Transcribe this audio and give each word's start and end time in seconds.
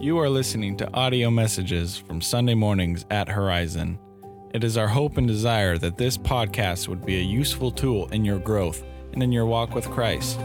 You 0.00 0.18
are 0.18 0.28
listening 0.28 0.76
to 0.78 0.92
audio 0.92 1.30
messages 1.30 1.96
from 1.96 2.20
Sunday 2.20 2.54
mornings 2.54 3.06
at 3.10 3.28
Horizon. 3.28 4.00
It 4.52 4.64
is 4.64 4.76
our 4.76 4.88
hope 4.88 5.18
and 5.18 5.26
desire 5.26 5.78
that 5.78 5.96
this 5.96 6.18
podcast 6.18 6.88
would 6.88 7.06
be 7.06 7.18
a 7.18 7.22
useful 7.22 7.70
tool 7.70 8.08
in 8.08 8.24
your 8.24 8.40
growth 8.40 8.82
and 9.12 9.22
in 9.22 9.30
your 9.30 9.46
walk 9.46 9.72
with 9.72 9.88
Christ. 9.90 10.40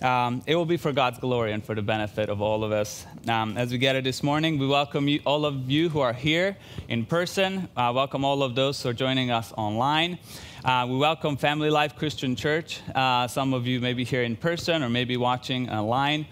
um, 0.03 0.43
it 0.45 0.55
will 0.55 0.66
be 0.66 0.75
for 0.75 0.91
God's 0.91 1.17
glory 1.17 1.53
and 1.53 1.63
for 1.63 1.73
the 1.73 1.81
benefit 1.81 2.30
of 2.30 2.41
all 2.41 2.63
of 2.63 2.73
us. 2.73 3.05
Um, 3.27 3.57
as 3.57 3.71
we 3.71 3.77
gather 3.77 4.02
this 4.02 4.21
morning, 4.21 4.59
we 4.59 4.67
welcome 4.67 5.07
you, 5.07 5.21
all 5.25 5.45
of 5.45 5.71
you 5.71 5.88
who 5.88 6.02
are 6.02 6.11
here 6.11 6.57
in 6.89 7.05
person. 7.05 7.70
Uh, 7.77 7.91
welcome 7.95 8.25
all 8.25 8.44
of 8.44 8.53
those 8.53 8.84
who 8.84 8.89
are 8.89 8.94
joining 8.94 9.31
us 9.31 9.53
online. 9.53 10.20
Uh, 10.66 10.85
we 10.89 10.97
welcome 10.97 11.38
Family 11.38 11.70
Life 11.70 11.95
Christian 11.95 12.35
Church. 12.35 12.81
Uh, 12.94 13.28
some 13.30 13.53
of 13.53 13.66
you 13.66 13.80
may 13.80 13.94
be 13.94 14.03
here 14.03 14.23
in 14.23 14.36
person 14.36 14.83
or 14.83 14.89
maybe 14.89 15.16
watching 15.16 15.69
online. 15.69 16.25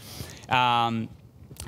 Um, 0.49 1.07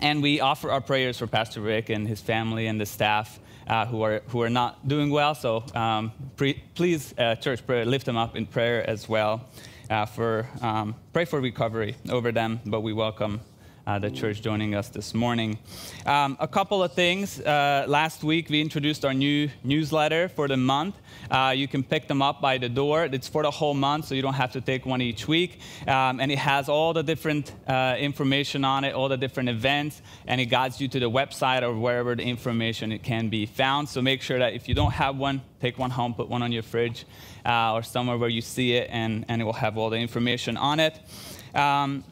and 0.01 0.21
we 0.21 0.41
offer 0.41 0.71
our 0.71 0.81
prayers 0.81 1.17
for 1.17 1.27
Pastor 1.27 1.61
Rick 1.61 1.89
and 1.89 2.05
his 2.05 2.19
family 2.19 2.67
and 2.67 2.81
the 2.81 2.85
staff 2.85 3.39
uh, 3.67 3.85
who, 3.85 4.01
are, 4.01 4.21
who 4.27 4.41
are 4.41 4.49
not 4.49 4.85
doing 4.89 5.09
well. 5.09 5.35
So 5.35 5.63
um, 5.73 6.11
pre- 6.35 6.61
please, 6.75 7.13
uh, 7.17 7.35
church, 7.35 7.65
pray, 7.65 7.85
lift 7.85 8.05
them 8.05 8.17
up 8.17 8.35
in 8.35 8.45
prayer 8.45 8.87
as 8.89 9.07
well. 9.07 9.47
Uh, 9.93 10.07
for 10.07 10.47
um, 10.63 10.95
pray 11.13 11.23
for 11.23 11.39
recovery 11.39 11.95
over 12.09 12.31
them, 12.31 12.59
but 12.65 12.81
we 12.81 12.91
welcome 12.91 13.39
uh, 13.85 13.99
the 13.99 14.09
church 14.09 14.41
joining 14.41 14.73
us 14.73 14.89
this 14.89 15.13
morning. 15.13 15.55
Um, 16.07 16.35
a 16.39 16.47
couple 16.47 16.81
of 16.81 16.93
things. 16.93 17.39
Uh, 17.39 17.85
last 17.87 18.23
week, 18.23 18.49
we 18.49 18.59
introduced 18.59 19.05
our 19.05 19.13
new 19.13 19.49
newsletter 19.63 20.29
for 20.29 20.47
the 20.47 20.57
month. 20.57 20.95
Uh, 21.29 21.53
you 21.55 21.67
can 21.67 21.83
pick 21.83 22.07
them 22.07 22.23
up 22.23 22.41
by 22.41 22.57
the 22.57 22.69
door. 22.69 23.03
It's 23.03 23.27
for 23.27 23.43
the 23.43 23.51
whole 23.51 23.75
month, 23.75 24.05
so 24.05 24.15
you 24.15 24.23
don't 24.23 24.33
have 24.33 24.53
to 24.53 24.61
take 24.61 24.83
one 24.87 24.99
each 24.99 25.27
week. 25.27 25.59
Um, 25.87 26.19
and 26.19 26.31
it 26.31 26.39
has 26.39 26.69
all 26.69 26.93
the 26.93 27.03
different 27.03 27.53
uh, 27.67 27.95
information 27.99 28.65
on 28.65 28.85
it, 28.85 28.95
all 28.95 29.09
the 29.09 29.17
different 29.17 29.49
events, 29.49 30.01
and 30.25 30.41
it 30.41 30.47
guides 30.47 30.81
you 30.81 30.87
to 30.87 30.99
the 30.99 31.11
website 31.11 31.61
or 31.61 31.77
wherever 31.77 32.15
the 32.15 32.23
information 32.23 32.91
it 32.91 33.03
can 33.03 33.29
be 33.29 33.45
found. 33.45 33.89
So 33.89 34.01
make 34.01 34.23
sure 34.23 34.39
that 34.39 34.53
if 34.53 34.67
you 34.67 34.73
don't 34.73 34.93
have 34.93 35.17
one, 35.17 35.43
take 35.61 35.77
one 35.77 35.91
home, 35.91 36.15
put 36.15 36.29
one 36.29 36.41
on 36.41 36.51
your 36.51 36.63
fridge 36.63 37.05
uh, 37.45 37.73
or 37.73 37.83
somewhere 37.83 38.17
where 38.17 38.29
you 38.29 38.41
see 38.41 38.73
it, 38.73 38.89
and, 38.91 39.25
and 39.27 39.41
it 39.41 39.45
will 39.45 39.53
have 39.53 39.77
all 39.77 39.89
the 39.89 39.97
information 39.97 40.57
on 40.57 40.79
it. 40.79 40.99
Um, 41.53 42.03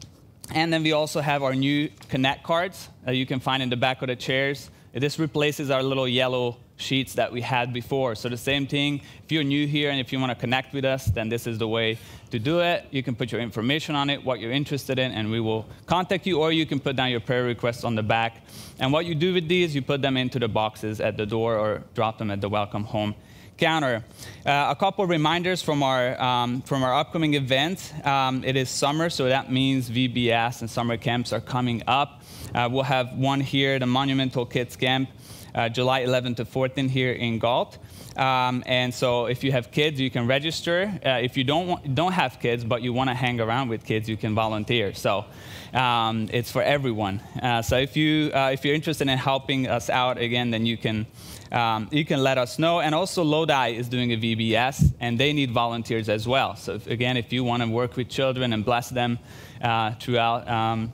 and 0.54 0.72
then 0.72 0.82
we 0.82 0.92
also 0.92 1.20
have 1.20 1.42
our 1.42 1.54
new 1.54 1.88
Connect 2.08 2.42
cards 2.42 2.88
that 3.04 3.16
you 3.16 3.26
can 3.26 3.40
find 3.40 3.62
in 3.62 3.70
the 3.70 3.76
back 3.76 4.02
of 4.02 4.08
the 4.08 4.16
chairs. 4.16 4.70
This 4.92 5.18
replaces 5.18 5.70
our 5.70 5.82
little 5.82 6.06
yellow 6.06 6.58
sheets 6.76 7.14
that 7.14 7.32
we 7.32 7.40
had 7.40 7.72
before. 7.72 8.14
So 8.14 8.28
the 8.28 8.36
same 8.36 8.66
thing, 8.66 9.00
if 9.24 9.32
you're 9.32 9.44
new 9.44 9.66
here 9.66 9.90
and 9.90 9.98
if 10.00 10.12
you 10.12 10.18
want 10.18 10.30
to 10.30 10.36
connect 10.36 10.74
with 10.74 10.84
us, 10.84 11.06
then 11.06 11.28
this 11.28 11.46
is 11.46 11.56
the 11.58 11.68
way 11.68 11.96
to 12.30 12.38
do 12.38 12.60
it. 12.60 12.86
You 12.90 13.02
can 13.02 13.14
put 13.14 13.32
your 13.32 13.40
information 13.40 13.94
on 13.94 14.10
it, 14.10 14.22
what 14.22 14.40
you're 14.40 14.52
interested 14.52 14.98
in, 14.98 15.12
and 15.12 15.30
we 15.30 15.40
will 15.40 15.66
contact 15.86 16.26
you, 16.26 16.40
or 16.40 16.52
you 16.52 16.66
can 16.66 16.80
put 16.80 16.96
down 16.96 17.10
your 17.10 17.20
prayer 17.20 17.44
requests 17.44 17.84
on 17.84 17.94
the 17.94 18.02
back. 18.02 18.42
And 18.80 18.92
what 18.92 19.06
you 19.06 19.14
do 19.14 19.32
with 19.32 19.48
these, 19.48 19.74
you 19.74 19.80
put 19.80 20.02
them 20.02 20.16
into 20.16 20.38
the 20.38 20.48
boxes 20.48 21.00
at 21.00 21.16
the 21.16 21.24
door 21.24 21.56
or 21.56 21.84
drop 21.94 22.18
them 22.18 22.30
at 22.30 22.40
the 22.40 22.48
welcome 22.48 22.84
home 22.84 23.14
Uh, 23.62 24.00
a 24.44 24.74
couple 24.74 25.06
reminders 25.06 25.62
from 25.62 25.84
our, 25.84 26.20
um, 26.20 26.62
from 26.62 26.82
our 26.82 26.92
upcoming 26.92 27.34
event. 27.34 27.94
Um, 28.04 28.42
it 28.42 28.56
is 28.56 28.68
summer, 28.68 29.08
so 29.08 29.28
that 29.28 29.52
means 29.52 29.88
VBS 29.88 30.62
and 30.62 30.68
summer 30.68 30.96
camps 30.96 31.32
are 31.32 31.40
coming 31.40 31.84
up. 31.86 32.24
Uh, 32.52 32.68
we'll 32.72 32.82
have 32.82 33.16
one 33.16 33.40
here, 33.40 33.78
the 33.78 33.86
Monumental 33.86 34.44
Kids 34.46 34.74
Camp, 34.74 35.10
uh, 35.54 35.68
July 35.68 36.00
11 36.00 36.34
to 36.34 36.44
14 36.44 36.88
here 36.88 37.12
in 37.12 37.38
Galt. 37.38 37.78
Um, 38.16 38.64
and 38.66 38.92
so 38.92 39.26
if 39.26 39.44
you 39.44 39.52
have 39.52 39.70
kids, 39.70 40.00
you 40.00 40.10
can 40.10 40.26
register. 40.26 40.92
Uh, 41.06 41.20
if 41.22 41.36
you 41.36 41.44
don't, 41.44 41.68
want, 41.68 41.94
don't 41.94 42.12
have 42.12 42.40
kids, 42.40 42.64
but 42.64 42.82
you 42.82 42.92
want 42.92 43.10
to 43.10 43.14
hang 43.14 43.40
around 43.40 43.68
with 43.68 43.84
kids, 43.84 44.08
you 44.08 44.16
can 44.16 44.34
volunteer. 44.34 44.92
So 44.92 45.24
um, 45.72 46.28
it's 46.32 46.50
for 46.50 46.62
everyone. 46.62 47.22
Uh, 47.40 47.62
so 47.62 47.76
if, 47.76 47.96
you, 47.96 48.32
uh, 48.34 48.50
if 48.52 48.64
you're 48.64 48.74
interested 48.74 49.06
in 49.06 49.18
helping 49.18 49.68
us 49.68 49.88
out, 49.88 50.18
again, 50.18 50.50
then 50.50 50.66
you 50.66 50.76
can 50.76 51.06
um, 51.52 51.88
you 51.92 52.04
can 52.04 52.22
let 52.22 52.38
us 52.38 52.58
know. 52.58 52.80
And 52.80 52.94
also, 52.94 53.22
Lodi 53.22 53.76
is 53.76 53.88
doing 53.88 54.12
a 54.12 54.16
VBS, 54.16 54.94
and 55.00 55.20
they 55.20 55.32
need 55.32 55.50
volunteers 55.50 56.08
as 56.08 56.26
well. 56.26 56.56
So, 56.56 56.74
if, 56.74 56.86
again, 56.86 57.16
if 57.16 57.32
you 57.32 57.44
want 57.44 57.62
to 57.62 57.68
work 57.68 57.96
with 57.96 58.08
children 58.08 58.52
and 58.52 58.64
bless 58.64 58.88
them 58.88 59.18
uh, 59.60 59.92
throughout 60.00 60.48
um, 60.48 60.92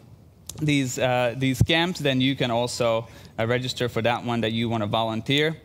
these, 0.61 0.99
uh, 0.99 1.35
these 1.37 1.63
camps, 1.63 2.01
then 2.01 2.21
you 2.21 2.35
can 2.35 2.51
also 2.51 3.07
uh, 3.39 3.47
register 3.47 3.89
for 3.89 4.03
that 4.03 4.25
one 4.25 4.41
that 4.41 4.53
you 4.53 4.69
want 4.69 4.83
to 4.83 4.89
volunteer. 4.89 5.57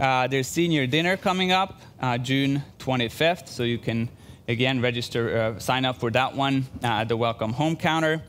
Uh, 0.00 0.26
there's 0.26 0.48
senior 0.48 0.86
dinner 0.86 1.16
coming 1.16 1.52
up 1.52 1.80
uh, 2.00 2.18
June 2.18 2.62
25th, 2.80 3.46
so 3.46 3.62
you 3.62 3.78
can 3.78 4.08
again 4.48 4.80
register, 4.80 5.54
uh, 5.54 5.58
sign 5.60 5.84
up 5.84 5.96
for 5.96 6.10
that 6.10 6.34
one 6.34 6.66
at 6.82 7.08
the 7.08 7.16
welcome 7.16 7.52
home 7.52 7.76
counter. 7.76 8.20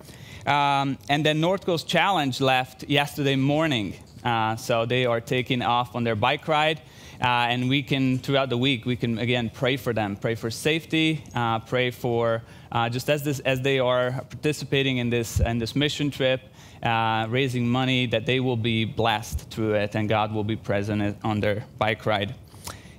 Um, 0.46 0.98
and 1.10 1.26
then 1.26 1.40
North 1.40 1.66
Coast 1.66 1.88
Challenge 1.88 2.40
left 2.42 2.84
yesterday 2.84 3.36
morning. 3.36 3.96
Uh, 4.24 4.56
so 4.56 4.86
they 4.86 5.06
are 5.06 5.22
taking 5.22 5.62
off 5.62 5.96
on 5.96 6.04
their 6.04 6.16
bike 6.16 6.48
ride. 6.48 6.82
Uh, 7.22 7.48
and 7.50 7.70
we 7.70 7.84
can, 7.84 8.18
throughout 8.18 8.50
the 8.50 8.58
week, 8.58 8.86
we 8.86 8.96
can 8.96 9.20
again 9.20 9.52
pray 9.54 9.78
for 9.78 9.94
them, 9.94 10.16
pray 10.16 10.34
for 10.34 10.50
safety, 10.50 11.24
uh, 11.36 11.60
pray 11.60 11.92
for 11.92 12.42
uh, 12.72 12.90
just 12.90 13.10
as, 13.10 13.22
this, 13.22 13.40
as 13.42 13.62
they 13.62 13.78
are 13.78 14.12
participating 14.12 14.98
in 14.98 15.12
this, 15.12 15.40
in 15.40 15.60
this 15.60 15.76
mission 15.76 16.10
trip, 16.10 16.42
uh, 16.82 17.28
raising 17.30 17.68
money, 17.70 18.08
that 18.08 18.26
they 18.26 18.40
will 18.40 18.58
be 18.58 18.86
blessed 18.86 19.52
through 19.52 19.76
it 19.76 19.96
and 19.96 20.10
God 20.10 20.34
will 20.34 20.44
be 20.44 20.56
present 20.56 21.16
on 21.24 21.40
their 21.40 21.64
bike 21.78 22.08
ride. 22.08 22.34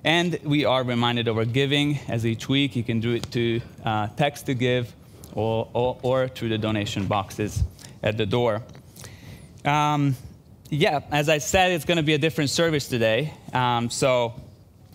And 0.04 0.38
we 0.44 0.64
are 0.64 0.84
reminded 0.84 1.26
of 1.26 1.36
our 1.36 1.44
giving 1.44 1.98
as 2.08 2.24
each 2.26 2.48
week. 2.48 2.76
You 2.76 2.84
can 2.84 3.00
do 3.00 3.14
it 3.14 3.30
to 3.32 3.60
uh, 3.84 4.08
text 4.16 4.46
to 4.46 4.54
give 4.54 4.92
or, 5.32 5.68
or, 5.72 5.98
or, 6.02 6.28
through 6.28 6.50
the 6.50 6.58
donation 6.58 7.06
boxes 7.06 7.62
at 8.02 8.16
the 8.18 8.26
door. 8.26 8.62
Um, 9.64 10.16
yeah, 10.72 11.00
as 11.10 11.28
I 11.28 11.36
said, 11.36 11.72
it's 11.72 11.84
going 11.84 11.98
to 11.98 12.02
be 12.02 12.14
a 12.14 12.18
different 12.18 12.48
service 12.48 12.88
today. 12.88 13.34
Um, 13.52 13.90
so 13.90 14.32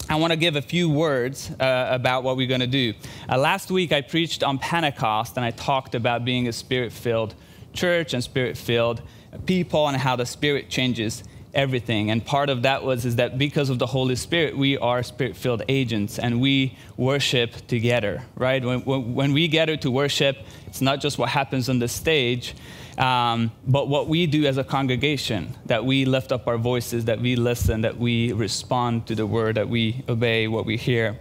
I 0.09 0.15
want 0.15 0.31
to 0.31 0.38
give 0.38 0.55
a 0.55 0.61
few 0.61 0.89
words 0.89 1.51
uh, 1.51 1.88
about 1.91 2.23
what 2.23 2.35
we're 2.35 2.47
going 2.47 2.61
to 2.61 2.67
do. 2.67 2.95
Uh, 3.29 3.38
last 3.38 3.69
week, 3.69 3.91
I 3.91 4.01
preached 4.01 4.41
on 4.41 4.57
Pentecost 4.57 5.38
and 5.38 5.45
I 5.45 5.51
talked 5.51 5.93
about 5.93 6.25
being 6.25 6.47
a 6.47 6.51
spirit 6.51 6.91
filled 6.91 7.35
church 7.73 8.15
and 8.15 8.23
spirit 8.23 8.57
filled 8.57 9.03
people 9.45 9.88
and 9.88 9.95
how 9.97 10.15
the 10.15 10.25
Spirit 10.25 10.69
changes 10.69 11.23
everything. 11.53 12.11
And 12.11 12.25
part 12.25 12.49
of 12.49 12.63
that 12.63 12.83
was 12.83 13.05
is 13.05 13.17
that 13.17 13.38
because 13.38 13.69
of 13.69 13.79
the 13.79 13.85
Holy 13.85 14.15
Spirit, 14.15 14.57
we 14.57 14.77
are 14.77 15.03
spirit-filled 15.03 15.63
agents 15.67 16.19
and 16.19 16.41
we 16.41 16.77
worship 16.97 17.67
together, 17.67 18.23
right? 18.35 18.63
When, 18.63 18.81
when, 18.81 19.33
we 19.33 19.47
gather 19.47 19.77
to 19.77 19.91
worship, 19.91 20.38
it's 20.67 20.81
not 20.81 21.01
just 21.01 21.17
what 21.17 21.29
happens 21.29 21.69
on 21.69 21.79
the 21.79 21.88
stage, 21.88 22.55
um, 22.97 23.51
but 23.67 23.87
what 23.87 24.07
we 24.07 24.25
do 24.25 24.45
as 24.45 24.57
a 24.57 24.63
congregation, 24.63 25.55
that 25.65 25.85
we 25.85 26.05
lift 26.05 26.31
up 26.31 26.47
our 26.47 26.57
voices, 26.57 27.05
that 27.05 27.19
we 27.19 27.35
listen, 27.35 27.81
that 27.81 27.97
we 27.97 28.33
respond 28.33 29.07
to 29.07 29.15
the 29.15 29.25
word, 29.25 29.55
that 29.55 29.69
we 29.69 30.03
obey 30.09 30.47
what 30.47 30.65
we 30.65 30.77
hear. 30.77 31.19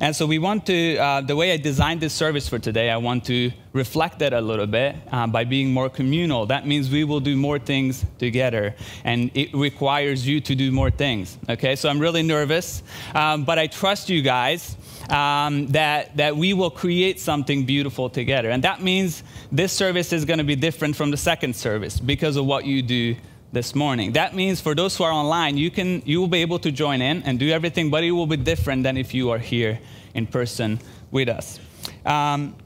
And 0.00 0.14
so 0.14 0.26
we 0.26 0.38
want 0.38 0.66
to, 0.66 0.96
uh, 0.98 1.20
the 1.20 1.36
way 1.36 1.52
I 1.52 1.56
designed 1.56 2.00
this 2.00 2.12
service 2.12 2.48
for 2.48 2.58
today, 2.58 2.90
I 2.90 2.96
want 2.96 3.24
to 3.26 3.50
reflect 3.72 4.18
that 4.18 4.32
a 4.32 4.40
little 4.40 4.66
bit 4.66 4.96
uh, 5.10 5.26
by 5.26 5.44
being 5.44 5.72
more 5.72 5.88
communal. 5.88 6.46
That 6.46 6.66
means 6.66 6.90
we 6.90 7.04
will 7.04 7.20
do 7.20 7.36
more 7.36 7.58
things 7.58 8.04
together, 8.18 8.74
and 9.04 9.30
it 9.34 9.54
requires 9.54 10.26
you 10.26 10.40
to 10.42 10.54
do 10.54 10.72
more 10.72 10.90
things. 10.90 11.38
Okay, 11.48 11.76
so 11.76 11.88
I'm 11.88 12.00
really 12.00 12.22
nervous, 12.22 12.82
um, 13.14 13.44
but 13.44 13.58
I 13.58 13.66
trust 13.66 14.10
you 14.10 14.20
guys 14.20 14.76
um, 15.10 15.66
that, 15.68 16.16
that 16.16 16.36
we 16.36 16.54
will 16.54 16.70
create 16.70 17.20
something 17.20 17.64
beautiful 17.64 18.08
together. 18.08 18.50
And 18.50 18.64
that 18.64 18.82
means 18.82 19.22
this 19.52 19.72
service 19.72 20.12
is 20.12 20.24
going 20.24 20.38
to 20.38 20.44
be 20.44 20.56
different 20.56 20.96
from 20.96 21.10
the 21.10 21.16
second 21.16 21.54
service 21.54 22.00
because 22.00 22.36
of 22.36 22.46
what 22.46 22.64
you 22.64 22.82
do 22.82 23.16
this 23.52 23.74
morning. 23.74 24.12
That 24.12 24.34
means 24.34 24.60
for 24.60 24.74
those 24.74 24.96
who 24.96 25.04
are 25.04 25.12
online, 25.12 25.56
you, 25.56 25.70
can, 25.70 26.02
you 26.04 26.20
will 26.20 26.28
be 26.28 26.42
able 26.42 26.58
to 26.58 26.72
join 26.72 27.00
in 27.00 27.22
and 27.22 27.38
do 27.38 27.50
everything, 27.50 27.90
but 27.90 28.02
it 28.04 28.10
will 28.10 28.26
be 28.26 28.36
different 28.36 28.82
than 28.82 28.96
if 28.96 29.14
you 29.14 29.30
are 29.30 29.38
here 29.38 29.78
in 30.14 30.26
person 30.26 30.80
with 31.10 31.28
us. 31.28 31.60
Um, 32.04 32.56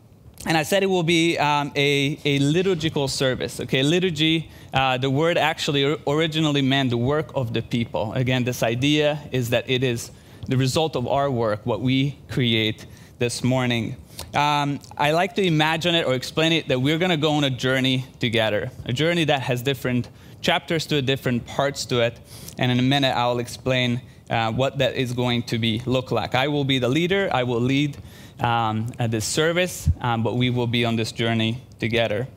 and 0.47 0.57
I 0.57 0.63
said 0.63 0.83
it 0.83 0.87
will 0.87 1.03
be 1.03 1.37
um, 1.37 1.73
a, 1.75 2.19
a 2.25 2.39
liturgical 2.39 3.09
service. 3.09 3.61
Okay, 3.61 3.83
liturgy, 3.83 4.51
uh, 4.73 4.97
the 4.97 5.11
word 5.11 5.37
actually 5.37 5.99
originally 6.07 6.63
meant 6.63 6.91
the 6.91 6.97
work 6.97 7.31
of 7.35 7.53
the 7.53 7.61
people. 7.61 8.13
Again, 8.15 8.45
this 8.45 8.63
idea 8.63 9.21
is 9.33 9.51
that 9.51 9.69
it 9.69 9.83
is 9.83 10.11
the 10.47 10.57
result 10.57 10.97
of 10.97 11.07
our 11.07 11.31
work, 11.31 11.65
what 11.65 11.81
we 11.81 12.19
create 12.29 12.87
this 13.19 13.43
morning. 13.43 13.97
Um, 14.35 14.81
I 14.97 15.13
like 15.13 15.35
to 15.37 15.43
imagine 15.43 15.95
it 15.95 16.07
or 16.07 16.15
explain 16.15 16.53
it 16.53 16.69
that 16.69 16.81
we're 16.81 16.99
going 16.99 17.11
to 17.11 17.17
go 17.17 17.33
on 17.33 17.45
a 17.45 17.51
journey 17.51 18.07
together, 18.21 18.71
a 18.85 18.93
journey 18.93 19.25
that 19.25 19.43
has 19.43 19.63
different 19.63 20.09
chapters 20.41 20.87
to 20.87 20.97
it, 20.97 21.07
different 21.07 21.47
parts 21.47 21.85
to 21.87 22.01
it. 22.01 22.19
And 22.59 22.71
in 22.71 22.79
a 22.79 22.83
minute, 22.83 23.17
I'll 23.17 23.39
explain 23.39 24.03
uh, 24.31 24.53
what 24.53 24.79
that 24.79 24.95
is 24.95 25.13
going 25.13 25.45
to 25.45 25.59
be 25.59 25.83
look 25.87 26.11
like. 26.11 26.35
I 26.35 26.49
will 26.49 26.65
be 26.65 26.79
the 26.79 26.89
leader. 26.89 27.29
I 27.33 27.45
will 27.45 27.61
lead 27.61 27.97
um, 28.41 28.87
this 29.09 29.25
service, 29.25 29.89
um, 30.01 30.23
but 30.23 30.37
we 30.37 30.51
will 30.51 30.67
be 30.67 30.85
on 30.85 30.97
this 30.97 31.13
journey 31.13 31.63
together. 31.79 32.29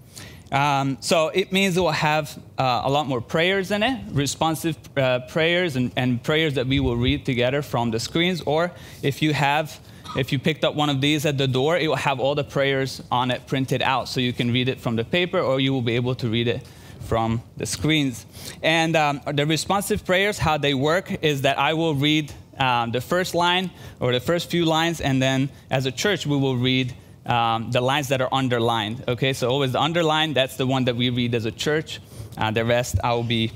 Um, 0.52 0.98
so 1.00 1.30
it 1.30 1.54
means 1.54 1.80
we'll 1.80 1.92
have 1.92 2.38
uh, 2.58 2.82
a 2.84 2.90
lot 2.90 3.08
more 3.08 3.22
prayers 3.22 3.72
in 3.72 3.84
it, 3.84 4.02
responsive 4.12 4.78
uh, 4.98 5.20
prayers, 5.22 5.78
and, 5.78 5.92
and, 5.96 6.22
prayers 6.22 6.56
that 6.56 6.68
we 6.68 6.82
will 6.82 6.98
read 6.98 7.26
together 7.26 7.62
from 7.62 7.92
the 7.92 8.00
screens. 8.00 8.42
Or 8.42 8.72
if 9.02 9.22
you 9.22 9.34
have, 9.34 9.80
if 10.18 10.34
you 10.34 10.40
picked 10.40 10.66
up 10.66 10.76
one 10.76 10.90
of 10.90 11.00
these 11.00 11.26
at 11.26 11.38
the 11.38 11.48
door, 11.48 11.78
it 11.78 11.88
will 11.88 11.96
have 11.96 12.20
all 12.20 12.36
the 12.36 12.44
prayers 12.44 13.02
on 13.10 13.32
it 13.32 13.48
printed 13.48 13.82
out, 13.82 14.10
so 14.10 14.20
you 14.20 14.34
can 14.34 14.52
read 14.52 14.68
it 14.68 14.82
from 14.82 14.98
the 14.98 15.06
paper, 15.06 15.40
or 15.40 15.62
you 15.62 15.72
will 15.72 15.82
be 15.82 15.96
able 15.96 16.16
to 16.16 16.28
read 16.28 16.50
it 16.50 16.68
from 17.00 17.42
the 17.56 17.66
screens. 17.66 18.26
And 18.62 18.98
um, 18.98 19.22
the 19.34 19.46
responsive 19.46 20.06
prayers, 20.06 20.38
how 20.38 20.58
they 20.58 20.74
work, 20.74 21.24
is 21.24 21.44
that 21.44 21.58
I 21.60 21.74
will 21.74 21.96
read 21.96 22.34
um, 22.60 22.92
the 22.92 23.02
first 23.02 23.34
line 23.34 23.72
or 24.02 24.12
the 24.12 24.20
first 24.20 24.52
few 24.52 24.66
lines, 24.66 25.00
and 25.00 25.22
then 25.22 25.50
as 25.70 25.86
a 25.86 25.92
church, 25.92 26.28
we 26.28 26.36
will 26.36 26.58
read 26.58 26.94
um, 27.26 27.72
the 27.72 27.82
lines 27.82 28.08
that 28.10 28.22
are 28.22 28.30
underlined. 28.32 29.04
Okay, 29.08 29.34
so 29.34 29.50
always 29.50 29.74
the 29.74 29.82
underline, 29.82 30.34
that's 30.34 30.58
the 30.58 30.66
one 30.66 30.86
that 30.86 30.96
we 30.96 31.10
read 31.10 31.36
as 31.36 31.46
a 31.46 31.52
church. 31.52 32.00
Uh, 32.38 32.52
the 32.52 32.66
rest 32.66 32.96
I 33.04 33.14
will 33.14 33.24
be 33.24 33.52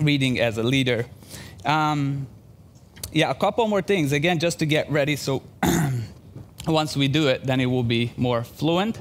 reading 0.00 0.40
as 0.40 0.58
a 0.58 0.62
leader. 0.62 1.06
Um, 1.64 2.26
yeah, 3.12 3.30
a 3.30 3.34
couple 3.34 3.66
more 3.68 3.82
things, 3.82 4.12
again, 4.12 4.38
just 4.38 4.58
to 4.58 4.66
get 4.66 4.90
ready. 4.90 5.16
So 5.16 5.42
once 6.66 6.96
we 6.96 7.08
do 7.08 7.28
it, 7.28 7.44
then 7.44 7.60
it 7.60 7.66
will 7.66 7.82
be 7.82 8.12
more 8.16 8.42
fluent. 8.44 8.98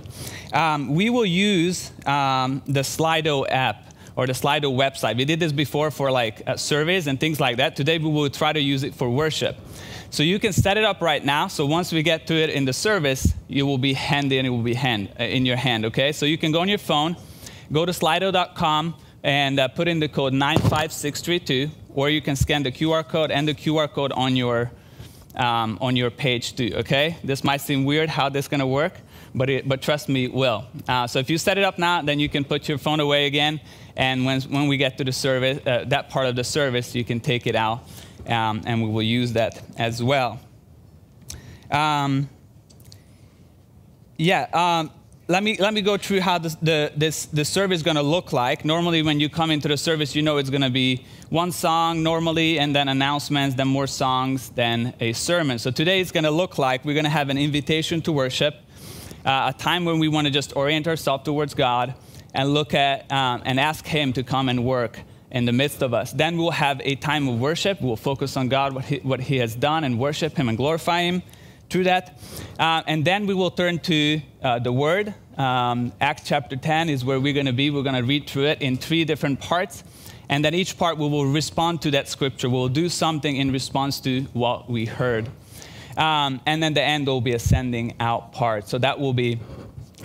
Um, 0.53 0.93
we 0.93 1.09
will 1.09 1.25
use 1.25 1.91
um, 2.05 2.61
the 2.65 2.81
Slido 2.81 3.45
app 3.49 3.92
or 4.15 4.27
the 4.27 4.33
Slido 4.33 4.73
website. 4.73 5.17
We 5.17 5.25
did 5.25 5.39
this 5.39 5.51
before 5.51 5.91
for 5.91 6.11
like 6.11 6.41
uh, 6.45 6.57
surveys 6.57 7.07
and 7.07 7.19
things 7.19 7.39
like 7.39 7.57
that. 7.57 7.75
Today 7.75 7.97
we 7.97 8.09
will 8.09 8.29
try 8.29 8.53
to 8.53 8.59
use 8.59 8.83
it 8.83 8.93
for 8.93 9.09
worship. 9.09 9.57
So 10.09 10.21
you 10.21 10.37
can 10.37 10.53
set 10.53 10.77
it 10.77 10.83
up 10.83 11.01
right 11.01 11.25
now. 11.25 11.47
So 11.47 11.65
once 11.65 11.91
we 11.91 12.03
get 12.03 12.27
to 12.27 12.35
it 12.35 12.51
in 12.51 12.65
the 12.65 12.73
service, 12.73 13.33
you 13.47 13.65
will 13.65 13.79
be 13.79 13.93
handy 13.93 14.37
and 14.37 14.45
it 14.45 14.51
will 14.51 14.61
be 14.61 14.75
hand, 14.75 15.09
uh, 15.19 15.23
in 15.23 15.45
your 15.45 15.57
hand, 15.57 15.85
okay? 15.85 16.11
So 16.11 16.27
you 16.27 16.37
can 16.37 16.51
go 16.51 16.61
on 16.61 16.69
your 16.69 16.77
phone, 16.77 17.17
go 17.71 17.83
to 17.85 17.91
slido.com 17.91 18.95
and 19.23 19.59
uh, 19.59 19.67
put 19.69 19.87
in 19.87 19.99
the 19.99 20.07
code 20.07 20.33
95632, 20.33 21.71
or 21.95 22.09
you 22.09 22.21
can 22.21 22.35
scan 22.35 22.61
the 22.61 22.71
QR 22.71 23.07
code 23.07 23.31
and 23.31 23.47
the 23.47 23.55
QR 23.55 23.91
code 23.91 24.11
on 24.11 24.35
your, 24.35 24.71
um, 25.35 25.79
on 25.81 25.95
your 25.95 26.11
page 26.11 26.55
too, 26.55 26.71
okay? 26.75 27.17
This 27.23 27.43
might 27.43 27.61
seem 27.61 27.83
weird 27.83 28.09
how 28.09 28.29
this 28.29 28.45
is 28.45 28.49
gonna 28.49 28.67
work, 28.67 28.99
but, 29.35 29.49
it, 29.49 29.67
but 29.67 29.81
trust 29.81 30.09
me, 30.09 30.25
it 30.25 30.33
will. 30.33 30.65
Uh, 30.87 31.07
so 31.07 31.19
if 31.19 31.29
you 31.29 31.37
set 31.37 31.57
it 31.57 31.63
up 31.63 31.77
now, 31.77 32.01
then 32.01 32.19
you 32.19 32.29
can 32.29 32.43
put 32.43 32.67
your 32.69 32.77
phone 32.77 32.99
away 32.99 33.25
again, 33.25 33.59
and 33.95 34.25
when, 34.25 34.41
when 34.41 34.67
we 34.67 34.77
get 34.77 34.97
to 34.97 35.03
the 35.03 35.11
service, 35.11 35.59
uh, 35.65 35.85
that 35.87 36.09
part 36.09 36.27
of 36.27 36.35
the 36.35 36.43
service, 36.43 36.95
you 36.95 37.03
can 37.03 37.19
take 37.19 37.47
it 37.47 37.55
out 37.55 37.83
um, 38.27 38.61
and 38.65 38.81
we 38.81 38.89
will 38.89 39.01
use 39.01 39.33
that 39.33 39.61
as 39.77 40.01
well. 40.01 40.39
Um, 41.71 42.29
yeah, 44.17 44.47
um, 44.53 44.91
let 45.27 45.41
me 45.41 45.57
let 45.57 45.73
me 45.73 45.81
go 45.81 45.97
through 45.97 46.19
how 46.19 46.37
this, 46.37 46.55
the 46.55 46.91
this 46.95 47.25
the 47.25 47.45
service 47.45 47.77
is 47.77 47.83
going 47.83 47.95
to 47.95 48.03
look 48.03 48.33
like. 48.33 48.65
Normally, 48.65 49.01
when 49.01 49.19
you 49.19 49.29
come 49.29 49.51
into 49.51 49.67
the 49.67 49.77
service, 49.77 50.15
you 50.15 50.21
know 50.21 50.37
it's 50.37 50.49
going 50.49 50.61
to 50.61 50.69
be 50.69 51.05
one 51.29 51.51
song 51.51 52.03
normally, 52.03 52.59
and 52.59 52.75
then 52.75 52.89
announcements, 52.89 53.55
then 53.55 53.67
more 53.67 53.87
songs, 53.87 54.49
then 54.49 54.93
a 54.99 55.13
sermon. 55.13 55.57
So 55.59 55.71
today 55.71 56.01
it's 56.01 56.11
going 56.11 56.25
to 56.25 56.31
look 56.31 56.57
like 56.57 56.85
we're 56.85 56.93
going 56.93 57.05
to 57.05 57.09
have 57.09 57.29
an 57.29 57.37
invitation 57.37 58.01
to 58.01 58.11
worship, 58.11 58.55
uh, 59.25 59.51
a 59.53 59.57
time 59.57 59.85
when 59.85 59.99
we 59.99 60.07
want 60.07 60.27
to 60.27 60.31
just 60.31 60.55
orient 60.55 60.87
ourselves 60.87 61.23
towards 61.23 61.53
God 61.53 61.95
and 62.33 62.53
look 62.53 62.73
at 62.73 63.11
um, 63.11 63.41
and 63.45 63.59
ask 63.59 63.85
Him 63.85 64.13
to 64.13 64.23
come 64.23 64.49
and 64.49 64.65
work 64.65 64.99
in 65.31 65.45
the 65.45 65.51
midst 65.51 65.81
of 65.81 65.93
us. 65.93 66.11
Then 66.13 66.37
we'll 66.37 66.51
have 66.51 66.81
a 66.83 66.95
time 66.95 67.27
of 67.27 67.39
worship. 67.39 67.81
We'll 67.81 67.95
focus 67.95 68.37
on 68.37 68.49
God, 68.49 68.73
what 68.73 68.85
He, 68.85 68.97
what 68.97 69.19
he 69.19 69.37
has 69.37 69.55
done, 69.55 69.83
and 69.83 69.99
worship 69.99 70.35
Him 70.35 70.49
and 70.49 70.57
glorify 70.57 71.01
Him 71.01 71.23
through 71.69 71.85
that. 71.85 72.19
Uh, 72.59 72.83
and 72.85 73.03
then 73.03 73.25
we 73.25 73.33
will 73.33 73.51
turn 73.51 73.79
to 73.79 74.21
uh, 74.41 74.59
the 74.59 74.71
Word. 74.71 75.13
Um, 75.37 75.91
Acts 75.99 76.23
chapter 76.25 76.55
10 76.55 76.89
is 76.89 77.03
where 77.03 77.19
we're 77.19 77.33
going 77.33 77.47
to 77.47 77.53
be. 77.53 77.71
We're 77.71 77.81
going 77.81 77.95
to 77.95 78.03
read 78.03 78.29
through 78.29 78.45
it 78.45 78.61
in 78.61 78.77
three 78.77 79.05
different 79.05 79.39
parts. 79.39 79.83
And 80.29 80.45
then 80.45 80.53
each 80.53 80.77
part 80.77 80.97
we 80.97 81.07
will 81.07 81.25
respond 81.25 81.81
to 81.81 81.91
that 81.91 82.07
scripture. 82.07 82.49
We'll 82.49 82.69
do 82.69 82.89
something 82.89 83.35
in 83.35 83.51
response 83.51 83.99
to 84.01 84.21
what 84.33 84.69
we 84.69 84.85
heard. 84.85 85.29
Um, 85.97 86.41
and 86.45 86.61
then 86.61 86.73
the 86.73 86.81
end 86.81 87.07
will 87.07 87.21
be 87.21 87.33
a 87.33 87.39
sending 87.39 87.95
out 87.99 88.33
part. 88.33 88.67
So 88.67 88.77
that 88.79 88.99
will 88.99 89.13
be 89.13 89.39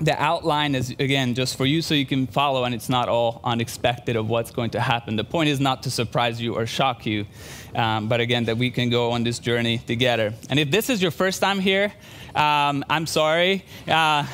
the 0.00 0.20
outline 0.23 0.76
is 0.76 0.90
again 0.90 1.35
just 1.35 1.56
for 1.56 1.67
you 1.67 1.82
so 1.82 1.93
you 1.93 2.06
can 2.06 2.29
follow 2.29 2.62
and 2.64 2.73
it's 2.73 2.88
not 2.88 3.08
all 3.08 3.40
unexpected 3.43 4.14
of 4.14 4.29
what's 4.29 4.50
going 4.50 4.70
to 4.70 4.81
happen. 4.81 5.17
The 5.17 5.25
point 5.25 5.49
is 5.49 5.58
not 5.58 5.82
to 5.85 5.90
surprise 5.90 6.40
you 6.40 6.55
or 6.55 6.67
shock 6.67 7.05
you 7.05 7.26
um, 7.75 8.08
but 8.08 8.20
again 8.20 8.44
that 8.44 8.56
we 8.56 8.70
can 8.70 8.90
go 8.90 9.11
on 9.11 9.25
this 9.25 9.40
journey 9.40 9.79
together. 9.79 10.35
And 10.50 10.61
if 10.61 10.70
this 10.70 10.88
is 10.88 11.02
your 11.02 11.11
first 11.11 11.40
time 11.40 11.58
here 11.58 11.93
um, 12.34 12.84
i'm 12.88 13.06
sorry. 13.06 13.64
Uh, 13.88 14.25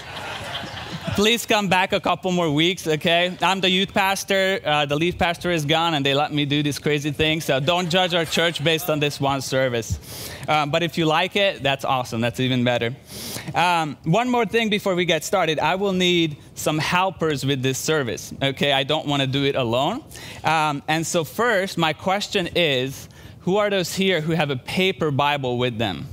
please 1.12 1.46
come 1.46 1.68
back 1.68 1.92
a 1.92 2.00
couple 2.00 2.32
more 2.32 2.50
weeks, 2.50 2.86
okay? 2.86 3.36
I'm 3.40 3.60
the 3.60 3.70
youth 3.70 3.92
pastor. 3.94 4.60
Uh, 4.64 4.86
the 4.86 4.96
lead 4.96 5.18
pastor 5.18 5.50
is 5.50 5.64
gone, 5.64 5.94
and 5.94 6.04
they 6.04 6.14
let 6.14 6.32
me 6.32 6.44
do 6.44 6.62
this 6.62 6.78
crazy 6.78 7.10
thing. 7.10 7.40
So 7.40 7.60
don't 7.60 7.88
judge 7.90 8.14
our 8.14 8.24
church 8.24 8.64
based 8.64 8.90
on 8.90 9.00
this 9.00 9.20
one 9.20 9.40
service. 9.40 10.30
Um, 10.48 10.70
but 10.70 10.82
if 10.82 10.98
you 10.98 11.06
like 11.06 11.36
it, 11.36 11.62
that's 11.62 11.84
awesome. 11.84 12.20
That's 12.20 12.40
even 12.40 12.64
better. 12.64 12.94
Um, 13.54 13.96
one 14.04 14.28
more 14.28 14.46
thing 14.46 14.70
before 14.70 14.94
we 14.94 15.04
get 15.04 15.24
started. 15.24 15.58
I 15.58 15.76
will 15.76 15.92
need 15.92 16.36
some 16.54 16.78
helpers 16.78 17.46
with 17.46 17.62
this 17.62 17.78
service, 17.78 18.32
okay? 18.42 18.72
I 18.72 18.82
don't 18.82 19.06
want 19.06 19.20
to 19.22 19.28
do 19.28 19.44
it 19.44 19.54
alone. 19.54 20.02
Um, 20.42 20.82
and 20.88 21.06
so, 21.06 21.22
first, 21.24 21.78
my 21.78 21.92
question 21.92 22.48
is 22.54 23.08
who 23.40 23.58
are 23.58 23.70
those 23.70 23.94
here 23.94 24.20
who 24.20 24.32
have 24.32 24.50
a 24.50 24.56
paper 24.56 25.10
Bible 25.10 25.58
with 25.58 25.78
them? 25.78 26.08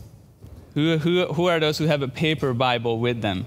Who, 0.73 0.97
who, 0.97 1.25
who 1.33 1.47
are 1.47 1.59
those 1.59 1.77
who 1.77 1.85
have 1.85 2.01
a 2.01 2.07
paper 2.07 2.53
Bible 2.53 2.99
with 2.99 3.21
them? 3.21 3.45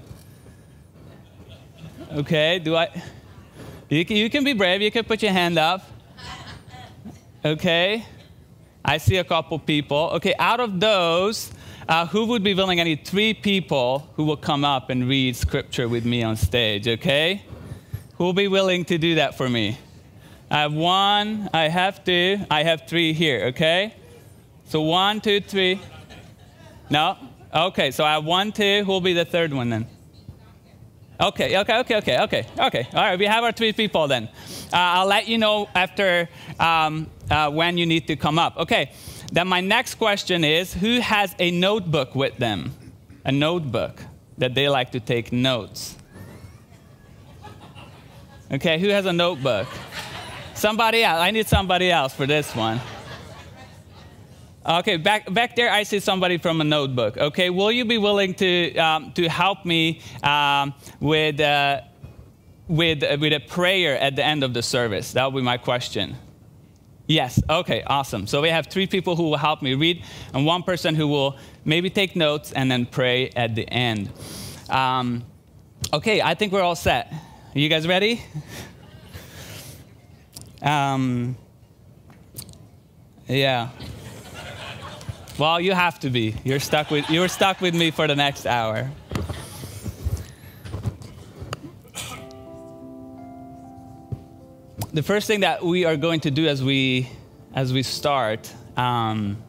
Okay, 2.15 2.59
do 2.59 2.77
I? 2.77 2.87
You 3.89 4.05
can, 4.05 4.15
you 4.15 4.29
can 4.29 4.45
be 4.45 4.53
brave. 4.53 4.81
You 4.81 4.89
can 4.89 5.03
put 5.03 5.21
your 5.21 5.33
hand 5.33 5.57
up. 5.57 5.85
Okay. 7.43 8.05
I 8.85 8.99
see 8.99 9.17
a 9.17 9.23
couple 9.25 9.59
people. 9.59 10.11
Okay, 10.13 10.33
out 10.39 10.61
of 10.61 10.79
those, 10.79 11.51
uh, 11.89 12.05
who 12.05 12.25
would 12.27 12.41
be 12.41 12.53
willing? 12.53 12.79
I 12.79 12.83
need 12.83 13.05
three 13.05 13.33
people 13.33 14.09
who 14.15 14.23
will 14.23 14.37
come 14.37 14.63
up 14.63 14.89
and 14.89 15.09
read 15.09 15.35
scripture 15.35 15.89
with 15.89 16.05
me 16.05 16.23
on 16.23 16.37
stage, 16.37 16.87
okay? 16.87 17.43
Who 18.17 18.23
will 18.23 18.33
be 18.33 18.47
willing 18.47 18.85
to 18.85 18.97
do 18.97 19.15
that 19.15 19.35
for 19.35 19.49
me? 19.49 19.77
I 20.49 20.61
have 20.61 20.73
one, 20.73 21.49
I 21.53 21.67
have 21.67 22.05
two, 22.05 22.39
I 22.49 22.63
have 22.63 22.87
three 22.87 23.11
here, 23.11 23.47
okay? 23.47 23.93
So 24.65 24.81
one, 24.81 25.19
two, 25.19 25.41
three. 25.41 25.81
No? 26.89 27.17
Okay, 27.53 27.91
so 27.91 28.05
I 28.05 28.13
have 28.13 28.23
one, 28.23 28.53
two. 28.53 28.83
Who 28.85 28.91
will 28.91 29.01
be 29.01 29.13
the 29.13 29.25
third 29.25 29.53
one 29.53 29.69
then? 29.69 29.87
Okay, 31.19 31.57
okay, 31.59 31.77
okay, 31.79 31.95
okay, 31.95 32.19
okay, 32.19 32.47
okay. 32.59 32.87
All 32.93 33.01
right, 33.01 33.17
we 33.17 33.25
have 33.25 33.43
our 33.43 33.53
three 33.53 33.71
people 33.71 34.07
then. 34.07 34.25
Uh, 34.73 34.99
I'll 34.99 35.07
let 35.07 35.27
you 35.27 35.37
know 35.37 35.69
after 35.73 36.27
um, 36.59 37.09
uh, 37.31 37.49
when 37.49 37.77
you 37.77 37.85
need 37.85 38.07
to 38.07 38.17
come 38.17 38.37
up. 38.37 38.57
Okay, 38.57 38.91
then 39.31 39.47
my 39.47 39.61
next 39.61 39.95
question 39.95 40.43
is 40.43 40.73
who 40.73 40.99
has 40.99 41.33
a 41.39 41.51
notebook 41.51 42.15
with 42.15 42.37
them? 42.37 42.73
A 43.23 43.31
notebook 43.31 44.01
that 44.37 44.55
they 44.55 44.67
like 44.67 44.91
to 44.91 44.99
take 44.99 45.31
notes. 45.31 45.95
Okay, 48.51 48.77
who 48.77 48.89
has 48.89 49.05
a 49.05 49.13
notebook? 49.13 49.67
Somebody 50.53 51.03
else. 51.03 51.19
I 51.19 51.31
need 51.31 51.47
somebody 51.47 51.91
else 51.91 52.13
for 52.13 52.25
this 52.25 52.53
one. 52.55 52.81
Okay, 54.67 54.97
back, 54.97 55.31
back 55.31 55.55
there, 55.55 55.69
I 55.69 55.83
see 55.83 55.99
somebody 55.99 56.39
from 56.39 56.59
a 56.59 56.63
notebook. 56.63 57.17
Okay, 57.17 57.51
will 57.51 57.71
you 57.71 57.85
be 57.85 57.99
willing 57.99 58.33
to, 58.35 58.75
um, 58.77 59.11
to 59.13 59.29
help 59.29 59.63
me 59.63 60.01
um, 60.23 60.73
with, 60.99 61.39
uh, 61.39 61.81
with, 62.67 63.03
uh, 63.03 63.17
with 63.19 63.33
a 63.33 63.39
prayer 63.41 63.95
at 63.99 64.15
the 64.15 64.25
end 64.25 64.43
of 64.43 64.55
the 64.55 64.63
service? 64.63 65.13
That 65.13 65.25
will 65.25 65.39
be 65.39 65.45
my 65.45 65.57
question. 65.57 66.17
Yes, 67.05 67.39
okay, 67.47 67.83
awesome. 67.85 68.25
So 68.25 68.41
we 68.41 68.49
have 68.49 68.65
three 68.65 68.87
people 68.87 69.15
who 69.15 69.23
will 69.23 69.37
help 69.37 69.61
me 69.61 69.75
read, 69.75 70.03
and 70.33 70.47
one 70.47 70.63
person 70.63 70.95
who 70.95 71.07
will 71.07 71.37
maybe 71.63 71.91
take 71.91 72.15
notes 72.15 72.51
and 72.51 72.71
then 72.71 72.87
pray 72.87 73.29
at 73.35 73.53
the 73.53 73.69
end. 73.69 74.09
Um, 74.71 75.23
okay, 75.93 76.23
I 76.23 76.33
think 76.33 76.51
we're 76.51 76.63
all 76.63 76.75
set. 76.75 77.13
Are 77.13 77.59
you 77.59 77.69
guys 77.69 77.87
ready? 77.87 78.23
Um, 80.61 81.37
yeah. 83.27 83.69
Well, 85.37 85.59
you 85.59 85.73
have 85.73 85.99
to 85.99 86.09
be. 86.09 86.33
You're 86.45 86.61
stuck 86.61 86.89
with, 86.89 87.09
you're 87.09 87.27
stuck 87.27 87.59
with 87.59 87.75
me 87.75 87.91
for 87.91 88.07
the 88.07 88.15
next 88.15 88.45
hour. 88.45 88.89
The 94.93 95.03
first 95.03 95.27
thing 95.27 95.41
that 95.41 95.61
we 95.61 95.83
are 95.83 95.97
going 95.97 96.21
to 96.21 96.31
do 96.31 96.47
as 96.47 96.63
we, 96.63 97.09
as 97.53 97.73
we 97.73 97.83
start 97.83 98.49
um, 98.77 99.43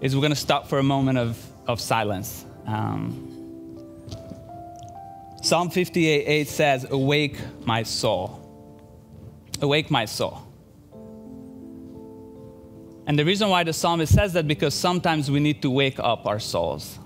is 0.00 0.14
we're 0.14 0.20
going 0.20 0.30
to 0.30 0.36
stop 0.36 0.68
for 0.68 0.78
a 0.78 0.84
moment 0.84 1.18
of, 1.18 1.44
of 1.66 1.80
silence. 1.80 2.44
Um, 2.64 3.32
Psalm 5.42 5.68
58 5.68 6.24
8 6.26 6.48
says, 6.48 6.86
Awake, 6.88 7.38
my 7.64 7.82
soul. 7.82 8.40
Awake, 9.60 9.90
my 9.90 10.04
soul. 10.04 10.45
And 13.06 13.16
the 13.16 13.24
reason 13.24 13.48
why 13.48 13.62
the 13.62 13.72
psalmist 13.72 14.12
says 14.12 14.32
that 14.32 14.48
because 14.48 14.74
sometimes 14.74 15.30
we 15.30 15.38
need 15.38 15.62
to 15.62 15.70
wake 15.70 16.00
up 16.00 16.26
our 16.26 16.40
souls. 16.40 16.98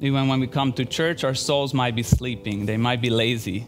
Even 0.00 0.28
when 0.28 0.40
we 0.40 0.48
come 0.48 0.72
to 0.72 0.84
church, 0.84 1.22
our 1.22 1.34
souls 1.34 1.72
might 1.72 1.94
be 1.94 2.02
sleeping, 2.02 2.66
they 2.66 2.76
might 2.76 3.00
be 3.00 3.10
lazy. 3.10 3.66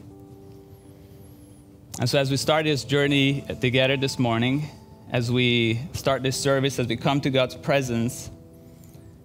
And 1.99 2.11
so, 2.11 2.19
as 2.19 2.31
we 2.31 2.37
start 2.37 2.65
this 2.65 2.85
journey 2.85 3.43
together 3.61 3.97
this 3.97 4.19
morning, 4.19 4.69
as 5.11 5.31
we 5.31 5.81
start 5.93 6.23
this 6.23 6.37
service, 6.37 6.79
as 6.79 6.89
we 6.89 6.97
come 6.97 7.21
to 7.23 7.31
God's 7.31 7.55
presence, 7.55 8.31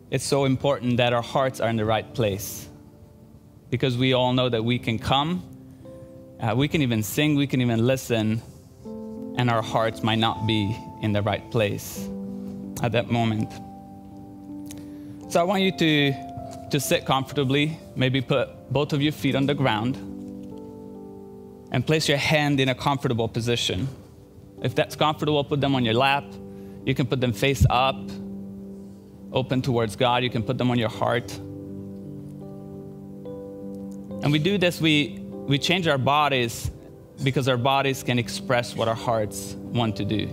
it's 0.09 0.23
so 0.23 0.45
important 0.45 0.97
that 0.97 1.11
our 1.11 1.23
hearts 1.23 1.59
are 1.59 1.69
in 1.69 1.75
the 1.75 1.83
right 1.83 2.13
place. 2.13 2.69
Because 3.69 3.97
we 3.97 4.13
all 4.13 4.31
know 4.31 4.47
that 4.47 4.63
we 4.63 4.77
can 4.79 4.99
come, 4.99 5.43
uh, 6.39 6.53
we 6.55 6.67
can 6.67 6.81
even 6.81 7.03
sing, 7.03 7.35
we 7.35 7.47
can 7.47 7.61
even 7.61 7.85
listen, 7.85 8.41
and 9.37 9.49
our 9.49 9.61
hearts 9.61 10.03
might 10.03 10.19
not 10.19 10.45
be 10.45 10.77
in 11.01 11.13
the 11.13 11.21
right 11.21 11.49
place 11.51 12.07
at 12.81 12.91
that 12.91 13.09
moment. 13.09 13.51
So 15.31 15.39
I 15.39 15.43
want 15.43 15.63
you 15.63 15.71
to, 15.77 16.69
to 16.69 16.79
sit 16.79 17.05
comfortably, 17.05 17.77
maybe 17.95 18.21
put 18.21 18.49
both 18.71 18.93
of 18.93 19.01
your 19.01 19.13
feet 19.13 19.35
on 19.35 19.45
the 19.45 19.53
ground, 19.53 19.95
and 21.71 21.87
place 21.87 22.09
your 22.09 22.17
hand 22.17 22.59
in 22.59 22.69
a 22.69 22.75
comfortable 22.75 23.29
position. 23.29 23.87
If 24.61 24.75
that's 24.75 24.95
comfortable, 24.95 25.43
put 25.43 25.61
them 25.61 25.73
on 25.73 25.85
your 25.85 25.93
lap. 25.93 26.25
You 26.85 26.93
can 26.93 27.07
put 27.07 27.21
them 27.21 27.31
face 27.31 27.65
up, 27.69 27.95
open 29.31 29.61
towards 29.61 29.95
God. 29.95 30.23
You 30.23 30.29
can 30.29 30.43
put 30.43 30.57
them 30.57 30.69
on 30.69 30.77
your 30.77 30.89
heart. 30.89 31.31
And 34.23 34.31
we 34.31 34.37
do 34.37 34.57
this, 34.57 34.81
we, 34.81 35.19
we 35.47 35.57
change 35.57 35.87
our 35.87 35.97
bodies 35.97 36.69
because 37.23 37.47
our 37.47 37.57
bodies 37.57 38.03
can 38.03 38.19
express 38.19 38.75
what 38.75 38.87
our 38.87 38.95
hearts 38.95 39.53
want 39.53 39.95
to 39.97 40.05
do. 40.05 40.27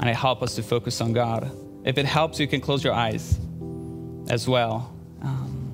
And 0.00 0.10
it 0.10 0.16
helps 0.16 0.42
us 0.42 0.54
to 0.56 0.62
focus 0.62 1.00
on 1.00 1.12
God. 1.12 1.50
If 1.84 1.98
it 1.98 2.06
helps, 2.06 2.38
you 2.38 2.46
can 2.46 2.60
close 2.60 2.84
your 2.84 2.92
eyes 2.92 3.38
as 4.28 4.46
well, 4.48 4.92
um, 5.22 5.72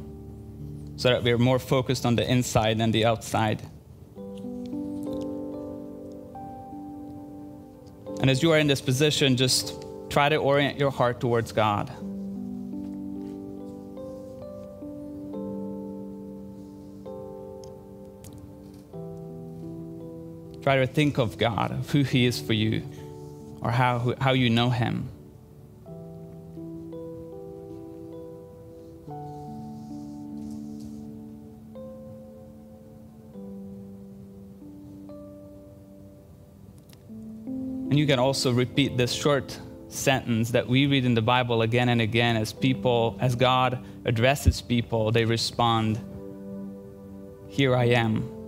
so 0.96 1.08
that 1.08 1.22
we're 1.24 1.38
more 1.38 1.58
focused 1.58 2.06
on 2.06 2.16
the 2.16 2.30
inside 2.30 2.78
than 2.78 2.90
the 2.92 3.04
outside. 3.06 3.62
And 8.20 8.30
as 8.30 8.42
you 8.42 8.52
are 8.52 8.58
in 8.58 8.68
this 8.68 8.80
position, 8.80 9.36
just 9.36 9.84
try 10.08 10.28
to 10.28 10.36
orient 10.36 10.78
your 10.78 10.90
heart 10.90 11.18
towards 11.18 11.50
God. 11.50 11.90
Try 20.62 20.76
to 20.76 20.86
think 20.86 21.18
of 21.18 21.38
God, 21.38 21.72
of 21.72 21.90
who 21.90 22.04
He 22.04 22.24
is 22.24 22.40
for 22.40 22.52
you, 22.52 22.88
or 23.60 23.72
how, 23.72 24.14
how 24.20 24.32
you 24.32 24.48
know 24.48 24.70
Him. 24.70 25.08
And 37.90 37.98
you 37.98 38.06
can 38.06 38.18
also 38.18 38.52
repeat 38.52 38.96
this 38.96 39.12
short 39.12 39.58
sentence 39.88 40.52
that 40.52 40.66
we 40.66 40.86
read 40.86 41.04
in 41.04 41.14
the 41.14 41.20
Bible 41.20 41.62
again 41.62 41.88
and 41.88 42.00
again 42.00 42.36
as 42.36 42.52
people, 42.52 43.18
as 43.20 43.34
God 43.34 43.84
addresses 44.04 44.62
people, 44.62 45.10
they 45.10 45.24
respond, 45.24 46.00
Here 47.48 47.76
I 47.76 47.86
am. 47.86 48.41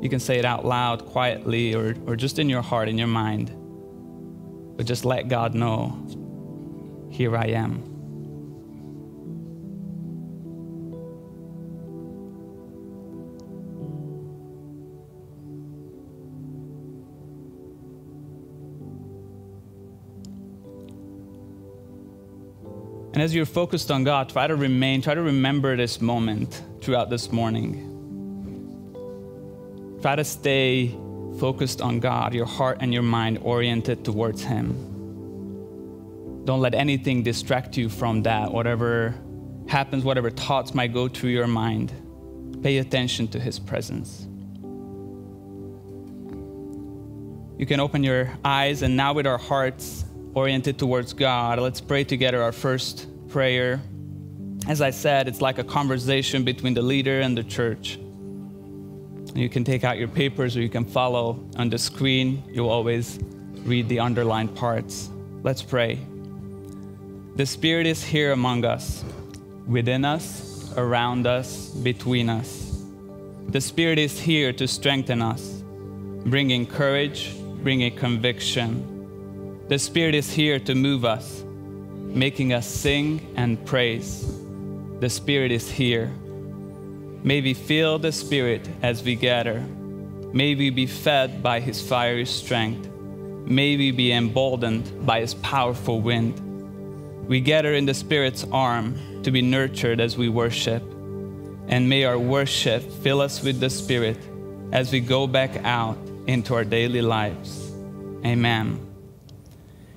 You 0.00 0.08
can 0.08 0.20
say 0.20 0.38
it 0.38 0.44
out 0.44 0.64
loud, 0.64 1.04
quietly, 1.06 1.74
or, 1.74 1.94
or 2.06 2.16
just 2.16 2.38
in 2.38 2.48
your 2.48 2.62
heart, 2.62 2.88
in 2.88 2.96
your 2.96 3.06
mind. 3.06 3.54
But 4.76 4.86
just 4.86 5.04
let 5.04 5.28
God 5.28 5.54
know, 5.54 7.08
Here 7.10 7.36
I 7.36 7.48
am. 7.48 7.90
And 23.12 23.22
as 23.22 23.34
you're 23.34 23.44
focused 23.44 23.90
on 23.90 24.04
God, 24.04 24.30
try 24.30 24.46
to 24.46 24.56
remain, 24.56 25.02
try 25.02 25.12
to 25.12 25.20
remember 25.20 25.76
this 25.76 26.00
moment 26.00 26.62
throughout 26.80 27.10
this 27.10 27.30
morning. 27.30 27.89
Try 30.02 30.16
to 30.16 30.24
stay 30.24 30.96
focused 31.38 31.82
on 31.82 32.00
God, 32.00 32.34
your 32.34 32.46
heart 32.46 32.78
and 32.80 32.92
your 32.92 33.02
mind 33.02 33.38
oriented 33.42 34.04
towards 34.04 34.42
Him. 34.42 34.86
Don't 36.44 36.60
let 36.60 36.74
anything 36.74 37.22
distract 37.22 37.76
you 37.76 37.88
from 37.88 38.22
that, 38.22 38.50
whatever 38.50 39.14
happens, 39.68 40.02
whatever 40.04 40.30
thoughts 40.30 40.74
might 40.74 40.92
go 40.94 41.06
through 41.06 41.30
your 41.30 41.46
mind. 41.46 41.92
Pay 42.62 42.78
attention 42.78 43.28
to 43.28 43.38
His 43.38 43.58
presence. 43.58 44.26
You 47.58 47.66
can 47.66 47.78
open 47.78 48.02
your 48.02 48.32
eyes, 48.42 48.80
and 48.80 48.96
now 48.96 49.12
with 49.12 49.26
our 49.26 49.36
hearts 49.38 50.06
oriented 50.32 50.78
towards 50.78 51.12
God, 51.12 51.58
let's 51.58 51.80
pray 51.80 52.04
together 52.04 52.42
our 52.42 52.52
first 52.52 53.06
prayer. 53.28 53.82
As 54.66 54.80
I 54.80 54.90
said, 54.90 55.28
it's 55.28 55.42
like 55.42 55.58
a 55.58 55.64
conversation 55.64 56.42
between 56.42 56.72
the 56.72 56.82
leader 56.82 57.20
and 57.20 57.36
the 57.36 57.44
church. 57.44 57.98
You 59.40 59.48
can 59.48 59.64
take 59.64 59.84
out 59.84 59.96
your 59.96 60.08
papers 60.08 60.54
or 60.54 60.60
you 60.60 60.68
can 60.68 60.84
follow 60.84 61.42
on 61.56 61.70
the 61.70 61.78
screen. 61.78 62.44
You'll 62.52 62.68
always 62.68 63.18
read 63.64 63.88
the 63.88 63.98
underlined 63.98 64.54
parts. 64.54 65.08
Let's 65.42 65.62
pray. 65.62 65.98
The 67.36 67.46
Spirit 67.46 67.86
is 67.86 68.04
here 68.04 68.32
among 68.32 68.66
us, 68.66 69.02
within 69.66 70.04
us, 70.04 70.70
around 70.76 71.26
us, 71.26 71.70
between 71.70 72.28
us. 72.28 72.84
The 73.48 73.62
Spirit 73.62 73.98
is 73.98 74.20
here 74.20 74.52
to 74.52 74.68
strengthen 74.68 75.22
us, 75.22 75.62
bringing 76.26 76.66
courage, 76.66 77.34
bringing 77.62 77.96
conviction. 77.96 79.64
The 79.68 79.78
Spirit 79.78 80.14
is 80.14 80.30
here 80.30 80.60
to 80.60 80.74
move 80.74 81.06
us, 81.06 81.44
making 82.12 82.52
us 82.52 82.66
sing 82.66 83.32
and 83.36 83.64
praise. 83.64 84.38
The 84.98 85.08
Spirit 85.08 85.50
is 85.50 85.70
here 85.70 86.12
May 87.22 87.42
we 87.42 87.52
feel 87.52 87.98
the 87.98 88.12
Spirit 88.12 88.66
as 88.82 89.02
we 89.02 89.14
gather. 89.14 89.60
May 90.32 90.54
we 90.54 90.70
be 90.70 90.86
fed 90.86 91.42
by 91.42 91.60
His 91.60 91.86
fiery 91.86 92.24
strength. 92.24 92.88
May 92.88 93.76
we 93.76 93.90
be 93.90 94.10
emboldened 94.10 95.04
by 95.04 95.20
His 95.20 95.34
powerful 95.34 96.00
wind. 96.00 96.40
We 97.28 97.40
gather 97.42 97.74
in 97.74 97.84
the 97.84 97.92
Spirit's 97.92 98.46
arm 98.50 99.22
to 99.22 99.30
be 99.30 99.42
nurtured 99.42 100.00
as 100.00 100.16
we 100.16 100.30
worship. 100.30 100.82
And 101.68 101.90
may 101.90 102.04
our 102.04 102.18
worship 102.18 102.90
fill 102.90 103.20
us 103.20 103.42
with 103.42 103.60
the 103.60 103.68
Spirit 103.68 104.18
as 104.72 104.90
we 104.90 105.00
go 105.00 105.26
back 105.26 105.56
out 105.62 105.98
into 106.26 106.54
our 106.54 106.64
daily 106.64 107.02
lives. 107.02 107.70
Amen. 108.24 108.80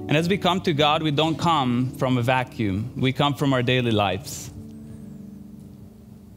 And 0.09 0.17
as 0.17 0.27
we 0.27 0.37
come 0.37 0.59
to 0.61 0.73
God, 0.73 1.01
we 1.01 1.11
don't 1.11 1.39
come 1.39 1.91
from 1.91 2.17
a 2.17 2.21
vacuum, 2.21 2.91
we 2.97 3.13
come 3.13 3.33
from 3.33 3.53
our 3.53 3.63
daily 3.63 3.91
lives 3.91 4.52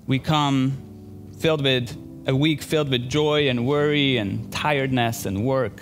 we 0.07 0.19
come 0.19 1.31
filled 1.39 1.63
with 1.63 1.97
a 2.27 2.35
week 2.35 2.61
filled 2.61 2.89
with 2.89 3.09
joy 3.09 3.49
and 3.49 3.67
worry 3.67 4.17
and 4.17 4.53
tiredness 4.53 5.27
and 5.27 5.45
work, 5.45 5.81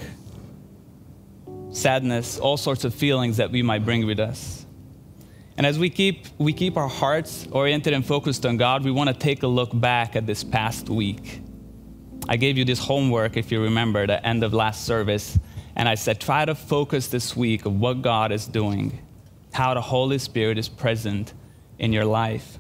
sadness, 1.71 2.38
all 2.38 2.57
sorts 2.57 2.85
of 2.85 2.95
feelings 2.95 3.38
that 3.38 3.50
we 3.50 3.62
might 3.62 3.85
bring 3.85 4.07
with 4.07 4.21
us. 4.21 4.66
And 5.57 5.66
as 5.66 5.78
we 5.78 5.88
keep, 5.88 6.26
we 6.37 6.52
keep 6.52 6.76
our 6.76 6.88
hearts 6.88 7.47
oriented 7.50 7.93
and 7.93 8.04
focused 8.04 8.45
on 8.45 8.57
God, 8.57 8.85
we 8.85 8.90
want 8.90 9.09
to 9.09 9.14
take 9.14 9.43
a 9.43 9.47
look 9.47 9.71
back 9.73 10.16
at 10.16 10.26
this 10.26 10.45
past 10.45 10.90
week. 10.90 11.40
I 12.28 12.37
gave 12.37 12.59
you 12.59 12.64
this 12.64 12.78
homework, 12.78 13.37
if 13.37 13.52
you 13.52 13.62
remember, 13.62 14.07
the 14.07 14.25
end 14.26 14.43
of 14.43 14.52
last 14.52 14.85
service, 14.85 15.38
and 15.76 15.88
I 15.88 15.95
said, 15.95 16.21
try 16.21 16.45
to 16.45 16.54
focus 16.54 17.09
this 17.09 17.37
week 17.37 17.66
of 17.66 17.78
what 17.81 18.02
God 18.02 18.33
is 18.33 18.47
doing, 18.47 18.99
how 19.52 19.75
the 19.75 19.81
Holy 19.81 20.19
Spirit 20.19 20.59
is 20.59 20.69
present 20.69 21.33
in 21.78 21.93
your 21.93 22.04
life. 22.04 22.59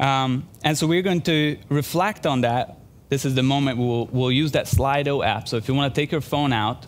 Um, 0.00 0.48
and 0.64 0.76
so 0.76 0.86
we're 0.86 1.02
going 1.02 1.20
to 1.22 1.58
reflect 1.68 2.26
on 2.26 2.40
that. 2.40 2.78
This 3.10 3.24
is 3.24 3.34
the 3.34 3.42
moment 3.42 3.78
we'll, 3.78 4.06
we'll 4.06 4.32
use 4.32 4.52
that 4.52 4.64
Slido 4.64 5.24
app. 5.24 5.46
So 5.46 5.58
if 5.58 5.68
you 5.68 5.74
want 5.74 5.94
to 5.94 6.00
take 6.00 6.10
your 6.10 6.22
phone 6.22 6.52
out, 6.52 6.86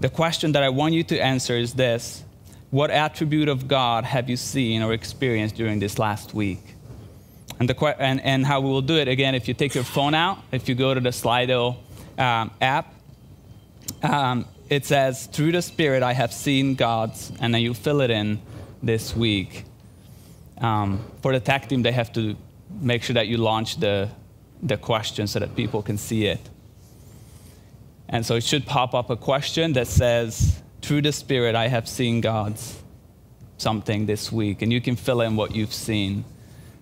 the 0.00 0.08
question 0.08 0.52
that 0.52 0.62
I 0.62 0.68
want 0.70 0.94
you 0.94 1.04
to 1.04 1.18
answer 1.18 1.56
is 1.56 1.74
this 1.74 2.24
What 2.70 2.90
attribute 2.90 3.48
of 3.48 3.68
God 3.68 4.04
have 4.04 4.28
you 4.28 4.36
seen 4.36 4.82
or 4.82 4.92
experienced 4.92 5.54
during 5.54 5.78
this 5.78 5.98
last 5.98 6.34
week? 6.34 6.74
And, 7.60 7.68
the, 7.68 8.00
and, 8.00 8.20
and 8.22 8.44
how 8.44 8.60
we 8.60 8.70
will 8.70 8.82
do 8.82 8.96
it, 8.96 9.06
again, 9.06 9.34
if 9.34 9.46
you 9.46 9.54
take 9.54 9.74
your 9.74 9.84
phone 9.84 10.14
out, 10.14 10.38
if 10.50 10.68
you 10.68 10.74
go 10.74 10.92
to 10.92 11.00
the 11.00 11.10
Slido 11.10 11.76
um, 12.18 12.50
app, 12.60 12.92
um, 14.02 14.46
it 14.68 14.86
says, 14.86 15.26
Through 15.26 15.52
the 15.52 15.62
Spirit 15.62 16.02
I 16.02 16.14
have 16.14 16.32
seen 16.32 16.74
God's, 16.74 17.30
and 17.38 17.54
then 17.54 17.60
you 17.60 17.74
fill 17.74 18.00
it 18.00 18.10
in 18.10 18.40
this 18.82 19.14
week. 19.14 19.66
Um, 20.60 21.04
for 21.22 21.32
the 21.32 21.40
tech 21.40 21.68
team, 21.68 21.82
they 21.82 21.92
have 21.92 22.12
to 22.12 22.36
make 22.80 23.02
sure 23.02 23.14
that 23.14 23.26
you 23.26 23.38
launch 23.38 23.76
the, 23.76 24.08
the 24.62 24.76
question 24.76 25.26
so 25.26 25.38
that 25.38 25.56
people 25.56 25.82
can 25.82 25.98
see 25.98 26.26
it. 26.26 26.40
And 28.08 28.26
so 28.26 28.34
it 28.34 28.44
should 28.44 28.66
pop 28.66 28.94
up 28.94 29.08
a 29.10 29.16
question 29.16 29.72
that 29.74 29.86
says, 29.86 30.60
Through 30.82 31.02
the 31.02 31.12
Spirit 31.12 31.54
I 31.54 31.68
have 31.68 31.88
seen 31.88 32.20
God's 32.20 32.80
something 33.56 34.06
this 34.06 34.32
week. 34.32 34.62
And 34.62 34.72
you 34.72 34.80
can 34.80 34.96
fill 34.96 35.20
in 35.20 35.36
what 35.36 35.54
you've 35.54 35.72
seen. 35.72 36.24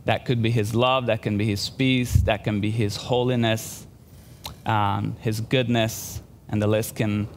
That 0.05 0.25
could 0.25 0.41
be 0.41 0.51
His 0.51 0.75
love, 0.75 1.07
that 1.07 1.23
can 1.23 1.37
be 1.37 1.45
His 1.45 1.69
peace, 1.69 2.15
that 2.23 2.45
can 2.45 2.61
be 2.61 2.71
His 2.71 2.97
holiness, 2.97 3.87
um, 4.65 5.17
His 5.21 5.41
goodness, 5.41 6.23
and 6.49 6.63
the 6.63 6.67
list 6.67 6.97
can, 6.97 7.29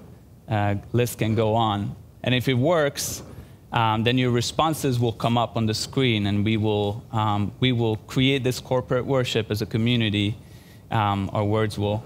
uh, 0.48 0.76
list 0.94 1.20
can 1.20 1.36
go 1.36 1.56
on. 1.56 1.96
And 2.24 2.34
if 2.34 2.48
it 2.48 2.54
works, 2.54 3.24
um, 3.72 4.04
then 4.04 4.18
your 4.18 4.32
responses 4.32 5.00
will 5.00 5.14
come 5.14 5.38
up 5.38 5.56
on 5.56 5.66
the 5.66 5.74
screen, 5.74 6.28
and 6.28 6.44
we 6.44 6.58
will, 6.58 7.04
um, 7.12 7.54
we 7.60 7.72
will 7.72 7.96
create 7.96 8.44
this 8.44 8.60
corporate 8.60 9.06
worship 9.06 9.50
as 9.50 9.62
a 9.62 9.66
community. 9.66 10.36
Um, 10.90 11.30
our 11.32 11.46
words 11.46 11.78
will 11.78 12.04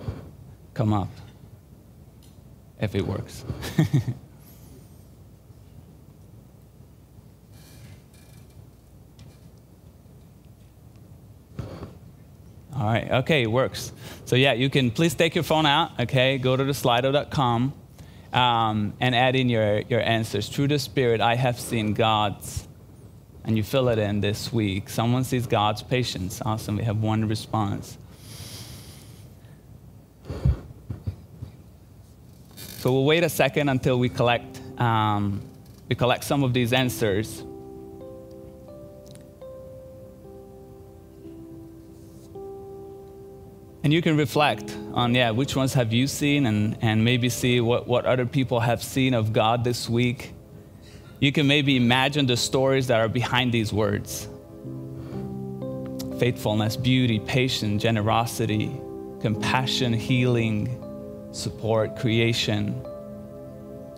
come 0.75 0.93
up 0.93 1.10
if 2.79 2.93
it 2.93 3.05
works. 3.05 3.43
All 12.75 12.86
right, 12.86 13.10
okay, 13.10 13.41
it 13.41 13.51
works. 13.51 13.91
So, 14.25 14.36
yeah, 14.36 14.53
you 14.53 14.69
can 14.69 14.91
please 14.91 15.15
take 15.15 15.34
your 15.34 15.45
phone 15.45 15.65
out, 15.65 15.98
okay? 16.00 16.38
Go 16.38 16.57
to 16.57 16.63
the 16.63 16.74
slido.com 16.74 17.74
um, 18.35 18.93
and 18.99 19.15
add 19.15 19.35
in 19.35 19.49
your, 19.49 19.79
your 19.89 20.01
answers. 20.01 20.49
Through 20.49 20.67
the 20.67 20.77
Spirit, 20.77 21.21
I 21.21 21.35
have 21.35 21.59
seen 21.59 21.93
God's. 21.93 22.67
And 23.45 23.55
you 23.55 23.63
fill 23.63 23.89
it 23.89 23.97
in 23.97 24.21
this 24.21 24.51
week. 24.51 24.89
Someone 24.89 25.23
sees 25.23 25.47
God's 25.47 25.81
patience. 25.81 26.41
Awesome, 26.43 26.77
we 26.77 26.83
have 26.83 27.01
one 27.01 27.27
response. 27.27 27.97
So 32.57 32.91
we'll 32.91 33.05
wait 33.05 33.23
a 33.23 33.29
second 33.29 33.69
until 33.69 33.97
we 33.97 34.09
collect, 34.09 34.61
um, 34.79 35.41
we 35.89 35.95
collect 35.95 36.23
some 36.23 36.43
of 36.43 36.53
these 36.53 36.73
answers. 36.73 37.43
And 43.85 43.93
you 43.93 44.01
can 44.01 44.17
reflect 44.17 44.75
on, 44.95 45.13
yeah, 45.13 45.29
which 45.29 45.55
ones 45.55 45.75
have 45.75 45.93
you 45.93 46.07
seen 46.07 46.47
and, 46.47 46.75
and 46.81 47.05
maybe 47.05 47.29
see 47.29 47.61
what, 47.61 47.87
what 47.87 48.07
other 48.07 48.25
people 48.25 48.59
have 48.59 48.81
seen 48.81 49.13
of 49.13 49.31
God 49.31 49.63
this 49.63 49.87
week. 49.87 50.33
You 51.19 51.31
can 51.31 51.45
maybe 51.45 51.77
imagine 51.77 52.25
the 52.25 52.35
stories 52.35 52.87
that 52.87 52.99
are 52.99 53.07
behind 53.07 53.51
these 53.51 53.71
words 53.71 54.27
faithfulness, 56.17 56.75
beauty, 56.75 57.19
patience, 57.19 57.83
generosity, 57.83 58.71
compassion, 59.21 59.93
healing, 59.93 60.83
support, 61.31 61.95
creation. 61.95 62.83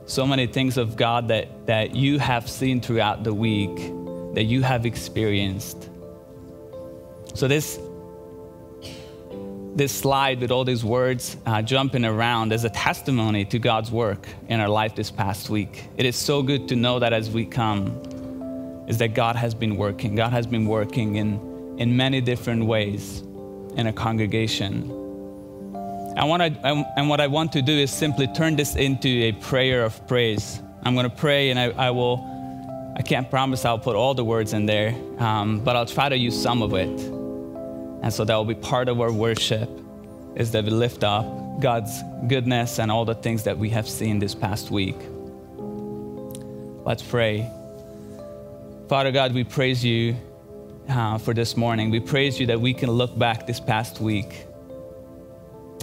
So 0.05 0.27
many 0.27 0.47
things 0.47 0.75
of 0.77 0.97
God 0.97 1.29
that, 1.29 1.65
that 1.65 1.95
you 1.95 2.19
have 2.19 2.49
seen 2.49 2.81
throughout 2.81 3.23
the 3.23 3.33
week, 3.33 3.77
that 4.33 4.43
you 4.43 4.63
have 4.63 4.85
experienced. 4.85 5.89
So, 7.35 7.47
this 7.47 7.79
this 9.77 9.91
slide 9.91 10.41
with 10.41 10.49
all 10.49 10.65
these 10.65 10.83
words 10.83 11.37
uh, 11.45 11.61
jumping 11.61 12.03
around 12.03 12.51
as 12.51 12.63
a 12.63 12.69
testimony 12.69 13.45
to 13.45 13.59
God's 13.59 13.91
work 13.91 14.27
in 14.47 14.59
our 14.59 14.67
life 14.67 14.95
this 14.95 15.11
past 15.11 15.49
week. 15.49 15.87
It 15.97 16.05
is 16.05 16.15
so 16.15 16.41
good 16.41 16.67
to 16.69 16.75
know 16.75 16.97
that 16.97 17.13
as 17.13 17.29
we 17.29 17.45
come, 17.45 17.85
is 18.87 18.97
that 18.97 19.13
God 19.13 19.35
has 19.35 19.53
been 19.53 19.75
working. 19.75 20.15
God 20.15 20.31
has 20.31 20.47
been 20.47 20.65
working 20.65 21.17
in, 21.17 21.75
in 21.77 21.95
many 21.95 22.21
different 22.21 22.65
ways 22.65 23.19
in 23.75 23.85
a 23.85 23.93
congregation. 23.93 24.89
And 26.17 26.27
what, 26.27 26.41
I, 26.41 26.47
and 26.97 27.07
what 27.07 27.21
I 27.21 27.27
want 27.27 27.51
to 27.51 27.61
do 27.61 27.73
is 27.73 27.91
simply 27.91 28.25
turn 28.27 28.55
this 28.55 28.75
into 28.75 29.07
a 29.07 29.33
prayer 29.33 29.83
of 29.83 30.07
praise. 30.07 30.59
I'm 30.81 30.95
going 30.95 31.07
to 31.07 31.15
pray 31.15 31.51
and 31.51 31.59
I, 31.59 31.65
I 31.69 31.91
will, 31.91 32.25
I 32.97 33.03
can't 33.03 33.29
promise 33.29 33.63
I'll 33.63 33.77
put 33.77 33.95
all 33.95 34.15
the 34.15 34.25
words 34.25 34.53
in 34.53 34.65
there, 34.65 34.95
um, 35.19 35.59
but 35.59 35.75
I'll 35.75 35.85
try 35.85 36.09
to 36.09 36.17
use 36.17 36.41
some 36.41 36.63
of 36.63 36.73
it. 36.73 37.16
And 38.07 38.13
so 38.13 38.23
that 38.23 38.35
will 38.35 38.45
be 38.45 38.55
part 38.55 38.87
of 38.87 39.01
our 39.01 39.11
worship 39.11 39.69
is 40.37 40.51
that 40.51 40.63
we 40.63 40.69
lift 40.69 41.03
up 41.03 41.25
God's 41.59 41.91
goodness 42.29 42.79
and 42.79 42.89
all 42.89 43.03
the 43.03 43.15
things 43.15 43.43
that 43.43 43.57
we 43.57 43.69
have 43.71 43.85
seen 43.85 44.17
this 44.17 44.33
past 44.33 44.71
week. 44.71 44.95
Let's 46.85 47.03
pray. 47.03 47.51
Father 48.87 49.11
God, 49.11 49.33
we 49.33 49.43
praise 49.43 49.83
you 49.83 50.15
uh, 50.87 51.17
for 51.17 51.33
this 51.33 51.57
morning. 51.57 51.91
We 51.91 51.99
praise 51.99 52.39
you 52.39 52.45
that 52.45 52.61
we 52.61 52.73
can 52.73 52.89
look 52.89 53.19
back 53.19 53.45
this 53.45 53.59
past 53.59 53.99
week 53.99 54.45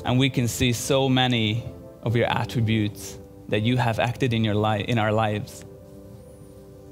and 0.07 0.19
we 0.19 0.31
can 0.31 0.49
see 0.49 0.73
so 0.73 1.11
many 1.11 1.63
of 2.05 2.17
your 2.17 2.33
attributes 2.33 3.19
that 3.49 3.61
you 3.61 3.77
have 3.77 3.99
acted 3.99 4.33
in, 4.33 4.43
your 4.43 4.55
li- 4.55 4.87
in 4.89 4.99
our 4.99 5.13
lives. 5.13 5.63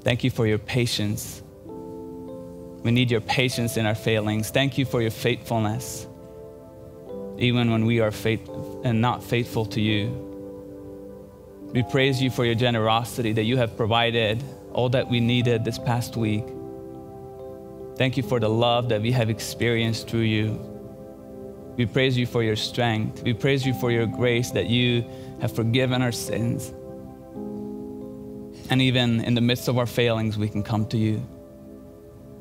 Thank 0.01 0.23
you 0.23 0.29
for 0.29 0.45
your 0.45 0.59
patience. 0.59 1.41
We 2.83 2.91
need 2.91 3.09
your 3.09 3.21
patience 3.21 3.77
in 3.77 3.85
our 3.85 3.95
failings. 3.95 4.49
Thank 4.49 4.77
you 4.77 4.85
for 4.85 5.01
your 5.01 5.11
faithfulness, 5.11 6.05
even 7.37 7.71
when 7.71 7.85
we 7.85 8.01
are 8.01 8.11
faith- 8.11 8.49
and 8.83 8.99
not 9.01 9.23
faithful 9.23 9.65
to 9.67 9.81
you. 9.81 10.11
We 11.73 11.81
praise 11.81 12.21
you 12.21 12.29
for 12.29 12.45
your 12.45 12.55
generosity 12.55 13.31
that 13.33 13.43
you 13.43 13.57
have 13.57 13.75
provided 13.75 14.43
all 14.73 14.89
that 14.89 15.09
we 15.09 15.19
needed 15.19 15.63
this 15.63 15.79
past 15.79 16.17
week. 16.17 16.45
Thank 17.95 18.17
you 18.17 18.23
for 18.23 18.39
the 18.39 18.49
love 18.49 18.89
that 18.89 19.01
we 19.01 19.11
have 19.11 19.29
experienced 19.29 20.07
through 20.07 20.21
you. 20.21 20.59
We 21.77 21.85
praise 21.85 22.17
you 22.17 22.27
for 22.27 22.43
your 22.43 22.55
strength. 22.55 23.23
We 23.23 23.33
praise 23.33 23.65
you 23.65 23.73
for 23.73 23.91
your 23.91 24.05
grace 24.05 24.51
that 24.51 24.67
you 24.67 25.05
have 25.41 25.55
forgiven 25.55 26.01
our 26.01 26.11
sins. 26.11 26.71
And 28.69 28.81
even 28.81 29.21
in 29.21 29.33
the 29.33 29.41
midst 29.41 29.67
of 29.67 29.77
our 29.77 29.85
failings, 29.85 30.37
we 30.37 30.49
can 30.49 30.63
come 30.63 30.85
to 30.87 30.97
you. 30.97 31.21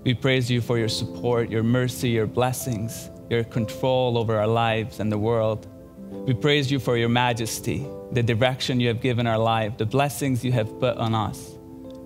We 0.05 0.15
praise 0.15 0.51
you 0.51 0.61
for 0.61 0.79
your 0.79 0.89
support, 0.89 1.49
your 1.49 1.63
mercy, 1.63 2.09
your 2.11 2.27
blessings, 2.27 3.09
your 3.31 3.45
control 3.45 4.19
over 4.19 4.37
our 4.37 4.49
lives 4.49 4.99
and 4.99 5.13
the 5.13 5.19
world. 5.19 5.69
We 6.27 6.35
praise 6.35 6.73
you 6.73 6.81
for 6.81 6.97
your 6.97 7.09
majesty, 7.09 7.87
the 8.11 8.23
direction 8.23 8.81
you 8.81 8.89
have 8.89 9.01
given 9.01 9.27
our 9.29 9.39
life, 9.39 9.79
the 9.79 9.87
blessings 9.87 10.45
you 10.45 10.51
have 10.53 10.81
put 10.81 10.97
on 10.97 11.15
us, 11.15 11.53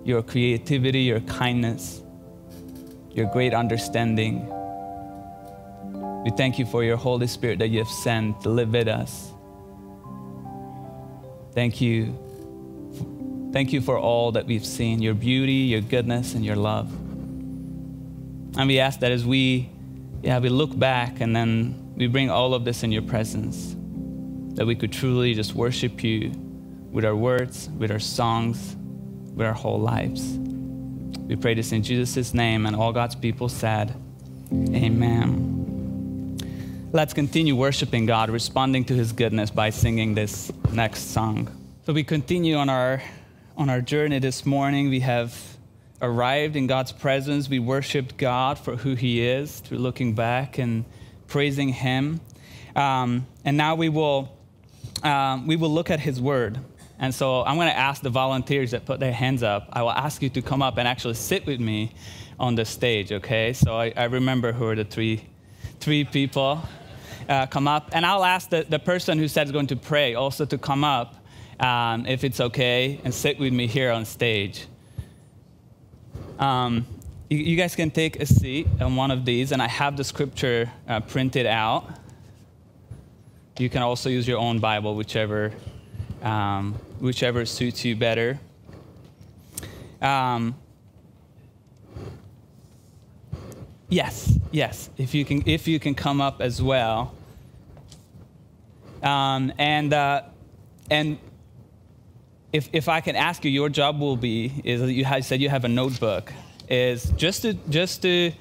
your 0.03 0.21
creativity, 0.21 1.01
your 1.01 1.21
kindness, 1.21 2.03
your 3.11 3.25
great 3.25 3.53
understanding. 3.53 4.47
We 6.23 6.29
thank 6.31 6.59
you 6.59 6.67
for 6.67 6.83
your 6.83 6.97
Holy 6.97 7.27
Spirit 7.27 7.57
that 7.59 7.69
you 7.69 7.79
have 7.79 7.89
sent 7.89 8.41
to 8.41 8.49
live 8.49 8.69
with 8.69 8.87
us. 8.87 9.31
Thank 11.53 11.81
you. 11.81 12.13
Thank 13.51 13.73
you 13.73 13.81
for 13.81 13.97
all 13.97 14.31
that 14.33 14.45
we've 14.45 14.65
seen 14.65 15.01
your 15.01 15.15
beauty, 15.15 15.53
your 15.53 15.81
goodness, 15.81 16.35
and 16.35 16.45
your 16.45 16.55
love. 16.55 17.06
And 18.57 18.67
we 18.67 18.79
ask 18.79 18.99
that 19.01 19.11
as 19.11 19.25
we, 19.25 19.69
yeah, 20.23 20.39
we 20.39 20.49
look 20.49 20.77
back 20.77 21.21
and 21.21 21.35
then 21.35 21.93
we 21.95 22.07
bring 22.07 22.29
all 22.31 22.55
of 22.55 22.65
this 22.65 22.83
in 22.83 22.91
your 22.91 23.03
presence, 23.03 23.75
that 24.55 24.65
we 24.65 24.75
could 24.75 24.91
truly 24.91 25.35
just 25.35 25.53
worship 25.53 26.03
you 26.03 26.31
with 26.91 27.05
our 27.05 27.15
words, 27.15 27.69
with 27.77 27.91
our 27.91 27.99
songs, 27.99 28.75
with 29.35 29.45
our 29.45 29.53
whole 29.53 29.79
lives. 29.79 30.37
We 31.27 31.35
pray 31.35 31.53
this 31.53 31.71
in 31.71 31.83
Jesus' 31.83 32.33
name, 32.33 32.65
and 32.65 32.75
all 32.75 32.91
God's 32.91 33.15
people 33.15 33.47
said, 33.49 33.93
Amen. 34.51 35.57
Let's 36.93 37.13
continue 37.13 37.55
worshiping 37.55 38.05
God, 38.05 38.29
responding 38.29 38.85
to 38.85 38.95
his 38.95 39.11
goodness 39.11 39.51
by 39.51 39.69
singing 39.69 40.15
this 40.15 40.51
next 40.71 41.11
song. 41.11 41.49
So 41.85 41.93
we 41.93 42.03
continue 42.03 42.55
on 42.55 42.69
our 42.69 43.03
on 43.57 43.69
our 43.69 43.81
journey 43.81 44.19
this 44.19 44.45
morning. 44.45 44.89
We 44.89 45.01
have 45.01 45.56
arrived 46.01 46.55
in 46.55 46.67
God's 46.67 46.91
presence, 46.91 47.49
we 47.49 47.59
worshiped 47.59 48.17
God 48.17 48.59
for 48.59 48.75
who 48.75 48.95
He 48.95 49.21
is 49.21 49.59
through 49.59 49.79
looking 49.79 50.13
back 50.13 50.57
and 50.57 50.85
praising 51.27 51.69
Him. 51.69 52.21
Um, 52.75 53.25
and 53.43 53.57
now 53.57 53.75
we 53.75 53.89
will, 53.89 54.37
um, 55.03 55.47
we 55.47 55.55
will 55.55 55.71
look 55.71 55.89
at 55.89 55.99
His 55.99 56.21
Word. 56.21 56.59
And 56.99 57.13
so 57.13 57.43
I'm 57.43 57.55
going 57.55 57.67
to 57.67 57.77
ask 57.77 58.01
the 58.01 58.09
volunteers 58.09 58.71
that 58.71 58.85
put 58.85 58.99
their 58.99 59.13
hands 59.13 59.43
up, 59.43 59.69
I 59.71 59.83
will 59.83 59.91
ask 59.91 60.21
you 60.21 60.29
to 60.29 60.41
come 60.41 60.61
up 60.61 60.77
and 60.77 60.87
actually 60.87 61.13
sit 61.13 61.45
with 61.45 61.59
me 61.59 61.93
on 62.39 62.55
the 62.55 62.65
stage, 62.65 63.11
okay? 63.11 63.53
So 63.53 63.75
I, 63.75 63.93
I 63.95 64.05
remember 64.05 64.51
who 64.51 64.65
are 64.67 64.75
the 64.75 64.83
three, 64.83 65.25
three 65.79 66.03
people. 66.03 66.61
Uh, 67.27 67.45
come 67.45 67.67
up. 67.67 67.89
And 67.91 68.05
I'll 68.05 68.23
ask 68.23 68.49
the, 68.49 68.65
the 68.69 68.79
person 68.79 69.17
who 69.17 69.27
said 69.27 69.47
is 69.47 69.51
going 69.51 69.67
to 69.67 69.75
pray 69.75 70.15
also 70.15 70.45
to 70.45 70.57
come 70.57 70.85
up, 70.85 71.15
um, 71.59 72.05
if 72.05 72.23
it's 72.23 72.39
okay, 72.39 73.01
and 73.03 73.13
sit 73.13 73.37
with 73.37 73.51
me 73.51 73.67
here 73.67 73.91
on 73.91 74.05
stage. 74.05 74.65
Um, 76.39 76.85
you, 77.29 77.39
you, 77.39 77.57
guys 77.57 77.75
can 77.75 77.91
take 77.91 78.19
a 78.19 78.25
seat 78.25 78.67
on 78.79 78.95
one 78.95 79.11
of 79.11 79.25
these, 79.25 79.51
and 79.51 79.61
I 79.61 79.67
have 79.67 79.97
the 79.97 80.03
scripture 80.03 80.71
uh, 80.87 80.99
printed 80.99 81.45
out. 81.45 81.89
You 83.57 83.69
can 83.69 83.81
also 83.81 84.09
use 84.09 84.27
your 84.27 84.37
own 84.37 84.59
Bible, 84.59 84.95
whichever 84.95 85.51
um, 86.21 86.73
whichever 86.99 87.45
suits 87.45 87.83
you 87.85 87.95
better. 87.95 88.39
Um, 90.01 90.55
yes, 93.89 94.37
yes. 94.51 94.89
If 94.97 95.13
you 95.13 95.25
can, 95.25 95.43
if 95.47 95.67
you 95.67 95.79
can 95.79 95.95
come 95.95 96.21
up 96.21 96.41
as 96.41 96.61
well. 96.61 97.13
Um, 99.01 99.53
and 99.57 99.93
uh, 99.93 100.23
and 100.89 101.17
if 102.53 102.69
if 102.73 102.87
I 102.87 103.01
can 103.01 103.15
ask 103.15 103.43
you, 103.43 103.51
your 103.51 103.69
job 103.69 103.99
will 103.99 104.17
be 104.17 104.61
is 104.63 104.81
you 104.91 105.05
have, 105.05 105.25
said 105.25 105.41
you 105.41 105.49
have 105.49 105.65
a 105.65 105.69
notebook. 105.69 106.31
Is 106.69 107.11
just 107.11 107.43
to 107.43 107.53
just 107.53 108.01
to 108.01 108.31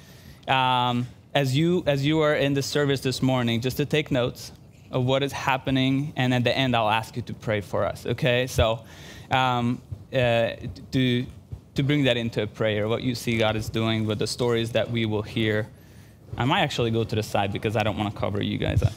um, 0.49 1.07
as 1.35 1.57
you 1.57 1.83
as 1.87 2.05
you 2.05 2.21
are 2.21 2.35
in 2.35 2.55
the 2.55 2.63
service 2.63 3.01
this 3.01 3.23
morning, 3.23 3.61
just 3.61 3.77
to 3.77 3.87
take 3.87 4.11
notes 4.11 4.53
of 4.91 5.05
what 5.05 5.23
is 5.23 5.33
happening, 5.33 6.13
and 6.17 6.33
at 6.33 6.45
the 6.45 6.57
end, 6.57 6.75
I'll 6.77 6.91
ask 6.91 7.17
you 7.17 7.23
to 7.23 7.35
pray 7.35 7.61
for 7.61 7.85
us. 7.85 8.07
Okay, 8.07 8.47
so 8.47 8.81
um, 9.31 9.81
uh, 10.13 10.51
to 10.93 11.27
to 11.75 11.83
bring 11.83 12.05
that 12.05 12.17
into 12.17 12.43
a 12.43 12.47
prayer, 12.47 12.89
what 12.89 13.03
you 13.03 13.15
see 13.15 13.37
God 13.37 13.55
is 13.55 13.69
doing 13.69 14.07
with 14.07 14.19
the 14.19 14.27
stories 14.27 14.73
that 14.73 14.91
we 14.91 15.05
will 15.05 15.23
hear. 15.23 15.69
I 16.37 16.45
might 16.45 16.63
actually 16.63 16.91
go 16.91 17.05
to 17.05 17.15
the 17.15 17.23
side 17.23 17.53
because 17.53 17.77
I 17.77 17.83
don't 17.83 17.97
want 17.97 18.13
to 18.13 18.19
cover 18.19 18.43
you 18.43 18.59
guys, 18.59 18.83
uh, 18.83 18.91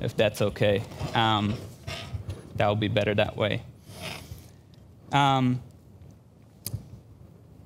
if 0.00 0.16
that's 0.16 0.40
okay. 0.42 0.82
Um, 1.14 1.54
that 2.56 2.66
will 2.66 2.76
be 2.76 2.88
better 2.88 3.14
that 3.14 3.36
way. 3.36 3.62
Um, 5.12 5.60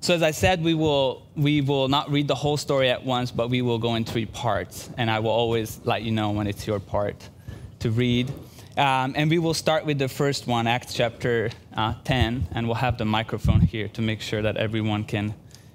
so 0.01 0.13
as 0.13 0.21
I 0.21 0.31
said, 0.31 0.63
we 0.63 0.73
will 0.73 1.25
we 1.35 1.61
will 1.61 1.87
not 1.87 2.09
read 2.11 2.27
the 2.27 2.35
whole 2.35 2.57
story 2.57 2.89
at 2.89 3.03
once, 3.03 3.31
but 3.31 3.49
we 3.49 3.61
will 3.61 3.79
go 3.79 3.95
in 3.95 4.05
three 4.05 4.25
parts, 4.25 4.89
and 4.97 5.09
I 5.09 5.19
will 5.19 5.31
always 5.31 5.79
let 5.83 6.03
you 6.03 6.11
know 6.11 6.31
when 6.31 6.47
it's 6.47 6.67
your 6.67 6.79
part 6.79 7.29
to 7.79 7.91
read. 7.91 8.31
Um, 8.77 9.13
and 9.15 9.29
we 9.29 9.39
will 9.39 9.55
start 9.55 9.85
with 9.85 9.97
the 9.97 10.07
first 10.07 10.45
one, 10.45 10.67
Acts 10.67 10.93
chapter 10.93 11.49
uh, 11.75 11.95
10, 12.03 12.49
and 12.51 12.67
we'll 12.67 12.75
have 12.75 12.99
the 12.99 13.05
microphone 13.05 13.59
here 13.59 13.87
to 13.89 14.03
make 14.03 14.21
sure 14.21 14.43
that 14.43 14.55
everyone 14.55 15.03
can, 15.03 15.33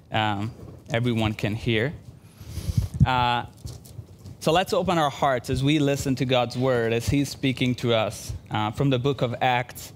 um, 0.09 0.51
everyone 0.89 1.33
can 1.33 1.53
hear. 1.53 1.93
Uh, 3.05 3.45
so 4.39 4.53
let's 4.53 4.71
open 4.71 4.97
our 4.97 5.09
hearts 5.09 5.49
as 5.49 5.61
we 5.61 5.79
listen 5.79 6.15
to 6.15 6.25
God's 6.25 6.57
word, 6.57 6.93
as 6.93 7.09
He's 7.09 7.27
speaking 7.27 7.75
to 7.75 7.93
us 7.93 8.31
uh, 8.49 8.71
from 8.71 8.89
the 8.89 8.99
book 8.99 9.21
of 9.21 9.35
Acts. 9.41 9.91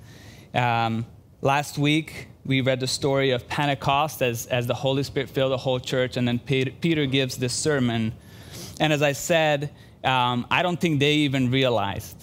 Um, 0.53 1.05
last 1.47 1.77
week, 1.77 2.27
we 2.45 2.59
read 2.59 2.81
the 2.81 2.87
story 2.87 3.31
of 3.31 3.47
Pentecost 3.47 4.21
as, 4.21 4.47
as 4.47 4.67
the 4.67 4.73
Holy 4.73 5.01
Spirit 5.01 5.29
filled 5.29 5.53
the 5.53 5.57
whole 5.57 5.79
church, 5.79 6.17
and 6.17 6.27
then 6.27 6.39
Peter, 6.39 6.71
Peter 6.81 7.05
gives 7.05 7.37
this 7.37 7.53
sermon. 7.53 8.11
And 8.81 8.91
as 8.91 9.01
I 9.01 9.13
said, 9.13 9.71
um, 10.03 10.45
I 10.51 10.61
don't 10.61 10.79
think 10.79 10.99
they 10.99 11.13
even 11.13 11.49
realized 11.49 12.17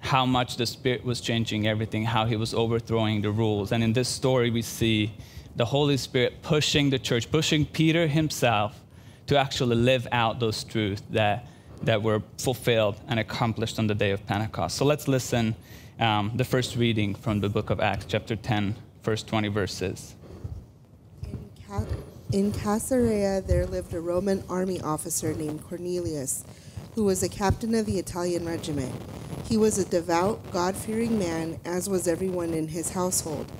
how 0.00 0.26
much 0.26 0.58
the 0.58 0.66
Spirit 0.66 1.06
was 1.06 1.22
changing 1.22 1.66
everything, 1.66 2.04
how 2.04 2.26
He 2.26 2.36
was 2.36 2.52
overthrowing 2.52 3.22
the 3.22 3.30
rules. 3.30 3.72
And 3.72 3.82
in 3.82 3.94
this 3.94 4.10
story, 4.10 4.50
we 4.50 4.60
see 4.60 5.14
the 5.56 5.64
Holy 5.64 5.96
Spirit 5.96 6.42
pushing 6.42 6.90
the 6.90 6.98
church, 6.98 7.30
pushing 7.30 7.64
Peter 7.64 8.06
himself 8.06 8.78
to 9.26 9.38
actually 9.38 9.76
live 9.76 10.06
out 10.12 10.38
those 10.38 10.62
truths 10.64 11.02
that, 11.10 11.46
that 11.82 12.02
were 12.02 12.22
fulfilled 12.36 13.00
and 13.08 13.18
accomplished 13.18 13.78
on 13.78 13.86
the 13.86 13.94
day 13.94 14.10
of 14.10 14.26
Pentecost. 14.26 14.76
So 14.76 14.84
let's 14.84 15.08
listen 15.08 15.56
um, 15.98 16.32
the 16.34 16.44
first 16.44 16.76
reading 16.76 17.14
from 17.14 17.40
the 17.40 17.48
book 17.48 17.70
of 17.70 17.80
Acts, 17.80 18.06
chapter 18.06 18.36
10, 18.36 18.76
first 19.02 19.26
20 19.26 19.48
verses. 19.48 20.14
In, 21.24 21.50
Ca- 21.66 21.86
in 22.32 22.52
Caesarea, 22.52 23.40
there 23.40 23.66
lived 23.66 23.94
a 23.94 24.00
Roman 24.00 24.44
army 24.48 24.80
officer 24.80 25.32
named 25.34 25.62
Cornelius 25.64 26.44
who 26.94 27.04
was 27.04 27.22
a 27.22 27.28
captain 27.28 27.74
of 27.74 27.84
the 27.84 27.98
Italian 27.98 28.46
regiment. 28.46 28.94
He 29.44 29.58
was 29.58 29.78
a 29.78 29.84
devout, 29.84 30.50
God 30.50 30.74
fearing 30.74 31.18
man, 31.18 31.60
as 31.64 31.90
was 31.90 32.08
everyone 32.08 32.54
in 32.54 32.68
his 32.68 32.90
household. 32.90 33.52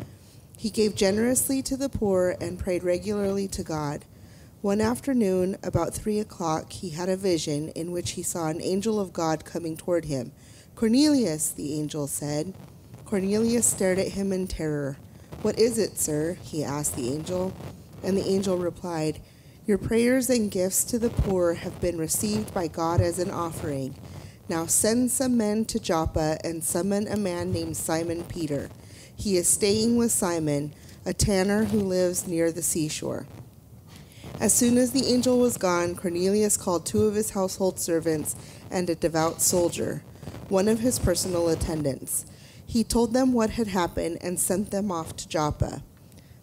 He 0.56 0.70
gave 0.70 0.94
generously 0.94 1.60
to 1.62 1.76
the 1.76 1.90
poor 1.90 2.34
and 2.40 2.58
prayed 2.58 2.82
regularly 2.82 3.46
to 3.48 3.62
God. 3.62 4.06
One 4.62 4.80
afternoon, 4.80 5.58
about 5.62 5.92
three 5.92 6.18
o'clock, 6.18 6.72
he 6.72 6.90
had 6.90 7.10
a 7.10 7.16
vision 7.16 7.68
in 7.70 7.92
which 7.92 8.12
he 8.12 8.22
saw 8.22 8.48
an 8.48 8.62
angel 8.62 8.98
of 8.98 9.12
God 9.12 9.44
coming 9.44 9.76
toward 9.76 10.06
him. 10.06 10.32
Cornelius, 10.76 11.50
the 11.50 11.74
angel 11.74 12.06
said. 12.06 12.54
Cornelius 13.04 13.66
stared 13.66 13.98
at 13.98 14.08
him 14.08 14.32
in 14.32 14.46
terror. 14.46 14.98
What 15.42 15.58
is 15.58 15.78
it, 15.78 15.98
sir? 15.98 16.36
he 16.42 16.62
asked 16.62 16.94
the 16.94 17.12
angel. 17.12 17.52
And 18.04 18.16
the 18.16 18.28
angel 18.28 18.56
replied, 18.56 19.20
your 19.66 19.78
prayers 19.78 20.30
and 20.30 20.48
gifts 20.48 20.84
to 20.84 20.98
the 20.98 21.10
poor 21.10 21.54
have 21.54 21.80
been 21.80 21.98
received 21.98 22.54
by 22.54 22.68
God 22.68 23.00
as 23.00 23.18
an 23.18 23.32
offering. 23.32 23.96
Now 24.48 24.66
send 24.66 25.10
some 25.10 25.36
men 25.36 25.64
to 25.64 25.80
Joppa 25.80 26.38
and 26.44 26.62
summon 26.62 27.08
a 27.08 27.16
man 27.16 27.50
named 27.52 27.76
Simon 27.76 28.22
Peter. 28.22 28.70
He 29.16 29.36
is 29.36 29.48
staying 29.48 29.96
with 29.96 30.12
Simon, 30.12 30.72
a 31.04 31.12
tanner 31.12 31.64
who 31.64 31.80
lives 31.80 32.28
near 32.28 32.52
the 32.52 32.62
seashore. 32.62 33.26
As 34.38 34.52
soon 34.52 34.78
as 34.78 34.92
the 34.92 35.06
angel 35.06 35.40
was 35.40 35.56
gone, 35.56 35.96
Cornelius 35.96 36.56
called 36.56 36.86
two 36.86 37.02
of 37.02 37.16
his 37.16 37.30
household 37.30 37.80
servants 37.80 38.36
and 38.70 38.88
a 38.88 38.94
devout 38.94 39.42
soldier, 39.42 40.04
one 40.48 40.68
of 40.68 40.80
his 40.80 40.98
personal 40.98 41.48
attendants. 41.48 42.26
He 42.66 42.84
told 42.84 43.12
them 43.12 43.32
what 43.32 43.50
had 43.50 43.68
happened 43.68 44.18
and 44.20 44.38
sent 44.38 44.70
them 44.70 44.90
off 44.90 45.16
to 45.16 45.28
Joppa. 45.28 45.82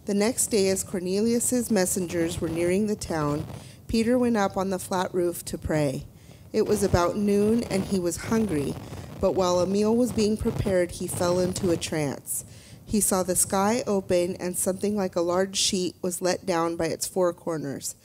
The 0.06 0.14
next 0.14 0.48
day, 0.48 0.68
as 0.68 0.84
Cornelius's 0.84 1.70
messengers 1.70 2.40
were 2.40 2.48
nearing 2.48 2.86
the 2.86 2.96
town, 2.96 3.46
Peter 3.88 4.18
went 4.18 4.36
up 4.36 4.56
on 4.56 4.70
the 4.70 4.78
flat 4.78 5.14
roof 5.14 5.44
to 5.46 5.58
pray. 5.58 6.04
It 6.52 6.66
was 6.66 6.82
about 6.82 7.16
noon, 7.16 7.62
and 7.64 7.84
he 7.84 7.98
was 7.98 8.28
hungry, 8.28 8.74
but 9.20 9.32
while 9.32 9.60
a 9.60 9.66
meal 9.66 9.96
was 9.96 10.12
being 10.12 10.36
prepared, 10.36 10.92
he 10.92 11.06
fell 11.06 11.38
into 11.38 11.70
a 11.70 11.76
trance. 11.76 12.44
He 12.86 13.00
saw 13.00 13.22
the 13.22 13.36
sky 13.36 13.82
open, 13.86 14.36
and 14.36 14.56
something 14.56 14.96
like 14.96 15.16
a 15.16 15.20
large 15.22 15.56
sheet 15.56 15.96
was 16.02 16.22
let 16.22 16.44
down 16.44 16.76
by 16.76 16.86
its 16.86 17.06
four 17.06 17.32
corners. 17.32 17.96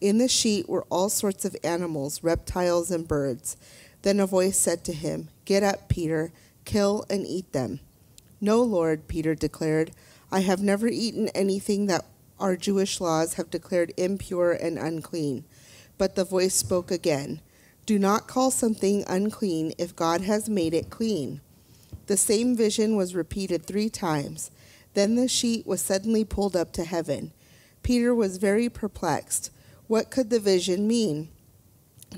In 0.00 0.18
the 0.18 0.28
sheet 0.28 0.68
were 0.68 0.84
all 0.90 1.08
sorts 1.08 1.44
of 1.44 1.56
animals, 1.64 2.22
reptiles, 2.22 2.90
and 2.90 3.08
birds. 3.08 3.56
Then 4.06 4.20
a 4.20 4.26
voice 4.28 4.56
said 4.56 4.84
to 4.84 4.92
him, 4.92 5.30
Get 5.44 5.64
up, 5.64 5.88
Peter, 5.88 6.30
kill 6.64 7.04
and 7.10 7.26
eat 7.26 7.50
them. 7.50 7.80
No, 8.40 8.62
Lord, 8.62 9.08
Peter 9.08 9.34
declared. 9.34 9.90
I 10.30 10.42
have 10.42 10.62
never 10.62 10.86
eaten 10.86 11.28
anything 11.30 11.86
that 11.86 12.04
our 12.38 12.56
Jewish 12.56 13.00
laws 13.00 13.34
have 13.34 13.50
declared 13.50 13.92
impure 13.96 14.52
and 14.52 14.78
unclean. 14.78 15.42
But 15.98 16.14
the 16.14 16.24
voice 16.24 16.54
spoke 16.54 16.92
again 16.92 17.40
Do 17.84 17.98
not 17.98 18.28
call 18.28 18.52
something 18.52 19.02
unclean 19.08 19.72
if 19.76 19.96
God 19.96 20.20
has 20.20 20.48
made 20.48 20.72
it 20.72 20.88
clean. 20.88 21.40
The 22.06 22.16
same 22.16 22.54
vision 22.54 22.94
was 22.94 23.16
repeated 23.16 23.66
three 23.66 23.88
times. 23.88 24.52
Then 24.94 25.16
the 25.16 25.26
sheet 25.26 25.66
was 25.66 25.80
suddenly 25.80 26.24
pulled 26.24 26.54
up 26.54 26.72
to 26.74 26.84
heaven. 26.84 27.32
Peter 27.82 28.14
was 28.14 28.36
very 28.36 28.68
perplexed. 28.68 29.50
What 29.88 30.12
could 30.12 30.30
the 30.30 30.38
vision 30.38 30.86
mean? 30.86 31.30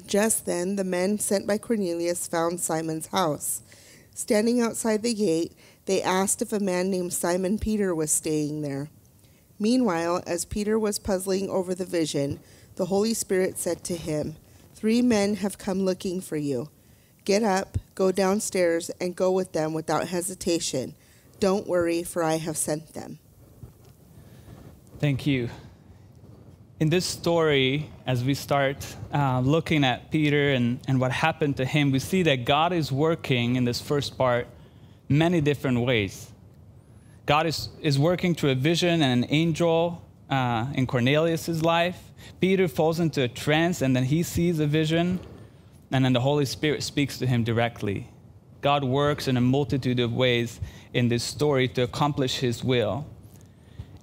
Just 0.06 0.46
then, 0.46 0.76
the 0.76 0.84
men 0.84 1.18
sent 1.18 1.46
by 1.46 1.58
Cornelius 1.58 2.26
found 2.26 2.60
Simon's 2.60 3.08
house. 3.08 3.62
Standing 4.14 4.60
outside 4.60 5.02
the 5.02 5.14
gate, 5.14 5.52
they 5.86 6.02
asked 6.02 6.42
if 6.42 6.52
a 6.52 6.60
man 6.60 6.90
named 6.90 7.12
Simon 7.12 7.58
Peter 7.58 7.94
was 7.94 8.10
staying 8.10 8.62
there. 8.62 8.90
Meanwhile, 9.58 10.22
as 10.26 10.44
Peter 10.44 10.78
was 10.78 10.98
puzzling 10.98 11.48
over 11.50 11.74
the 11.74 11.84
vision, 11.84 12.40
the 12.76 12.86
Holy 12.86 13.14
Spirit 13.14 13.58
said 13.58 13.82
to 13.84 13.96
him, 13.96 14.36
Three 14.74 15.02
men 15.02 15.36
have 15.36 15.58
come 15.58 15.84
looking 15.84 16.20
for 16.20 16.36
you. 16.36 16.68
Get 17.24 17.42
up, 17.42 17.78
go 17.94 18.12
downstairs, 18.12 18.90
and 19.00 19.16
go 19.16 19.32
with 19.32 19.52
them 19.52 19.74
without 19.74 20.08
hesitation. 20.08 20.94
Don't 21.40 21.66
worry, 21.66 22.02
for 22.02 22.22
I 22.22 22.36
have 22.36 22.56
sent 22.56 22.94
them. 22.94 23.18
Thank 24.98 25.26
you. 25.26 25.48
In 26.80 26.90
this 26.90 27.04
story, 27.04 27.90
as 28.06 28.22
we 28.22 28.34
start 28.34 28.76
uh, 29.12 29.40
looking 29.40 29.82
at 29.82 30.12
Peter 30.12 30.52
and, 30.52 30.78
and 30.86 31.00
what 31.00 31.10
happened 31.10 31.56
to 31.56 31.64
him, 31.64 31.90
we 31.90 31.98
see 31.98 32.22
that 32.22 32.44
God 32.44 32.72
is 32.72 32.92
working 32.92 33.56
in 33.56 33.64
this 33.64 33.80
first 33.80 34.16
part 34.16 34.46
many 35.08 35.40
different 35.40 35.80
ways. 35.80 36.30
God 37.26 37.46
is, 37.46 37.70
is 37.82 37.98
working 37.98 38.32
through 38.32 38.50
a 38.50 38.54
vision 38.54 39.02
and 39.02 39.24
an 39.24 39.30
angel 39.32 40.00
uh, 40.30 40.66
in 40.72 40.86
Cornelius' 40.86 41.62
life. 41.62 41.98
Peter 42.40 42.68
falls 42.68 43.00
into 43.00 43.22
a 43.22 43.28
trance 43.28 43.82
and 43.82 43.96
then 43.96 44.04
he 44.04 44.22
sees 44.22 44.60
a 44.60 44.66
vision, 44.66 45.18
and 45.90 46.04
then 46.04 46.12
the 46.12 46.20
Holy 46.20 46.44
Spirit 46.44 46.84
speaks 46.84 47.18
to 47.18 47.26
him 47.26 47.42
directly. 47.42 48.08
God 48.60 48.84
works 48.84 49.26
in 49.26 49.36
a 49.36 49.40
multitude 49.40 49.98
of 49.98 50.12
ways 50.12 50.60
in 50.94 51.08
this 51.08 51.24
story 51.24 51.66
to 51.70 51.82
accomplish 51.82 52.38
his 52.38 52.62
will. 52.62 53.04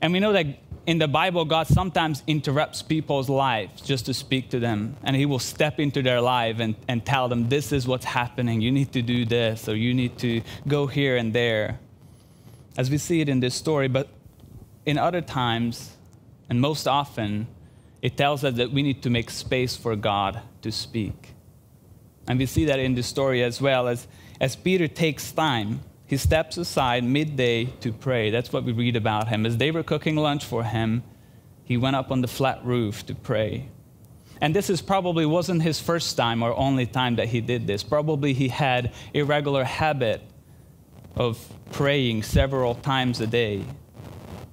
And 0.01 0.11
we 0.11 0.19
know 0.19 0.33
that 0.33 0.64
in 0.87 0.99
the 0.99 1.07
Bible, 1.07 1.45
God 1.45 1.67
sometimes 1.67 2.21
interrupts 2.27 2.81
people's 2.81 3.29
lives 3.29 3.81
just 3.81 4.05
to 4.05 4.13
speak 4.13 4.49
to 4.51 4.59
them. 4.59 4.97
And 5.03 5.15
He 5.15 5.25
will 5.25 5.39
step 5.39 5.79
into 5.79 6.01
their 6.01 6.21
life 6.21 6.59
and, 6.59 6.75
and 6.87 7.05
tell 7.05 7.27
them, 7.27 7.49
This 7.49 7.71
is 7.71 7.87
what's 7.87 8.05
happening. 8.05 8.61
You 8.61 8.71
need 8.71 8.91
to 8.93 9.01
do 9.01 9.25
this, 9.25 9.67
or 9.67 9.75
you 9.75 9.93
need 9.93 10.17
to 10.19 10.41
go 10.67 10.85
here 10.87 11.17
and 11.17 11.33
there. 11.33 11.79
As 12.77 12.89
we 12.89 12.97
see 12.97 13.21
it 13.21 13.29
in 13.29 13.39
this 13.39 13.55
story. 13.55 13.87
But 13.87 14.09
in 14.85 14.97
other 14.97 15.21
times, 15.21 15.95
and 16.49 16.61
most 16.61 16.87
often, 16.87 17.47
it 18.01 18.17
tells 18.17 18.43
us 18.43 18.55
that 18.55 18.71
we 18.71 18.83
need 18.83 19.01
to 19.03 19.09
make 19.09 19.31
space 19.31 19.75
for 19.75 19.95
God 19.95 20.41
to 20.61 20.71
speak. 20.71 21.33
And 22.27 22.37
we 22.37 22.45
see 22.45 22.65
that 22.65 22.79
in 22.79 22.93
this 22.93 23.07
story 23.07 23.43
as 23.43 23.59
well, 23.61 23.87
as, 23.87 24.07
as 24.39 24.55
Peter 24.55 24.87
takes 24.87 25.31
time 25.31 25.79
he 26.07 26.17
steps 26.17 26.57
aside 26.57 27.03
midday 27.03 27.65
to 27.81 27.91
pray. 27.91 28.29
That's 28.29 28.53
what 28.53 28.63
we 28.63 28.71
read 28.71 28.95
about 28.95 29.27
him. 29.27 29.45
As 29.45 29.57
they 29.57 29.71
were 29.71 29.83
cooking 29.83 30.15
lunch 30.15 30.45
for 30.45 30.63
him, 30.63 31.03
he 31.63 31.77
went 31.77 31.95
up 31.95 32.11
on 32.11 32.21
the 32.21 32.27
flat 32.27 32.63
roof 32.63 33.05
to 33.07 33.15
pray. 33.15 33.69
And 34.39 34.55
this 34.55 34.69
is 34.69 34.81
probably 34.81 35.25
wasn't 35.25 35.63
his 35.63 35.79
first 35.79 36.15
time 36.15 36.43
or 36.43 36.55
only 36.55 36.85
time 36.85 37.15
that 37.15 37.29
he 37.29 37.41
did 37.41 37.65
this. 37.65 37.83
Probably 37.83 38.33
he 38.33 38.49
had 38.49 38.93
a 39.13 39.23
regular 39.23 39.63
habit 39.63 40.21
of 41.15 41.39
praying 41.71 42.23
several 42.23 42.75
times 42.75 43.21
a 43.21 43.27
day. 43.27 43.63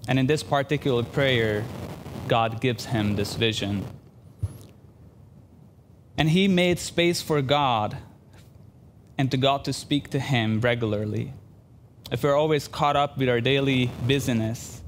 And 0.08 0.18
in 0.18 0.26
this 0.26 0.42
particular 0.42 1.02
prayer, 1.02 1.64
God 2.28 2.60
gives 2.60 2.86
him 2.86 3.16
this 3.16 3.34
vision. 3.34 3.84
And 6.16 6.30
he 6.30 6.48
made 6.48 6.78
space 6.78 7.20
for 7.20 7.42
God 7.42 7.98
and 9.18 9.30
to 9.30 9.36
God 9.36 9.64
to 9.64 9.72
speak 9.72 10.08
to 10.10 10.20
him 10.20 10.60
regularly. 10.60 11.32
If 12.12 12.22
we're 12.22 12.36
always 12.36 12.68
caught 12.68 12.94
up 12.94 13.16
with 13.16 13.30
our 13.30 13.40
daily 13.40 13.90
busyness, 14.06 14.82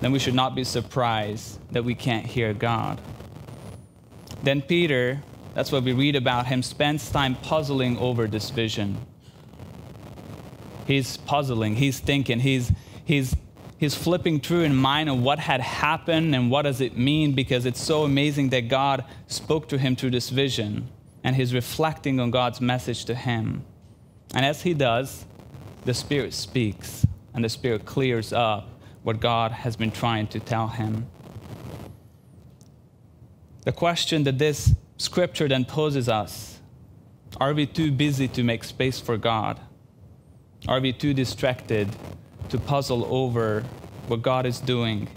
then 0.00 0.10
we 0.10 0.18
should 0.18 0.34
not 0.34 0.56
be 0.56 0.64
surprised 0.64 1.60
that 1.70 1.84
we 1.84 1.94
can't 1.94 2.26
hear 2.26 2.52
God. 2.52 3.00
Then 4.42 4.60
Peter, 4.62 5.22
that's 5.54 5.70
what 5.70 5.84
we 5.84 5.92
read 5.92 6.16
about 6.16 6.46
him, 6.46 6.64
spends 6.64 7.08
time 7.08 7.36
puzzling 7.36 7.96
over 7.98 8.26
this 8.26 8.50
vision. 8.50 8.98
He's 10.88 11.18
puzzling, 11.18 11.76
he's 11.76 12.00
thinking, 12.00 12.40
he's, 12.40 12.72
he's, 13.04 13.36
he's 13.78 13.94
flipping 13.94 14.40
through 14.40 14.62
in 14.62 14.74
mind 14.74 15.08
of 15.08 15.22
what 15.22 15.38
had 15.38 15.60
happened 15.60 16.34
and 16.34 16.50
what 16.50 16.62
does 16.62 16.80
it 16.80 16.98
mean 16.98 17.32
because 17.32 17.64
it's 17.64 17.80
so 17.80 18.02
amazing 18.02 18.48
that 18.48 18.62
God 18.62 19.04
spoke 19.28 19.68
to 19.68 19.78
him 19.78 19.94
through 19.94 20.10
this 20.10 20.30
vision 20.30 20.88
and 21.22 21.36
he's 21.36 21.54
reflecting 21.54 22.18
on 22.18 22.32
God's 22.32 22.60
message 22.60 23.04
to 23.04 23.14
him. 23.14 23.64
And 24.34 24.44
as 24.44 24.62
he 24.62 24.74
does, 24.74 25.26
the 25.86 25.94
Spirit 25.94 26.34
speaks 26.34 27.06
and 27.32 27.44
the 27.44 27.48
Spirit 27.48 27.86
clears 27.86 28.32
up 28.32 28.68
what 29.02 29.20
God 29.20 29.52
has 29.52 29.76
been 29.76 29.92
trying 29.92 30.26
to 30.28 30.40
tell 30.40 30.68
him. 30.68 31.06
The 33.64 33.72
question 33.72 34.24
that 34.24 34.38
this 34.38 34.74
scripture 34.98 35.48
then 35.48 35.64
poses 35.64 36.08
us 36.08 36.60
are 37.38 37.52
we 37.52 37.66
too 37.66 37.92
busy 37.92 38.28
to 38.28 38.42
make 38.42 38.64
space 38.64 38.98
for 38.98 39.16
God? 39.16 39.60
Are 40.66 40.80
we 40.80 40.92
too 40.92 41.12
distracted 41.12 41.88
to 42.48 42.58
puzzle 42.58 43.04
over 43.04 43.62
what 44.06 44.22
God 44.22 44.46
is 44.46 44.58
doing 44.58 45.08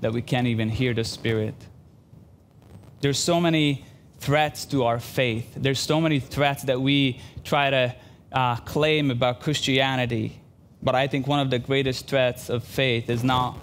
that 0.00 0.12
we 0.12 0.20
can't 0.20 0.48
even 0.48 0.68
hear 0.68 0.92
the 0.92 1.04
Spirit? 1.04 1.54
There's 3.00 3.18
so 3.18 3.40
many 3.40 3.84
threats 4.18 4.64
to 4.66 4.84
our 4.84 4.98
faith. 4.98 5.52
There's 5.56 5.78
so 5.78 6.00
many 6.00 6.18
threats 6.18 6.64
that 6.64 6.80
we 6.80 7.20
try 7.44 7.70
to 7.70 7.94
uh, 8.34 8.56
claim 8.56 9.10
about 9.10 9.40
Christianity. 9.40 10.38
But 10.82 10.94
I 10.94 11.06
think 11.06 11.26
one 11.26 11.40
of 11.40 11.48
the 11.48 11.58
greatest 11.58 12.08
threats 12.08 12.50
of 12.50 12.62
faith 12.62 13.08
is 13.08 13.24
not 13.24 13.56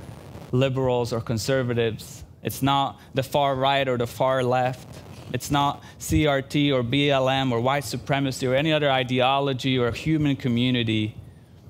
liberals 0.51 1.13
or 1.13 1.21
conservatives 1.21 2.23
it's 2.43 2.61
not 2.61 2.99
the 3.13 3.23
far 3.23 3.55
right 3.55 3.87
or 3.87 3.97
the 3.97 4.07
far 4.07 4.43
left. 4.43 4.87
It's 5.33 5.51
not 5.51 5.81
CRT 5.99 6.73
or 6.73 6.83
BLM 6.83 7.51
or 7.51 7.61
white 7.61 7.83
supremacy 7.83 8.47
or 8.47 8.55
any 8.55 8.73
other 8.73 8.91
ideology 8.91 9.77
or 9.77 9.91
human 9.91 10.35
community, 10.35 11.15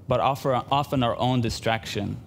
but 0.07 0.19
often 0.19 1.03
our 1.03 1.17
own 1.17 1.41
distraction. 1.41 2.17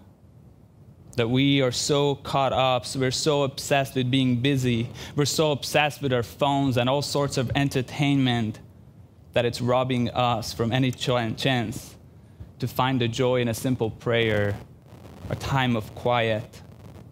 That 1.17 1.31
we 1.31 1.63
are 1.63 1.73
so 1.73 2.17
caught 2.17 2.53
up, 2.53 2.87
so 2.87 3.01
we're 3.01 3.11
so 3.11 3.45
obsessed 3.45 3.95
with 3.95 4.11
being 4.11 4.41
busy, 4.41 4.91
we're 5.17 5.25
so 5.25 5.53
obsessed 5.53 6.03
with 6.03 6.13
our 6.13 6.23
phones 6.23 6.77
and 6.77 6.89
all 6.89 7.03
sorts 7.03 7.37
of 7.37 7.51
entertainment 7.55 8.59
that 9.35 9.45
it's 9.45 9.61
robbing 9.61 10.11
us 10.11 10.53
from 10.53 10.73
any 10.73 10.91
chance 10.91 11.95
to 12.61 12.69
find 12.69 13.01
the 13.01 13.09
joy 13.09 13.41
in 13.41 13.49
a 13.49 13.55
simple 13.55 13.91
prayer, 13.91 14.57
a 15.29 15.37
time 15.37 15.77
of 15.77 15.95
quiet, 15.95 16.63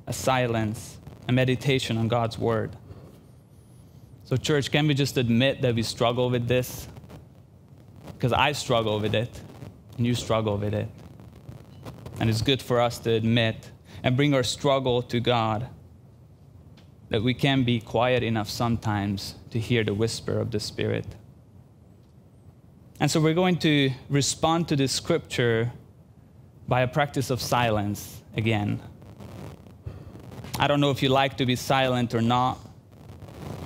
a 0.07 0.13
silence, 0.13 0.99
a 1.29 1.33
meditation 1.33 1.99
on 1.99 2.09
God's 2.09 2.39
word. 2.39 2.75
So, 4.25 4.37
church, 4.37 4.71
can 4.71 4.87
we 4.87 4.95
just 4.95 5.19
admit 5.19 5.61
that 5.63 5.75
we 5.75 5.83
struggle 5.83 6.31
with 6.31 6.49
this? 6.49 6.87
Because 8.07 8.33
I 8.33 8.53
struggle 8.53 9.01
with 9.01 9.15
it, 9.15 9.41
and 9.97 10.07
you 10.07 10.15
struggle 10.15 10.57
with 10.57 10.75
it. 10.75 10.89
And 12.21 12.31
it's 12.31 12.41
good 12.41 12.63
for 12.63 12.81
us 12.81 12.99
to 13.01 13.11
admit 13.11 13.71
and 14.05 14.17
bring 14.17 14.33
our 14.33 14.45
struggle 14.45 15.03
to 15.03 15.19
God 15.19 15.69
that 17.09 17.23
we 17.23 17.35
can 17.35 17.65
be 17.65 17.81
quiet 17.81 18.23
enough 18.23 18.49
sometimes 18.49 19.35
to 19.51 19.59
hear 19.59 19.85
the 19.85 19.93
whisper 19.93 20.39
of 20.39 20.51
the 20.51 20.61
Spirit. 20.61 21.05
And 23.03 23.11
so 23.11 23.21
we're 23.21 23.35
going 23.35 23.57
to 23.57 23.91
respond 24.09 24.69
to 24.69 24.77
this 24.77 24.93
scripture 24.93 25.73
by 26.69 26.83
a 26.83 26.87
practice 26.87 27.31
of 27.31 27.43
silence 27.43 28.23
again. 28.37 28.81
I 30.57 30.69
don't 30.69 30.79
know 30.79 30.93
if 30.93 31.03
you 31.03 31.09
like 31.09 31.37
to 31.39 31.45
be 31.45 31.57
silent 31.57 32.15
or 32.15 32.23
not. 32.23 32.61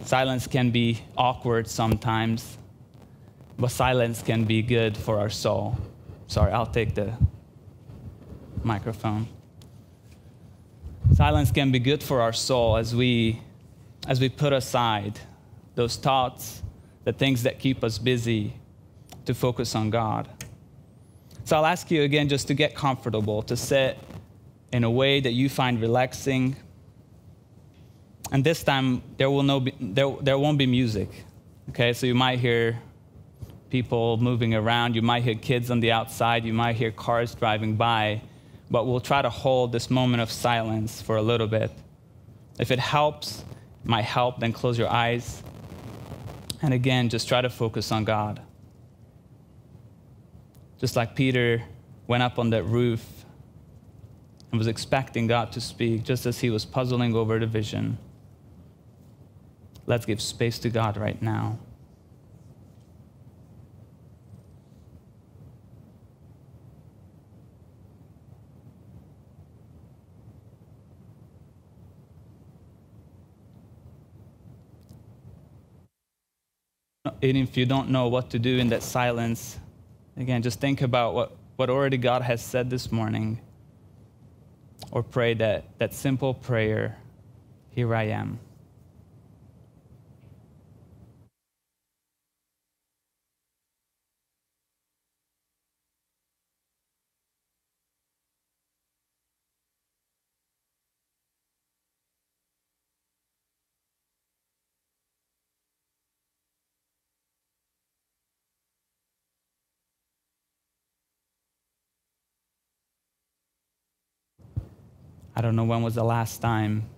Silence 0.06 0.46
can 0.46 0.70
be 0.70 1.02
awkward 1.18 1.68
sometimes, 1.68 2.56
but 3.58 3.70
silence 3.70 4.22
can 4.22 4.44
be 4.44 4.62
good 4.62 4.96
for 4.96 5.18
our 5.18 5.28
soul. 5.28 5.76
Sorry, 6.28 6.50
I'll 6.50 6.64
take 6.64 6.94
the 6.94 7.12
microphone. 8.64 9.28
Silence 11.12 11.50
can 11.50 11.70
be 11.70 11.78
good 11.78 12.02
for 12.02 12.22
our 12.22 12.32
soul 12.32 12.78
as 12.78 12.96
we 12.96 13.42
as 14.08 14.18
we 14.18 14.30
put 14.30 14.54
aside 14.54 15.20
those 15.74 15.96
thoughts, 15.96 16.62
the 17.04 17.12
things 17.12 17.42
that 17.42 17.58
keep 17.58 17.84
us 17.84 17.98
busy 17.98 18.54
to 19.26 19.34
focus 19.34 19.74
on 19.74 19.90
God. 19.90 20.28
So 21.44 21.56
I'll 21.56 21.66
ask 21.66 21.90
you 21.90 22.02
again 22.02 22.28
just 22.28 22.48
to 22.48 22.54
get 22.54 22.74
comfortable, 22.74 23.42
to 23.42 23.56
sit 23.56 23.98
in 24.72 24.82
a 24.84 24.90
way 24.90 25.20
that 25.20 25.32
you 25.32 25.48
find 25.48 25.80
relaxing, 25.80 26.56
and 28.32 28.42
this 28.42 28.64
time 28.64 29.02
there 29.18 29.30
will 29.30 29.44
no 29.44 29.60
be, 29.60 29.72
there, 29.78 30.10
there 30.20 30.38
won't 30.38 30.58
be 30.58 30.66
music 30.66 31.08
okay? 31.70 31.92
So 31.92 32.06
you 32.06 32.14
might 32.14 32.38
hear 32.38 32.78
people 33.70 34.16
moving 34.18 34.54
around. 34.54 34.94
You 34.94 35.02
might 35.02 35.22
hear 35.22 35.34
kids 35.34 35.70
on 35.70 35.80
the 35.80 35.92
outside. 35.92 36.44
You 36.44 36.52
might 36.52 36.76
hear 36.76 36.90
cars 36.90 37.34
driving 37.34 37.76
by. 37.76 38.22
But 38.70 38.86
we'll 38.86 39.00
try 39.00 39.22
to 39.22 39.30
hold 39.30 39.72
this 39.72 39.90
moment 39.90 40.22
of 40.22 40.30
silence 40.30 41.00
for 41.02 41.16
a 41.16 41.22
little 41.22 41.46
bit. 41.46 41.70
If 42.58 42.70
it 42.70 42.78
helps 42.78 43.44
might 43.84 44.04
help. 44.04 44.40
Then 44.40 44.52
close 44.52 44.78
your 44.78 44.88
eyes. 44.88 45.42
And 46.62 46.74
again 46.74 47.08
just 47.08 47.28
try 47.28 47.40
to 47.40 47.50
focus 47.50 47.92
on 47.92 48.04
god 48.04 48.40
just 50.78 50.96
like 50.96 51.14
peter 51.14 51.62
went 52.06 52.22
up 52.22 52.38
on 52.38 52.50
that 52.50 52.64
roof 52.64 53.24
and 54.50 54.58
was 54.58 54.66
expecting 54.66 55.26
god 55.26 55.52
to 55.52 55.60
speak 55.60 56.04
just 56.04 56.26
as 56.26 56.40
he 56.40 56.50
was 56.50 56.64
puzzling 56.64 57.14
over 57.14 57.38
the 57.38 57.46
vision 57.46 57.98
Let's 59.86 60.04
give 60.04 60.20
space 60.20 60.58
to 60.60 60.68
God 60.68 60.96
right 60.96 61.20
now. 61.22 61.58
And 77.22 77.36
if 77.36 77.56
you 77.56 77.64
don't 77.64 77.90
know 77.90 78.08
what 78.08 78.30
to 78.30 78.38
do 78.38 78.58
in 78.58 78.68
that 78.68 78.82
silence, 78.82 79.58
again, 80.16 80.42
just 80.42 80.60
think 80.60 80.82
about 80.82 81.14
what, 81.14 81.36
what 81.56 81.70
already 81.70 81.96
God 81.96 82.22
has 82.22 82.42
said 82.42 82.70
this 82.70 82.90
morning. 82.90 83.40
Or 84.90 85.02
pray 85.02 85.34
that, 85.34 85.64
that 85.78 85.94
simple 85.94 86.34
prayer 86.34 86.98
Here 87.70 87.94
I 87.94 88.04
am. 88.04 88.38
I 115.36 115.42
don't 115.42 115.54
know 115.54 115.64
when 115.64 115.82
was 115.82 115.94
the 115.94 116.04
last 116.04 116.40
time 116.40 116.88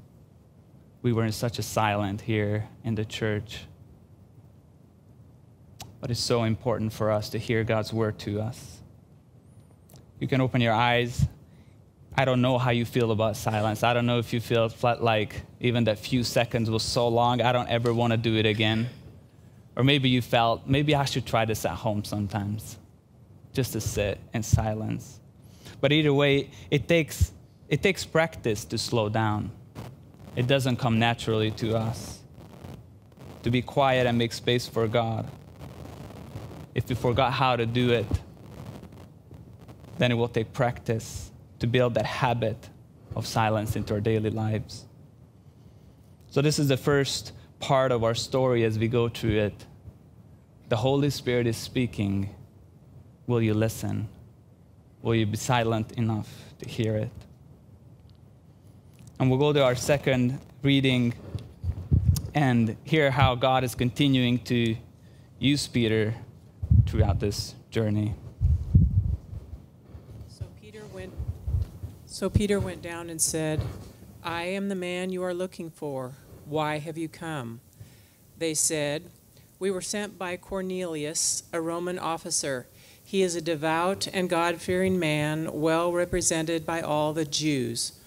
we 1.03 1.13
were 1.13 1.25
in 1.25 1.33
such 1.33 1.59
a 1.59 1.63
silent 1.63 2.21
here 2.21 2.69
in 2.85 2.95
the 2.95 3.05
church. 3.05 3.65
But 6.01 6.13
it's 6.13 6.21
so 6.21 6.45
important 6.45 6.93
for 6.93 7.11
us 7.11 7.31
to 7.31 7.39
hear 7.39 7.65
God's 7.65 7.93
word 7.93 8.19
to 8.21 8.41
us. 8.41 8.79
You 10.21 10.29
can 10.29 10.41
open 10.41 10.61
your 10.61 10.73
eyes. 10.73 11.27
I 12.17 12.25
don't 12.25 12.41
know 12.41 12.59
how 12.59 12.71
you 12.71 12.85
feel 12.85 13.11
about 13.11 13.37
silence. 13.37 13.83
I 13.83 13.93
don't 13.93 14.07
know 14.07 14.19
if 14.19 14.33
you 14.33 14.41
feel 14.41 14.73
like 15.01 15.43
even 15.61 15.85
that 15.85 15.99
few 15.99 16.23
seconds 16.23 16.71
was 16.71 16.85
so 16.85 17.09
long, 17.09 17.41
I 17.41 17.53
don't 17.53 17.69
ever 17.69 17.93
want 17.93 18.13
to 18.13 18.17
do 18.17 18.37
it 18.37 18.47
again. 18.47 18.89
Or 19.77 19.85
maybe 19.85 20.09
you 20.09 20.23
felt, 20.23 20.67
maybe 20.67 20.95
I 20.95 21.05
should 21.05 21.27
try 21.27 21.45
this 21.45 21.65
at 21.65 21.75
home 21.75 22.05
sometimes 22.05 22.79
just 23.53 23.73
to 23.73 23.81
sit 23.81 24.19
in 24.33 24.43
silence. 24.43 25.21
But 25.81 25.93
either 25.93 26.13
way, 26.13 26.51
it 26.71 26.89
takes, 26.89 27.33
it 27.69 27.83
takes 27.83 28.05
practice 28.05 28.65
to 28.67 28.79
slow 28.79 29.09
down. 29.09 29.51
It 30.37 30.47
doesn't 30.47 30.77
come 30.77 30.99
naturally 30.99 31.51
to 31.53 31.77
us. 31.77 32.21
To 33.43 33.51
be 33.51 33.63
quiet 33.63 34.07
and 34.07 34.17
make 34.17 34.33
space 34.33 34.67
for 34.67 34.89
God. 34.89 35.31
If 36.75 36.89
we 36.89 36.95
forgot 36.95 37.33
how 37.33 37.57
to 37.57 37.67
do 37.67 37.91
it, 37.91 38.07
then 39.99 40.13
it 40.13 40.15
will 40.15 40.29
take 40.29 40.53
practice 40.53 41.31
to 41.59 41.67
build 41.67 41.95
that 41.95 42.07
habit 42.07 42.69
of 43.17 43.27
silence 43.27 43.75
into 43.77 43.95
our 43.95 44.01
daily 44.01 44.31
lives. 44.31 44.87
So, 46.31 46.41
this 46.41 46.59
is 46.59 46.69
the 46.69 46.77
first 46.77 47.33
part 47.59 47.91
of 47.91 48.05
our 48.05 48.15
story 48.15 48.65
as 48.65 48.79
we 48.79 48.87
go 48.87 49.09
through 49.09 49.39
it. 49.41 49.67
The 50.69 50.77
Holy 50.77 51.11
Spirit 51.11 51.47
is 51.47 51.57
speaking. 51.57 52.35
Will 53.27 53.43
you 53.43 53.55
listen? 53.55 54.09
Will 55.03 55.15
you 55.15 55.27
be 55.27 55.37
silent 55.37 55.93
enough 55.93 56.29
to 56.61 56.69
hear 56.69 56.97
it? 56.97 57.11
And 59.21 59.29
we'll 59.31 59.41
go 59.41 59.53
to 59.53 59.65
our 59.65 59.75
second 59.75 60.39
reading 60.63 61.13
and 62.35 62.77
hear 62.85 63.11
how 63.11 63.35
God 63.35 63.65
is 63.65 63.75
continuing 63.75 64.39
to 64.45 64.77
use 65.41 65.67
Peter 65.67 66.15
throughout 66.87 67.19
this 67.19 67.57
journey. 67.69 68.15
So 70.29 70.45
Peter 70.61 70.83
went 70.95 71.13
So 72.07 72.31
Peter 72.31 72.61
went 72.61 72.81
down 72.81 73.11
and 73.11 73.21
said, 73.21 73.61
I 74.23 74.45
am 74.45 74.69
the 74.69 74.77
man 74.77 75.11
you 75.11 75.25
are 75.25 75.35
looking 75.35 75.71
for. 75.71 76.13
Why 76.45 76.79
have 76.79 76.97
you 76.97 77.09
come? 77.09 77.61
They 78.39 78.55
said, 78.55 79.11
We 79.59 79.73
were 79.73 79.81
sent 79.81 80.17
by 80.17 80.37
Cornelius, 80.37 81.43
a 81.53 81.61
Roman 81.61 81.99
officer. 81.99 82.69
He 83.03 83.23
is 83.23 83.35
a 83.35 83.41
devout 83.41 84.07
and 84.13 84.31
God 84.31 84.61
fearing 84.61 85.01
man, 85.01 85.51
well 85.53 85.93
represented 85.93 86.65
by 86.65 86.83
all 86.83 87.13
the 87.13 87.25
Jews. 87.25 87.99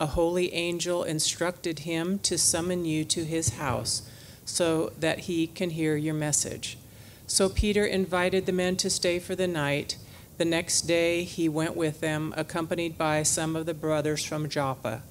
A 0.00 0.06
holy 0.06 0.52
angel 0.54 1.04
instructed 1.04 1.80
him 1.80 2.18
to 2.20 2.38
summon 2.38 2.86
you 2.86 3.04
to 3.04 3.26
his 3.26 3.50
house 3.50 4.00
so 4.46 4.92
that 4.98 5.20
he 5.20 5.46
can 5.46 5.70
hear 5.70 5.94
your 5.94 6.14
message. 6.14 6.78
So 7.26 7.50
Peter 7.50 7.84
invited 7.84 8.46
the 8.46 8.52
men 8.52 8.76
to 8.78 8.88
stay 8.88 9.18
for 9.18 9.36
the 9.36 9.46
night. 9.46 9.98
The 10.38 10.46
next 10.46 10.82
day 10.82 11.24
he 11.24 11.50
went 11.50 11.76
with 11.76 12.00
them, 12.00 12.32
accompanied 12.34 12.96
by 12.96 13.22
some 13.24 13.54
of 13.54 13.66
the 13.66 13.74
brothers 13.74 14.24
from 14.24 14.48
Joppa. 14.48 15.02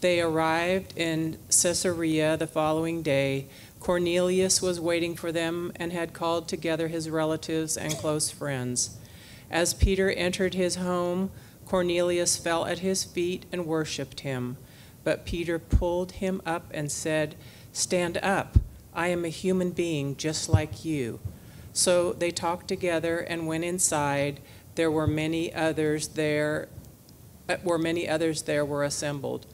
They 0.00 0.20
arrived 0.20 0.98
in 0.98 1.38
Caesarea 1.48 2.36
the 2.36 2.48
following 2.48 3.02
day. 3.02 3.46
Cornelius 3.78 4.60
was 4.60 4.80
waiting 4.80 5.14
for 5.14 5.30
them 5.30 5.72
and 5.76 5.92
had 5.92 6.14
called 6.14 6.48
together 6.48 6.88
his 6.88 7.08
relatives 7.08 7.76
and 7.76 7.92
close 7.94 8.28
friends. 8.28 8.98
As 9.50 9.72
Peter 9.72 10.10
entered 10.10 10.54
his 10.54 10.76
home, 10.76 11.30
Cornelius 11.70 12.36
fell 12.36 12.66
at 12.66 12.80
his 12.80 13.04
feet 13.04 13.46
and 13.52 13.64
worshiped 13.64 14.20
him. 14.20 14.56
But 15.04 15.24
Peter 15.24 15.56
pulled 15.56 16.10
him 16.10 16.42
up 16.44 16.68
and 16.74 16.90
said, 16.90 17.36
Stand 17.72 18.18
up. 18.24 18.58
I 18.92 19.06
am 19.06 19.24
a 19.24 19.28
human 19.28 19.70
being 19.70 20.16
just 20.16 20.48
like 20.48 20.84
you. 20.84 21.20
So 21.72 22.12
they 22.12 22.32
talked 22.32 22.66
together 22.66 23.20
and 23.20 23.46
went 23.46 23.62
inside. 23.62 24.40
There 24.74 24.90
were 24.90 25.06
many 25.06 25.54
others 25.54 26.08
there, 26.08 26.68
uh, 27.48 27.58
where 27.62 27.78
many 27.78 28.08
others 28.08 28.42
there 28.42 28.64
were 28.64 28.82
assembled. 28.82 29.46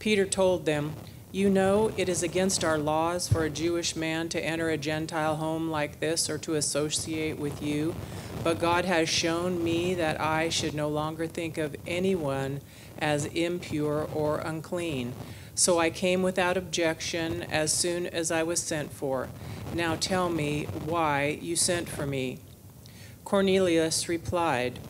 Peter 0.00 0.26
told 0.26 0.66
them, 0.66 0.94
You 1.32 1.48
know, 1.48 1.92
it 1.96 2.08
is 2.08 2.24
against 2.24 2.64
our 2.64 2.76
laws 2.76 3.28
for 3.28 3.44
a 3.44 3.50
Jewish 3.50 3.94
man 3.94 4.28
to 4.30 4.44
enter 4.44 4.68
a 4.68 4.76
Gentile 4.76 5.36
home 5.36 5.70
like 5.70 6.00
this 6.00 6.28
or 6.28 6.38
to 6.38 6.56
associate 6.56 7.38
with 7.38 7.62
you. 7.62 7.94
But 8.42 8.58
God 8.58 8.84
has 8.84 9.08
shown 9.08 9.62
me 9.62 9.94
that 9.94 10.20
I 10.20 10.48
should 10.48 10.74
no 10.74 10.88
longer 10.88 11.28
think 11.28 11.56
of 11.56 11.76
anyone 11.86 12.60
as 12.98 13.26
impure 13.26 14.08
or 14.12 14.38
unclean. 14.38 15.12
So 15.54 15.78
I 15.78 15.90
came 15.90 16.22
without 16.22 16.56
objection 16.56 17.44
as 17.44 17.72
soon 17.72 18.08
as 18.08 18.32
I 18.32 18.42
was 18.42 18.58
sent 18.58 18.92
for. 18.92 19.28
Now 19.72 19.94
tell 19.94 20.30
me 20.30 20.64
why 20.84 21.38
you 21.40 21.54
sent 21.54 21.88
for 21.88 22.06
me. 22.06 22.38
Cornelius 23.24 24.08
replied, 24.08 24.80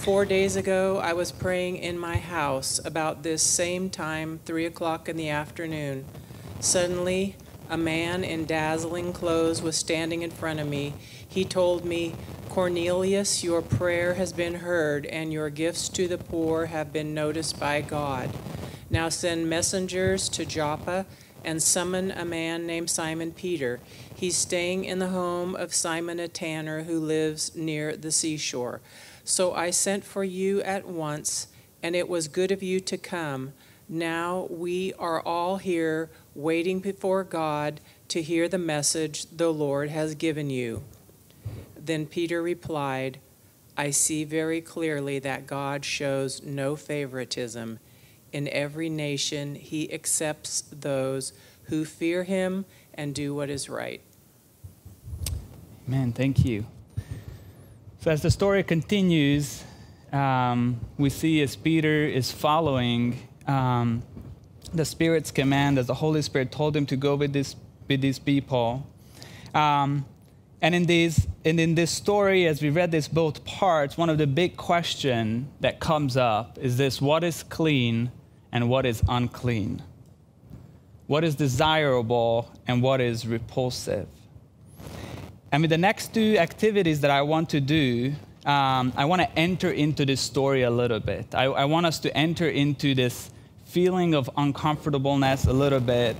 Four 0.00 0.24
days 0.24 0.56
ago 0.56 0.96
I 0.96 1.12
was 1.12 1.30
praying 1.30 1.76
in 1.76 1.98
my 1.98 2.16
house 2.16 2.80
about 2.86 3.22
this 3.22 3.42
same 3.42 3.90
time, 3.90 4.40
three 4.46 4.64
o'clock 4.64 5.10
in 5.10 5.18
the 5.18 5.28
afternoon. 5.28 6.06
Suddenly, 6.58 7.36
a 7.68 7.76
man 7.76 8.24
in 8.24 8.46
dazzling 8.46 9.12
clothes 9.12 9.60
was 9.60 9.76
standing 9.76 10.22
in 10.22 10.30
front 10.30 10.58
of 10.58 10.66
me. 10.66 10.94
He 11.28 11.44
told 11.44 11.84
me, 11.84 12.14
Cornelius, 12.48 13.44
your 13.44 13.60
prayer 13.60 14.14
has 14.14 14.32
been 14.32 14.54
heard, 14.54 15.04
and 15.04 15.34
your 15.34 15.50
gifts 15.50 15.90
to 15.90 16.08
the 16.08 16.16
poor 16.16 16.66
have 16.66 16.94
been 16.94 17.12
noticed 17.12 17.60
by 17.60 17.82
God. 17.82 18.30
Now 18.88 19.10
send 19.10 19.50
messengers 19.50 20.30
to 20.30 20.46
Joppa 20.46 21.04
and 21.44 21.62
summon 21.62 22.10
a 22.10 22.24
man 22.24 22.66
named 22.66 22.88
Simon 22.88 23.32
Peter. 23.32 23.80
He's 24.14 24.36
staying 24.36 24.86
in 24.86 24.98
the 24.98 25.08
home 25.08 25.54
of 25.54 25.74
Simon 25.74 26.18
a 26.18 26.26
tanner 26.26 26.84
who 26.84 26.98
lives 26.98 27.54
near 27.54 27.94
the 27.96 28.10
seashore. 28.10 28.80
So 29.24 29.52
I 29.52 29.70
sent 29.70 30.04
for 30.04 30.24
you 30.24 30.62
at 30.62 30.86
once, 30.86 31.48
and 31.82 31.94
it 31.94 32.08
was 32.08 32.28
good 32.28 32.50
of 32.50 32.62
you 32.62 32.80
to 32.80 32.98
come. 32.98 33.52
Now 33.88 34.46
we 34.50 34.92
are 34.94 35.20
all 35.20 35.56
here 35.56 36.10
waiting 36.34 36.80
before 36.80 37.24
God 37.24 37.80
to 38.08 38.22
hear 38.22 38.48
the 38.48 38.58
message 38.58 39.26
the 39.26 39.52
Lord 39.52 39.90
has 39.90 40.14
given 40.14 40.50
you. 40.50 40.82
Then 41.76 42.06
Peter 42.06 42.42
replied, 42.42 43.18
I 43.76 43.90
see 43.90 44.24
very 44.24 44.60
clearly 44.60 45.18
that 45.20 45.46
God 45.46 45.84
shows 45.84 46.42
no 46.42 46.76
favoritism. 46.76 47.78
In 48.32 48.48
every 48.48 48.88
nation, 48.88 49.54
he 49.54 49.92
accepts 49.92 50.62
those 50.70 51.32
who 51.64 51.84
fear 51.84 52.24
him 52.24 52.64
and 52.94 53.14
do 53.14 53.34
what 53.34 53.48
is 53.48 53.68
right. 53.68 54.02
Man, 55.86 56.12
thank 56.12 56.44
you. 56.44 56.66
So, 58.02 58.10
as 58.10 58.22
the 58.22 58.30
story 58.30 58.62
continues, 58.62 59.62
um, 60.10 60.80
we 60.96 61.10
see 61.10 61.42
as 61.42 61.54
Peter 61.54 62.06
is 62.06 62.32
following 62.32 63.28
um, 63.46 64.02
the 64.72 64.86
Spirit's 64.86 65.30
command, 65.30 65.78
as 65.78 65.88
the 65.88 65.94
Holy 65.94 66.22
Spirit 66.22 66.50
told 66.50 66.74
him 66.74 66.86
to 66.86 66.96
go 66.96 67.14
with, 67.14 67.34
this, 67.34 67.56
with 67.88 68.00
these 68.00 68.18
people. 68.18 68.86
Um, 69.52 70.06
and 70.62 70.74
in, 70.74 70.86
these, 70.86 71.28
and 71.44 71.60
in 71.60 71.74
this 71.74 71.90
story, 71.90 72.46
as 72.46 72.62
we 72.62 72.70
read 72.70 72.90
this 72.90 73.06
both 73.06 73.44
parts, 73.44 73.98
one 73.98 74.08
of 74.08 74.16
the 74.16 74.26
big 74.26 74.56
questions 74.56 75.48
that 75.60 75.78
comes 75.78 76.16
up 76.16 76.56
is 76.58 76.78
this 76.78 77.02
what 77.02 77.22
is 77.22 77.42
clean 77.42 78.12
and 78.50 78.70
what 78.70 78.86
is 78.86 79.02
unclean? 79.10 79.82
What 81.06 81.22
is 81.22 81.34
desirable 81.34 82.50
and 82.66 82.80
what 82.80 83.02
is 83.02 83.26
repulsive? 83.26 84.08
And 85.52 85.62
with 85.62 85.70
the 85.70 85.78
next 85.78 86.14
two 86.14 86.38
activities 86.38 87.00
that 87.00 87.10
I 87.10 87.22
want 87.22 87.50
to 87.50 87.60
do, 87.60 88.12
um, 88.46 88.92
I 88.96 89.04
want 89.04 89.20
to 89.22 89.38
enter 89.38 89.70
into 89.70 90.06
this 90.06 90.20
story 90.20 90.62
a 90.62 90.70
little 90.70 91.00
bit. 91.00 91.34
I, 91.34 91.44
I 91.44 91.64
want 91.64 91.86
us 91.86 91.98
to 92.00 92.16
enter 92.16 92.48
into 92.48 92.94
this 92.94 93.30
feeling 93.64 94.14
of 94.14 94.30
uncomfortableness 94.36 95.46
a 95.46 95.52
little 95.52 95.80
bit, 95.80 96.16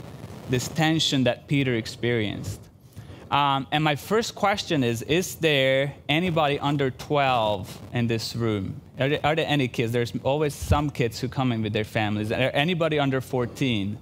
this 0.49 0.69
tension 0.69 1.25
that 1.25 1.47
Peter 1.47 1.75
experienced. 1.75 2.61
Um, 3.31 3.69
and 3.71 3.85
my 3.85 3.95
first 3.95 4.35
question 4.35 4.83
is 4.83 5.03
Is 5.03 5.37
there 5.37 5.95
anybody 6.09 6.59
under 6.59 6.91
12 6.91 7.79
in 7.95 8.09
this 8.09 8.35
room? 8.35 8.81
Are 8.99 9.09
there, 9.09 9.21
are 9.23 9.37
there, 9.37 9.47
any 9.47 9.69
kids? 9.69 9.93
There's 9.93 10.13
always 10.25 10.55
some 10.55 10.91
kids 10.91 11.21
who 11.21 11.29
come 11.29 11.53
in 11.53 11.63
with 11.63 11.73
their 11.73 11.85
families. 11.85 12.33
Are 12.33 12.39
there 12.39 12.57
anybody 12.57 12.99
under 12.99 13.21
14 13.21 13.97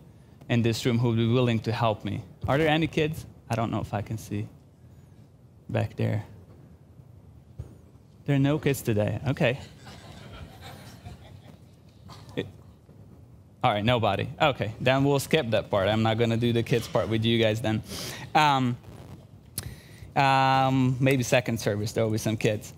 in 0.49 0.63
this 0.63 0.87
room 0.87 0.99
who 0.99 1.09
would 1.09 1.19
be 1.19 1.29
willing 1.29 1.61
to 1.61 1.73
help 1.73 2.05
me? 2.05 2.23
Are 2.49 2.57
there 2.57 2.69
any 2.69 2.87
kids? 2.87 3.27
I 3.51 3.55
don't 3.55 3.71
know 3.71 3.81
if 3.81 3.93
I 3.93 4.01
can 4.01 4.17
see 4.17 4.49
back 5.69 5.97
there. 5.97 6.25
There 8.27 8.37
are 8.37 8.41
no 8.41 8.59
kids 8.59 8.83
today. 8.83 9.21
Okay. 9.29 9.59
It, 12.37 12.47
all 13.63 13.73
right, 13.73 13.85
nobody. 13.85 14.29
Okay, 14.41 14.75
then 14.81 15.05
we'll 15.05 15.19
skip 15.19 15.51
that 15.51 15.71
part. 15.71 15.89
I'm 15.89 16.03
not 16.03 16.19
going 16.19 16.31
to 16.31 16.37
do 16.37 16.53
the 16.53 16.63
kids 16.63 16.87
part 16.87 17.09
with 17.09 17.25
you 17.25 17.43
guys 17.43 17.61
then. 17.61 17.83
Um, 18.35 18.77
um, 20.15 20.97
maybe 21.01 21.23
second 21.23 21.59
service, 21.59 21.93
there 21.93 22.05
will 22.05 22.11
be 22.11 22.19
some 22.19 22.37
kids. 22.37 22.73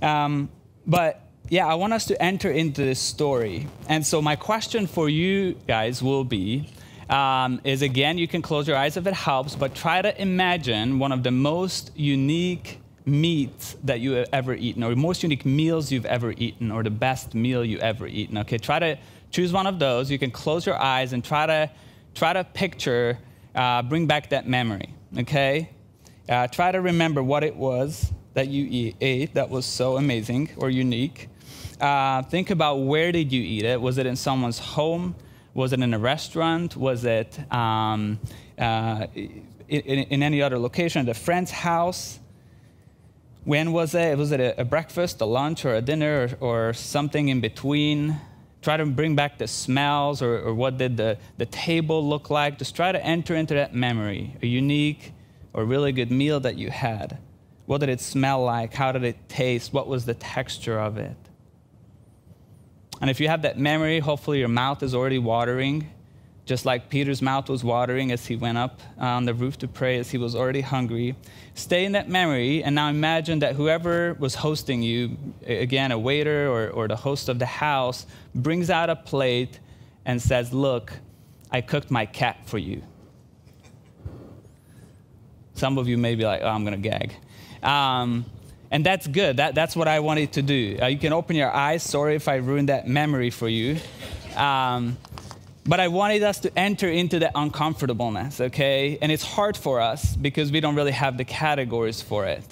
Um, 0.00 0.48
but 0.86 1.20
yeah, 1.50 1.66
I 1.66 1.74
want 1.74 1.92
us 1.92 2.06
to 2.06 2.22
enter 2.22 2.50
into 2.50 2.82
this 2.82 3.00
story. 3.00 3.66
And 3.88 4.06
so, 4.06 4.22
my 4.22 4.36
question 4.36 4.86
for 4.86 5.08
you 5.08 5.54
guys 5.66 6.02
will 6.02 6.24
be 6.24 6.68
um, 7.10 7.60
is 7.64 7.82
again, 7.82 8.18
you 8.18 8.28
can 8.28 8.42
close 8.42 8.66
your 8.66 8.76
eyes 8.76 8.96
if 8.96 9.06
it 9.06 9.14
helps, 9.14 9.54
but 9.54 9.74
try 9.74 10.02
to 10.02 10.20
imagine 10.20 10.98
one 10.98 11.12
of 11.12 11.22
the 11.22 11.30
most 11.30 11.90
unique 11.96 12.80
meats 13.06 13.76
that 13.84 14.00
you 14.00 14.12
have 14.12 14.28
ever 14.32 14.54
eaten, 14.54 14.82
or 14.82 14.94
most 14.96 15.22
unique 15.22 15.44
meals 15.44 15.92
you've 15.92 16.06
ever 16.06 16.32
eaten, 16.38 16.70
or 16.70 16.82
the 16.82 16.90
best 16.90 17.34
meal 17.34 17.64
you 17.64 17.78
ever 17.78 18.06
eaten. 18.06 18.38
Okay, 18.38 18.58
try 18.58 18.78
to 18.78 18.98
choose 19.30 19.52
one 19.52 19.66
of 19.66 19.78
those. 19.78 20.10
You 20.10 20.18
can 20.18 20.30
close 20.30 20.64
your 20.64 20.80
eyes 20.80 21.12
and 21.12 21.22
try 21.22 21.46
to 21.46 21.70
try 22.14 22.32
to 22.32 22.44
picture, 22.44 23.18
uh, 23.54 23.82
bring 23.82 24.06
back 24.06 24.30
that 24.30 24.48
memory. 24.48 24.94
Okay, 25.18 25.70
uh, 26.28 26.46
try 26.48 26.72
to 26.72 26.80
remember 26.80 27.22
what 27.22 27.44
it 27.44 27.54
was 27.54 28.12
that 28.34 28.48
you 28.48 28.94
ate 29.00 29.34
that 29.34 29.48
was 29.48 29.64
so 29.66 29.96
amazing 29.96 30.50
or 30.56 30.70
unique. 30.70 31.28
Uh, 31.80 32.22
think 32.22 32.50
about 32.50 32.76
where 32.76 33.12
did 33.12 33.32
you 33.32 33.42
eat 33.42 33.64
it? 33.64 33.80
Was 33.80 33.98
it 33.98 34.06
in 34.06 34.16
someone's 34.16 34.58
home? 34.58 35.14
Was 35.54 35.72
it 35.72 35.80
in 35.80 35.94
a 35.94 35.98
restaurant? 35.98 36.76
Was 36.76 37.04
it 37.04 37.38
um, 37.52 38.18
uh, 38.58 39.06
in, 39.14 39.44
in, 39.68 40.22
any 40.22 40.42
other 40.42 40.58
location, 40.58 41.02
at 41.02 41.08
a 41.08 41.18
friend's 41.18 41.52
house? 41.52 42.18
When 43.44 43.72
was 43.72 43.94
it? 43.94 44.18
Was 44.18 44.32
it 44.32 44.40
a, 44.40 44.60
a 44.60 44.64
breakfast, 44.64 45.20
a 45.20 45.24
lunch, 45.24 45.64
or 45.64 45.74
a 45.74 45.80
dinner, 45.80 46.28
or, 46.40 46.68
or, 46.68 46.72
something 46.72 47.28
in 47.28 47.40
between? 47.40 48.20
Try 48.62 48.78
to 48.78 48.86
bring 48.86 49.14
back 49.14 49.38
the 49.38 49.46
smells, 49.46 50.22
or, 50.22 50.40
or 50.40 50.54
what 50.54 50.76
did 50.76 50.96
the, 50.96 51.18
the 51.36 51.46
table 51.46 52.06
look 52.06 52.30
like? 52.30 52.58
Just 52.58 52.74
try 52.74 52.90
to 52.90 53.04
enter 53.04 53.36
into 53.36 53.54
that 53.54 53.74
memory, 53.74 54.36
a 54.42 54.46
unique 54.46 55.12
or 55.52 55.64
really 55.64 55.92
good 55.92 56.10
meal 56.10 56.40
that 56.40 56.56
you 56.56 56.70
had. 56.70 57.18
What 57.66 57.78
did 57.78 57.90
it 57.90 58.00
smell 58.00 58.42
like? 58.42 58.74
How 58.74 58.90
did 58.90 59.04
it 59.04 59.28
taste? 59.28 59.72
What 59.72 59.86
was 59.86 60.04
the 60.04 60.14
texture 60.14 60.80
of 60.80 60.98
it? 60.98 61.16
And 63.04 63.10
if 63.10 63.20
you 63.20 63.28
have 63.28 63.42
that 63.42 63.58
memory, 63.58 63.98
hopefully 64.00 64.38
your 64.38 64.48
mouth 64.48 64.82
is 64.82 64.94
already 64.94 65.18
watering, 65.18 65.90
just 66.46 66.64
like 66.64 66.88
Peter's 66.88 67.20
mouth 67.20 67.50
was 67.50 67.62
watering 67.62 68.10
as 68.10 68.24
he 68.24 68.34
went 68.34 68.56
up 68.56 68.80
on 68.96 69.26
the 69.26 69.34
roof 69.34 69.58
to 69.58 69.68
pray, 69.68 69.98
as 69.98 70.10
he 70.10 70.16
was 70.16 70.34
already 70.34 70.62
hungry. 70.62 71.14
Stay 71.52 71.84
in 71.84 71.92
that 71.92 72.08
memory, 72.08 72.64
and 72.64 72.74
now 72.74 72.88
imagine 72.88 73.40
that 73.40 73.56
whoever 73.56 74.14
was 74.14 74.36
hosting 74.36 74.82
you, 74.82 75.18
again, 75.44 75.92
a 75.92 75.98
waiter 75.98 76.48
or, 76.48 76.70
or 76.70 76.88
the 76.88 76.96
host 76.96 77.28
of 77.28 77.38
the 77.38 77.44
house, 77.44 78.06
brings 78.34 78.70
out 78.70 78.88
a 78.88 78.96
plate 78.96 79.60
and 80.06 80.22
says, 80.22 80.54
Look, 80.54 80.94
I 81.50 81.60
cooked 81.60 81.90
my 81.90 82.06
cat 82.06 82.38
for 82.46 82.56
you. 82.56 82.82
Some 85.52 85.76
of 85.76 85.88
you 85.88 85.98
may 85.98 86.14
be 86.14 86.24
like, 86.24 86.40
Oh, 86.42 86.48
I'm 86.48 86.64
going 86.64 86.82
to 86.82 86.88
gag. 86.88 87.12
Um, 87.62 88.24
and 88.70 88.84
that's 88.84 89.06
good. 89.06 89.36
That, 89.36 89.54
that's 89.54 89.76
what 89.76 89.88
I 89.88 90.00
wanted 90.00 90.32
to 90.32 90.42
do. 90.42 90.78
Uh, 90.80 90.86
you 90.86 90.98
can 90.98 91.12
open 91.12 91.36
your 91.36 91.50
eyes. 91.50 91.82
Sorry 91.82 92.16
if 92.16 92.28
I 92.28 92.36
ruined 92.36 92.68
that 92.68 92.88
memory 92.88 93.30
for 93.30 93.48
you. 93.48 93.78
Um, 94.36 94.96
but 95.66 95.80
I 95.80 95.88
wanted 95.88 96.22
us 96.22 96.40
to 96.40 96.58
enter 96.58 96.88
into 96.88 97.20
that 97.20 97.32
uncomfortableness, 97.34 98.40
okay? 98.40 98.98
And 99.00 99.10
it's 99.10 99.24
hard 99.24 99.56
for 99.56 99.80
us 99.80 100.14
because 100.14 100.52
we 100.52 100.60
don't 100.60 100.74
really 100.74 100.92
have 100.92 101.16
the 101.16 101.24
categories 101.24 102.02
for 102.02 102.26
it. 102.26 102.44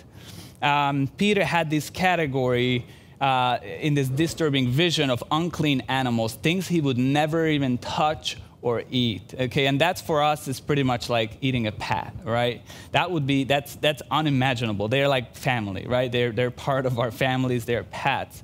Um, 0.63 1.09
Peter 1.19 1.45
had 1.45 1.69
this 1.69 1.91
category 1.91 2.87
uh, 3.21 3.59
in 3.63 3.95
this 3.95 4.09
disturbing 4.09 4.69
vision 4.69 5.11
of 5.11 5.23
unclean 5.31 5.83
animals, 5.89 6.35
things 6.35 6.69
he 6.69 6.81
would 6.81 6.99
never 6.99 7.47
even 7.47 7.79
touch 7.79 8.37
or 8.63 8.85
eat 8.91 9.35
okay? 9.39 9.67
And 9.67 9.81
that's 9.81 10.01
for 10.01 10.23
us 10.23 10.49
is 10.49 10.61
pretty 10.61 10.85
much 10.85 11.11
like 11.11 11.37
eating 11.41 11.67
a 11.67 11.73
pet 11.73 12.15
right? 12.25 12.63
That 12.93 13.11
would 13.11 13.27
be 13.27 13.45
that's 13.45 13.75
that's 13.77 14.03
unimaginable. 14.11 14.89
They're 14.89 15.09
like 15.09 15.37
family 15.37 15.87
right? 15.87 16.11
They're 16.11 16.33
they're 16.33 16.51
part 16.51 16.87
of 16.87 16.99
our 16.99 17.11
families. 17.11 17.65
They're 17.65 17.85
pets. 17.85 18.43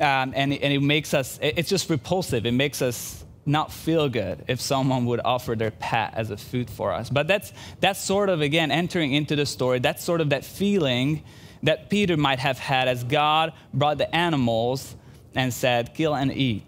Um, 0.00 0.32
and, 0.34 0.52
and 0.52 0.72
it 0.72 0.82
makes 0.82 1.12
us 1.12 1.38
it's 1.42 1.68
just 1.68 1.90
repulsive. 1.90 2.46
It 2.46 2.52
makes 2.52 2.80
us 2.80 3.24
not 3.44 3.72
feel 3.72 4.08
good 4.08 4.44
if 4.48 4.60
someone 4.60 5.06
would 5.06 5.20
offer 5.24 5.54
their 5.54 5.70
pet 5.70 6.12
as 6.14 6.30
a 6.30 6.36
food 6.36 6.68
for 6.68 6.92
us. 6.92 7.10
But 7.10 7.28
that's 7.28 7.52
that's 7.80 8.00
sort 8.00 8.28
of 8.28 8.40
again 8.40 8.70
entering 8.70 9.12
into 9.12 9.36
the 9.36 9.46
story 9.46 9.78
that's 9.78 10.04
sort 10.04 10.20
of 10.20 10.30
that 10.30 10.44
feeling 10.44 11.22
that 11.62 11.88
peter 11.88 12.16
might 12.16 12.38
have 12.38 12.58
had 12.58 12.86
as 12.86 13.02
god 13.04 13.52
brought 13.72 13.98
the 13.98 14.14
animals 14.14 14.94
and 15.34 15.52
said 15.52 15.94
kill 15.94 16.14
and 16.14 16.32
eat 16.32 16.66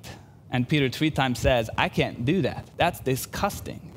and 0.51 0.68
Peter 0.68 0.88
three 0.88 1.11
times 1.11 1.38
says, 1.38 1.68
I 1.76 1.88
can't 1.88 2.24
do 2.24 2.42
that. 2.42 2.68
That's 2.76 3.01
disgusting. 3.01 3.92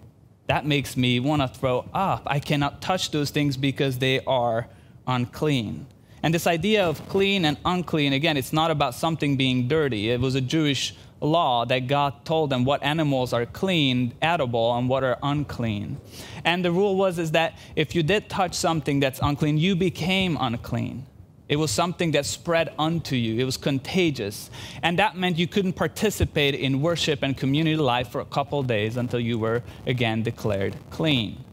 That 0.47 0.65
makes 0.65 0.97
me 0.97 1.19
want 1.19 1.41
to 1.41 1.47
throw 1.47 1.85
up. 1.93 2.23
I 2.25 2.39
cannot 2.39 2.81
touch 2.81 3.11
those 3.11 3.29
things 3.29 3.55
because 3.55 3.99
they 3.99 4.23
are 4.25 4.67
unclean. 5.07 5.87
And 6.23 6.33
this 6.33 6.45
idea 6.45 6.85
of 6.85 7.07
clean 7.09 7.45
and 7.45 7.57
unclean, 7.65 8.13
again, 8.13 8.37
it's 8.37 8.53
not 8.53 8.69
about 8.69 8.93
something 8.93 9.37
being 9.37 9.67
dirty. 9.67 10.09
It 10.09 10.19
was 10.19 10.35
a 10.35 10.41
Jewish 10.41 10.93
law 11.19 11.65
that 11.65 11.87
God 11.87 12.25
told 12.25 12.49
them 12.49 12.65
what 12.65 12.83
animals 12.83 13.31
are 13.33 13.45
clean, 13.45 14.13
edible, 14.21 14.75
and 14.75 14.89
what 14.89 15.03
are 15.03 15.17
unclean. 15.23 15.99
And 16.43 16.65
the 16.65 16.71
rule 16.71 16.95
was 16.95 17.17
is 17.17 17.31
that 17.31 17.57
if 17.75 17.95
you 17.95 18.03
did 18.03 18.29
touch 18.29 18.55
something 18.55 18.99
that's 18.99 19.19
unclean, 19.21 19.57
you 19.57 19.75
became 19.75 20.37
unclean. 20.39 21.05
It 21.51 21.57
was 21.57 21.69
something 21.69 22.11
that 22.11 22.25
spread 22.25 22.73
unto 22.79 23.17
you. 23.17 23.37
It 23.37 23.43
was 23.43 23.57
contagious. 23.57 24.49
And 24.83 24.97
that 24.99 25.17
meant 25.17 25.37
you 25.37 25.47
couldn't 25.47 25.73
participate 25.73 26.55
in 26.55 26.81
worship 26.81 27.23
and 27.23 27.35
community 27.35 27.75
life 27.75 28.07
for 28.07 28.21
a 28.21 28.25
couple 28.25 28.63
days 28.63 28.95
until 28.95 29.19
you 29.19 29.37
were 29.37 29.61
again 29.85 30.23
declared 30.23 30.77
clean. 30.91 31.43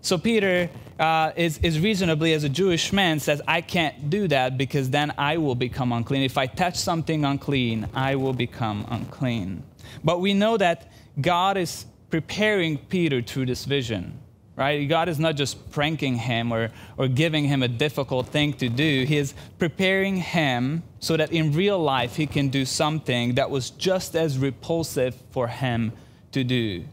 So 0.00 0.16
Peter 0.16 0.70
uh, 1.00 1.32
is, 1.34 1.58
is 1.58 1.80
reasonably, 1.80 2.34
as 2.34 2.44
a 2.44 2.48
Jewish 2.48 2.92
man, 2.92 3.18
says, 3.18 3.42
I 3.48 3.62
can't 3.62 4.10
do 4.10 4.28
that 4.28 4.56
because 4.56 4.90
then 4.90 5.12
I 5.18 5.38
will 5.38 5.56
become 5.56 5.90
unclean. 5.90 6.22
If 6.22 6.38
I 6.38 6.46
touch 6.46 6.76
something 6.76 7.24
unclean, 7.24 7.88
I 7.94 8.14
will 8.14 8.32
become 8.32 8.86
unclean. 8.88 9.64
But 10.04 10.20
we 10.20 10.34
know 10.34 10.56
that 10.56 10.92
God 11.20 11.56
is 11.56 11.86
preparing 12.10 12.78
Peter 12.78 13.22
through 13.22 13.46
this 13.46 13.64
vision 13.64 14.20
right? 14.56 14.88
God 14.88 15.08
is 15.08 15.18
not 15.18 15.36
just 15.36 15.70
pranking 15.70 16.16
him 16.16 16.52
or, 16.52 16.70
or 16.96 17.08
giving 17.08 17.44
him 17.44 17.62
a 17.62 17.68
difficult 17.68 18.28
thing 18.28 18.52
to 18.54 18.68
do. 18.68 19.04
He 19.04 19.16
is 19.16 19.34
preparing 19.58 20.16
him 20.16 20.82
so 21.00 21.16
that 21.16 21.32
in 21.32 21.52
real 21.52 21.78
life 21.78 22.16
he 22.16 22.26
can 22.26 22.48
do 22.48 22.64
something 22.64 23.34
that 23.34 23.50
was 23.50 23.70
just 23.70 24.14
as 24.14 24.38
repulsive 24.38 25.16
for 25.30 25.48
him 25.48 25.92
to 26.32 26.44
do. 26.44 26.84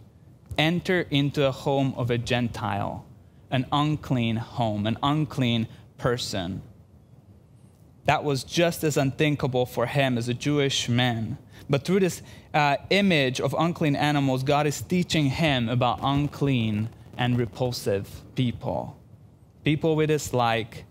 Enter 0.57 1.01
into 1.11 1.45
a 1.45 1.51
home 1.51 1.93
of 1.95 2.09
a 2.09 2.17
Gentile, 2.17 3.05
an 3.51 3.65
unclean 3.71 4.37
home, 4.37 4.87
an 4.87 4.97
unclean 5.03 5.67
person. 5.97 6.61
That 8.05 8.23
was 8.23 8.43
just 8.43 8.83
as 8.83 8.97
unthinkable 8.97 9.67
for 9.67 9.85
him 9.85 10.17
as 10.17 10.27
a 10.27 10.33
Jewish 10.33 10.89
man. 10.89 11.37
But 11.69 11.85
through 11.85 11.99
this 11.99 12.23
uh, 12.53 12.77
image 12.89 13.39
of 13.39 13.55
unclean 13.57 13.95
animals, 13.95 14.43
God 14.43 14.65
is 14.65 14.81
teaching 14.81 15.27
him 15.27 15.69
about 15.69 15.99
unclean 16.01 16.89
and 17.21 17.37
repulsive 17.37 18.09
people. 18.33 18.97
People 19.63 19.95
we 19.95 20.07
dislike, 20.07 20.85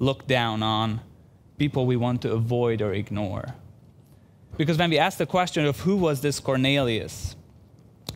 look 0.00 0.26
down 0.26 0.64
on, 0.64 1.00
people 1.58 1.86
we 1.86 1.94
want 1.94 2.22
to 2.22 2.32
avoid 2.32 2.82
or 2.82 2.92
ignore. 2.92 3.54
Because 4.56 4.76
when 4.78 4.90
we 4.90 4.98
ask 4.98 5.18
the 5.18 5.26
question 5.26 5.64
of 5.64 5.78
who 5.78 5.94
was 5.94 6.22
this 6.22 6.40
Cornelius, 6.40 7.36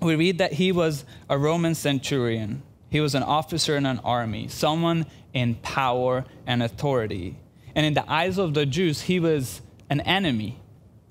we 0.02 0.16
read 0.16 0.38
that 0.38 0.54
he 0.54 0.72
was 0.72 1.04
a 1.30 1.38
Roman 1.38 1.76
centurion. 1.76 2.64
He 2.90 3.00
was 3.00 3.14
an 3.14 3.22
officer 3.22 3.76
in 3.76 3.86
an 3.86 4.00
army, 4.00 4.48
someone 4.48 5.06
in 5.32 5.54
power 5.54 6.24
and 6.48 6.60
authority. 6.60 7.36
And 7.76 7.86
in 7.86 7.94
the 7.94 8.10
eyes 8.10 8.36
of 8.36 8.54
the 8.54 8.66
Jews, 8.66 9.02
he 9.02 9.20
was 9.20 9.62
an 9.88 10.00
enemy. 10.00 10.60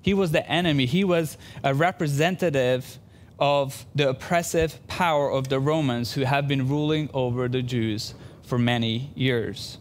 He 0.02 0.12
was 0.12 0.32
the 0.32 0.46
enemy. 0.46 0.84
He 0.84 1.04
was 1.04 1.38
a 1.62 1.72
representative 1.72 2.98
of 3.38 3.86
the 3.94 4.08
oppressive 4.08 4.86
power 4.86 5.30
of 5.30 5.48
the 5.48 5.58
Romans 5.58 6.12
who 6.12 6.22
have 6.22 6.46
been 6.46 6.68
ruling 6.68 7.10
over 7.12 7.48
the 7.48 7.62
Jews 7.62 8.14
for 8.42 8.58
many 8.58 9.10
years. 9.14 9.78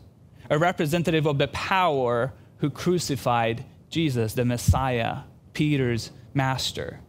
A 0.49 0.57
representative 0.57 1.25
of 1.25 1.37
the 1.37 1.47
power 1.49 2.33
who 2.57 2.69
crucified 2.69 3.63
Jesus, 3.89 4.33
the 4.33 4.45
Messiah, 4.45 5.19
Peter's 5.53 6.11
master. 6.33 6.99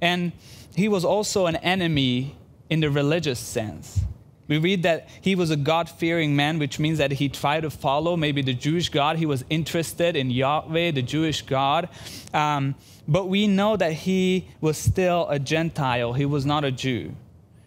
And 0.00 0.32
he 0.74 0.88
was 0.88 1.04
also 1.04 1.46
an 1.46 1.56
enemy 1.56 2.36
in 2.68 2.80
the 2.80 2.90
religious 2.90 3.38
sense. 3.38 4.00
We 4.48 4.56
read 4.56 4.82
that 4.84 5.08
he 5.20 5.34
was 5.34 5.50
a 5.50 5.56
God 5.56 5.90
fearing 5.90 6.34
man, 6.34 6.58
which 6.58 6.78
means 6.78 6.98
that 6.98 7.12
he 7.12 7.28
tried 7.28 7.60
to 7.60 7.70
follow 7.70 8.16
maybe 8.16 8.40
the 8.40 8.54
Jewish 8.54 8.88
God. 8.88 9.18
He 9.18 9.26
was 9.26 9.44
interested 9.50 10.16
in 10.16 10.30
Yahweh, 10.30 10.92
the 10.92 11.02
Jewish 11.02 11.42
God. 11.42 11.90
Um, 12.32 12.74
but 13.06 13.28
we 13.28 13.46
know 13.46 13.76
that 13.76 13.92
he 13.92 14.48
was 14.60 14.78
still 14.78 15.28
a 15.28 15.38
Gentile, 15.38 16.14
he 16.14 16.24
was 16.24 16.46
not 16.46 16.64
a 16.64 16.72
Jew. 16.72 17.14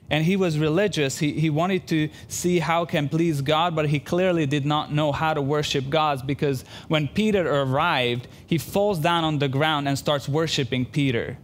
And 0.10 0.26
he 0.26 0.36
was 0.36 0.60
religious. 0.60 1.20
He, 1.20 1.40
he 1.40 1.50
wanted 1.50 1.88
to 1.88 2.10
see 2.28 2.60
how 2.60 2.84
can 2.84 3.08
please 3.08 3.42
God, 3.42 3.74
but 3.74 3.88
he 3.88 3.98
clearly 3.98 4.46
did 4.46 4.66
not 4.66 4.92
know 4.92 5.14
how 5.14 5.34
to 5.34 5.42
worship 5.42 5.90
God 5.90 6.28
because 6.28 6.66
when 6.90 7.08
Peter 7.08 7.50
arrived, 7.50 8.28
he 8.46 8.58
falls 8.58 9.00
down 9.00 9.24
on 9.24 9.40
the 9.40 9.48
ground 9.48 9.88
and 9.88 9.98
starts 9.98 10.28
worshiping 10.28 10.86
Peter. 10.86 11.38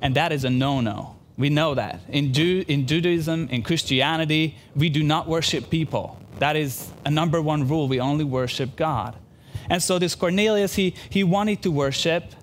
And 0.00 0.14
that 0.14 0.32
is 0.32 0.44
a 0.44 0.50
no 0.50 0.80
no. 0.80 1.13
We 1.36 1.50
know 1.50 1.74
that. 1.74 2.00
In, 2.08 2.32
Jew, 2.32 2.64
in 2.68 2.86
Judaism, 2.86 3.48
in 3.50 3.62
Christianity, 3.62 4.56
we 4.76 4.88
do 4.88 5.02
not 5.02 5.26
worship 5.26 5.68
people. 5.68 6.20
That 6.38 6.56
is 6.56 6.90
a 7.04 7.10
number 7.10 7.42
one 7.42 7.66
rule. 7.66 7.88
We 7.88 8.00
only 8.00 8.24
worship 8.24 8.76
God. 8.76 9.16
And 9.68 9.82
so 9.82 9.98
this 9.98 10.14
Cornelius, 10.14 10.74
he, 10.74 10.94
he 11.10 11.24
wanted 11.24 11.62
to 11.62 11.70
worship, 11.70 12.34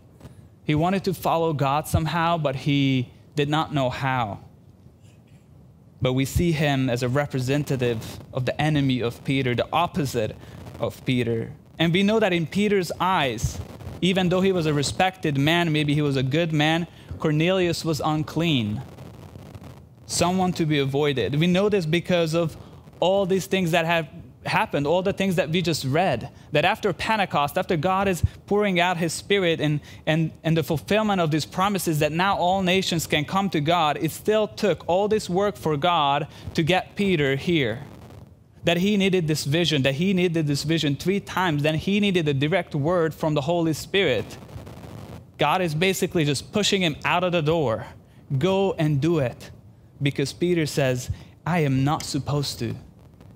he 0.64 0.76
wanted 0.76 1.04
to 1.06 1.14
follow 1.14 1.54
God 1.54 1.88
somehow, 1.88 2.38
but 2.38 2.56
he 2.56 3.12
did 3.36 3.50
not 3.50 3.74
know 3.74 3.90
how. 3.90 4.40
But 6.02 6.14
we 6.14 6.26
see 6.26 6.52
him 6.52 6.90
as 6.90 7.04
a 7.04 7.10
representative 7.10 8.20
of 8.34 8.46
the 8.46 8.60
enemy 8.60 9.02
of 9.02 9.24
Peter, 9.24 9.54
the 9.54 9.68
opposite 9.72 10.36
of 10.80 11.04
Peter. 11.06 11.52
And 11.78 11.94
we 11.94 12.04
know 12.04 12.20
that 12.20 12.34
in 12.34 12.48
Peter's 12.48 12.92
eyes, 13.00 13.60
even 14.02 14.30
though 14.30 14.42
he 14.42 14.52
was 14.52 14.66
a 14.66 14.74
respected 14.74 15.38
man, 15.38 15.72
maybe 15.72 15.94
he 15.94 16.02
was 16.02 16.18
a 16.18 16.24
good 16.24 16.52
man, 16.52 16.88
Cornelius 17.22 17.86
was 17.86 18.02
unclean, 18.04 18.82
someone 20.08 20.52
to 20.54 20.66
be 20.66 20.80
avoided. 20.80 21.40
We 21.40 21.48
know 21.48 21.70
this 21.70 21.86
because 21.86 22.34
of 22.34 22.58
all 23.00 23.26
these 23.26 23.46
things 23.46 23.72
that 23.72 23.86
have 23.86 24.10
happened, 24.46 24.88
all 24.88 25.04
the 25.04 25.14
things 25.14 25.36
that 25.36 25.50
we 25.50 25.62
just 25.62 25.86
read, 25.86 26.30
that 26.52 26.66
after 26.66 26.92
Pentecost, 26.94 27.58
after 27.58 27.78
God 27.78 28.08
is 28.08 28.24
pouring 28.48 28.80
out 28.80 28.98
his 28.98 29.14
spirit 29.14 29.62
and, 29.62 29.82
and, 30.06 30.32
and 30.44 30.58
the 30.58 30.64
fulfillment 30.64 31.22
of 31.22 31.30
these 31.32 31.46
promises 31.46 32.00
that 32.00 32.12
now 32.12 32.36
all 32.38 32.64
nations 32.64 33.06
can 33.06 33.24
come 33.24 33.50
to 33.52 33.62
God, 33.62 33.98
it 34.02 34.12
still 34.12 34.48
took 34.48 34.84
all 34.88 35.08
this 35.08 35.30
work 35.30 35.56
for 35.56 35.78
God 35.78 36.28
to 36.56 36.64
get 36.64 36.96
Peter 36.96 37.36
here. 37.36 37.84
That 38.64 38.78
he 38.78 38.98
needed 38.98 39.28
this 39.28 39.46
vision, 39.46 39.84
that 39.84 39.96
he 39.96 40.14
needed 40.14 40.48
this 40.48 40.64
vision 40.64 40.96
three 40.96 41.20
times, 41.20 41.64
then 41.64 41.76
he 41.76 42.00
needed 42.00 42.28
a 42.28 42.34
direct 42.34 42.76
word 42.76 43.14
from 43.14 43.34
the 43.36 43.42
Holy 43.42 43.74
Spirit. 43.74 44.38
God 45.42 45.64
is 45.64 45.74
basically 45.74 46.24
just 46.24 46.52
pushing 46.52 46.84
him 46.84 46.96
out 47.04 47.24
of 47.24 47.32
the 47.32 47.42
door. 47.42 47.88
Go 48.38 48.74
and 48.74 49.02
do 49.02 49.18
it. 49.18 49.50
Because 50.00 50.34
Peter 50.34 50.68
says, 50.68 51.10
I 51.48 51.62
am 51.62 51.84
not 51.84 52.04
supposed 52.04 52.60
to. 52.60 52.76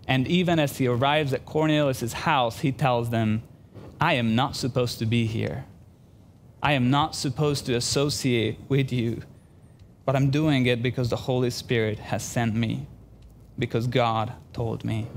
And 0.07 0.27
even 0.27 0.59
as 0.59 0.77
he 0.77 0.85
arrives 0.85 1.33
at 1.33 1.47
Cornelius' 1.47 2.13
house, 2.13 2.59
he 2.59 2.71
tells 2.71 3.09
them, 3.09 3.41
I 3.99 4.13
am 4.13 4.35
not 4.35 4.55
supposed 4.55 4.99
to 4.99 5.07
be 5.07 5.25
here. 5.25 5.65
I 6.61 6.73
am 6.73 6.91
not 6.91 7.15
supposed 7.15 7.65
to 7.65 7.73
associate 7.73 8.59
with 8.69 8.91
you, 8.93 9.23
but 10.05 10.15
I'm 10.15 10.29
doing 10.29 10.67
it 10.67 10.83
because 10.83 11.09
the 11.09 11.15
Holy 11.15 11.49
Spirit 11.49 11.97
has 11.97 12.21
sent 12.21 12.53
me, 12.53 12.85
because 13.57 13.87
God 13.87 14.31
told 14.53 14.85
me. 14.85 15.07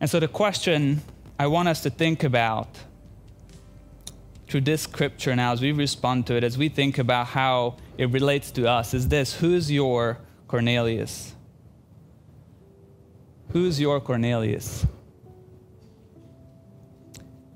And 0.00 0.10
so, 0.10 0.18
the 0.18 0.26
question 0.26 1.02
I 1.38 1.46
want 1.46 1.68
us 1.68 1.82
to 1.82 1.90
think 1.90 2.24
about 2.24 2.78
through 4.48 4.62
this 4.62 4.82
scripture 4.82 5.36
now, 5.36 5.52
as 5.52 5.60
we 5.60 5.72
respond 5.72 6.26
to 6.26 6.34
it, 6.34 6.42
as 6.42 6.56
we 6.56 6.68
think 6.70 6.98
about 6.98 7.26
how 7.26 7.76
it 7.98 8.10
relates 8.10 8.50
to 8.52 8.66
us, 8.66 8.94
is 8.94 9.08
this 9.08 9.34
Who's 9.34 9.70
your 9.70 10.18
Cornelius? 10.46 11.34
Who's 13.50 13.78
your 13.78 14.00
Cornelius? 14.00 14.86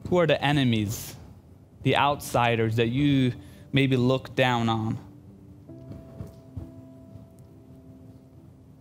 Who 0.08 0.18
are 0.18 0.26
the 0.26 0.42
enemies, 0.44 1.16
the 1.82 1.96
outsiders 1.96 2.76
that 2.76 2.88
you 2.88 3.32
maybe 3.72 3.96
look 3.96 4.34
down 4.34 4.68
on? 4.68 4.98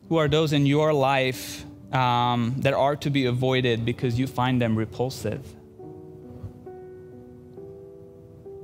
Who 0.10 0.18
are 0.18 0.28
those 0.28 0.52
in 0.52 0.66
your 0.66 0.94
life 0.94 1.64
um, 1.94 2.56
that 2.58 2.74
are 2.74 2.98
to 2.98 3.10
be 3.10 3.26
avoided 3.26 3.86
because 3.86 4.20
you 4.20 4.28
find 4.28 4.62
them 4.62 4.78
repulsive? 4.78 5.56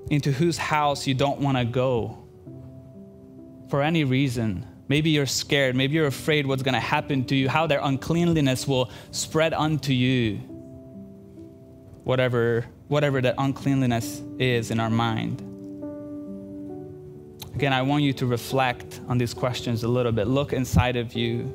Into 0.09 0.31
whose 0.31 0.57
house 0.57 1.05
you 1.05 1.13
don't 1.13 1.39
want 1.39 1.57
to 1.57 1.65
go 1.65 2.17
for 3.69 3.81
any 3.81 4.03
reason? 4.03 4.65
Maybe 4.87 5.09
you're 5.09 5.25
scared. 5.25 5.75
Maybe 5.75 5.95
you're 5.95 6.07
afraid 6.07 6.47
what's 6.47 6.63
going 6.63 6.73
to 6.73 6.79
happen 6.79 7.25
to 7.25 7.35
you, 7.35 7.49
how 7.49 7.67
their 7.67 7.81
uncleanliness 7.81 8.67
will 8.67 8.89
spread 9.11 9.53
unto 9.53 9.91
you. 9.91 10.37
Whatever, 12.03 12.65
whatever 12.87 13.21
that 13.21 13.35
uncleanliness 13.37 14.21
is 14.39 14.71
in 14.71 14.79
our 14.79 14.89
mind. 14.89 15.41
Again, 17.53 17.73
I 17.73 17.81
want 17.81 18.03
you 18.03 18.13
to 18.13 18.25
reflect 18.25 19.01
on 19.07 19.17
these 19.17 19.33
questions 19.33 19.83
a 19.83 19.87
little 19.87 20.11
bit. 20.11 20.27
Look 20.27 20.53
inside 20.53 20.95
of 20.95 21.13
you, 21.13 21.53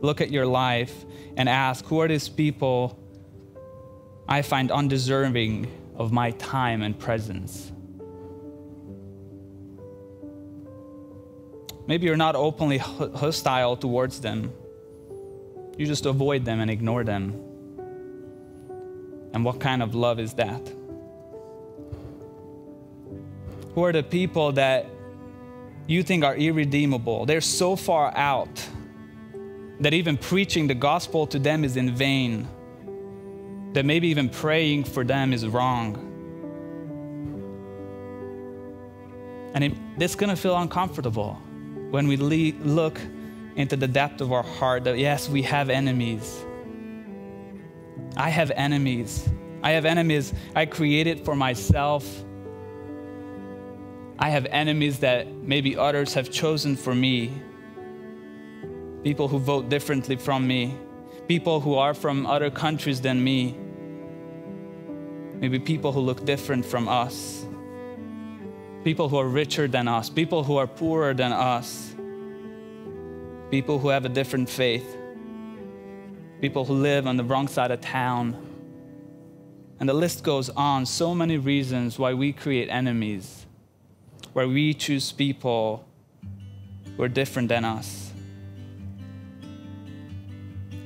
look 0.00 0.20
at 0.20 0.30
your 0.30 0.46
life, 0.46 1.04
and 1.36 1.48
ask 1.48 1.84
who 1.84 2.00
are 2.00 2.08
these 2.08 2.28
people 2.28 2.98
I 4.28 4.42
find 4.42 4.70
undeserving 4.70 5.70
of 5.94 6.10
my 6.10 6.30
time 6.32 6.82
and 6.82 6.98
presence? 6.98 7.71
Maybe 11.86 12.06
you're 12.06 12.16
not 12.16 12.36
openly 12.36 12.78
hostile 12.78 13.76
towards 13.76 14.20
them. 14.20 14.52
You 15.76 15.86
just 15.86 16.06
avoid 16.06 16.44
them 16.44 16.60
and 16.60 16.70
ignore 16.70 17.02
them. 17.02 17.32
And 19.32 19.44
what 19.44 19.58
kind 19.58 19.82
of 19.82 19.94
love 19.94 20.20
is 20.20 20.34
that? 20.34 20.60
Who 23.74 23.84
are 23.84 23.92
the 23.92 24.02
people 24.02 24.52
that 24.52 24.86
you 25.86 26.02
think 26.02 26.24
are 26.24 26.36
irredeemable? 26.36 27.26
They're 27.26 27.40
so 27.40 27.74
far 27.74 28.16
out 28.16 28.68
that 29.80 29.94
even 29.94 30.16
preaching 30.16 30.68
the 30.68 30.74
gospel 30.74 31.26
to 31.28 31.38
them 31.38 31.64
is 31.64 31.76
in 31.76 31.94
vain, 31.94 32.46
that 33.72 33.84
maybe 33.84 34.08
even 34.08 34.28
praying 34.28 34.84
for 34.84 35.02
them 35.02 35.32
is 35.32 35.46
wrong. 35.46 35.96
And 39.54 39.64
it, 39.64 39.72
it's 39.98 40.14
gonna 40.14 40.36
feel 40.36 40.56
uncomfortable 40.56 41.40
when 41.92 42.08
we 42.08 42.16
le- 42.16 42.56
look 42.64 42.98
into 43.54 43.76
the 43.76 43.86
depth 43.86 44.22
of 44.22 44.32
our 44.32 44.42
heart 44.42 44.84
that 44.84 44.96
yes, 44.96 45.28
we 45.28 45.42
have 45.42 45.68
enemies. 45.68 46.42
I 48.16 48.30
have 48.30 48.50
enemies. 48.52 49.28
I 49.62 49.72
have 49.72 49.84
enemies 49.84 50.32
I 50.56 50.64
created 50.64 51.22
for 51.22 51.36
myself. 51.36 52.24
I 54.18 54.30
have 54.30 54.46
enemies 54.46 55.00
that 55.00 55.30
maybe 55.34 55.76
others 55.76 56.14
have 56.14 56.30
chosen 56.30 56.76
for 56.76 56.94
me. 56.94 57.30
People 59.04 59.28
who 59.28 59.38
vote 59.38 59.68
differently 59.68 60.16
from 60.16 60.46
me. 60.46 60.74
People 61.28 61.60
who 61.60 61.74
are 61.74 61.92
from 61.92 62.24
other 62.24 62.50
countries 62.50 63.02
than 63.02 63.22
me. 63.22 63.54
Maybe 65.34 65.58
people 65.58 65.92
who 65.92 66.00
look 66.00 66.24
different 66.24 66.64
from 66.64 66.88
us 66.88 67.44
people 68.84 69.08
who 69.08 69.16
are 69.16 69.28
richer 69.28 69.68
than 69.68 69.86
us, 69.86 70.10
people 70.10 70.42
who 70.42 70.56
are 70.56 70.66
poorer 70.66 71.14
than 71.14 71.32
us, 71.32 71.94
people 73.50 73.78
who 73.78 73.88
have 73.88 74.04
a 74.04 74.08
different 74.08 74.48
faith, 74.48 74.96
people 76.40 76.64
who 76.64 76.74
live 76.74 77.06
on 77.06 77.16
the 77.16 77.24
wrong 77.24 77.46
side 77.46 77.70
of 77.70 77.80
town. 77.80 78.36
And 79.78 79.88
the 79.88 79.94
list 79.94 80.24
goes 80.24 80.48
on. 80.50 80.86
So 80.86 81.14
many 81.14 81.38
reasons 81.38 81.98
why 81.98 82.14
we 82.14 82.32
create 82.32 82.68
enemies, 82.68 83.46
where 84.32 84.48
we 84.48 84.74
choose 84.74 85.12
people 85.12 85.84
who 86.96 87.02
are 87.02 87.08
different 87.08 87.48
than 87.48 87.64
us. 87.64 88.12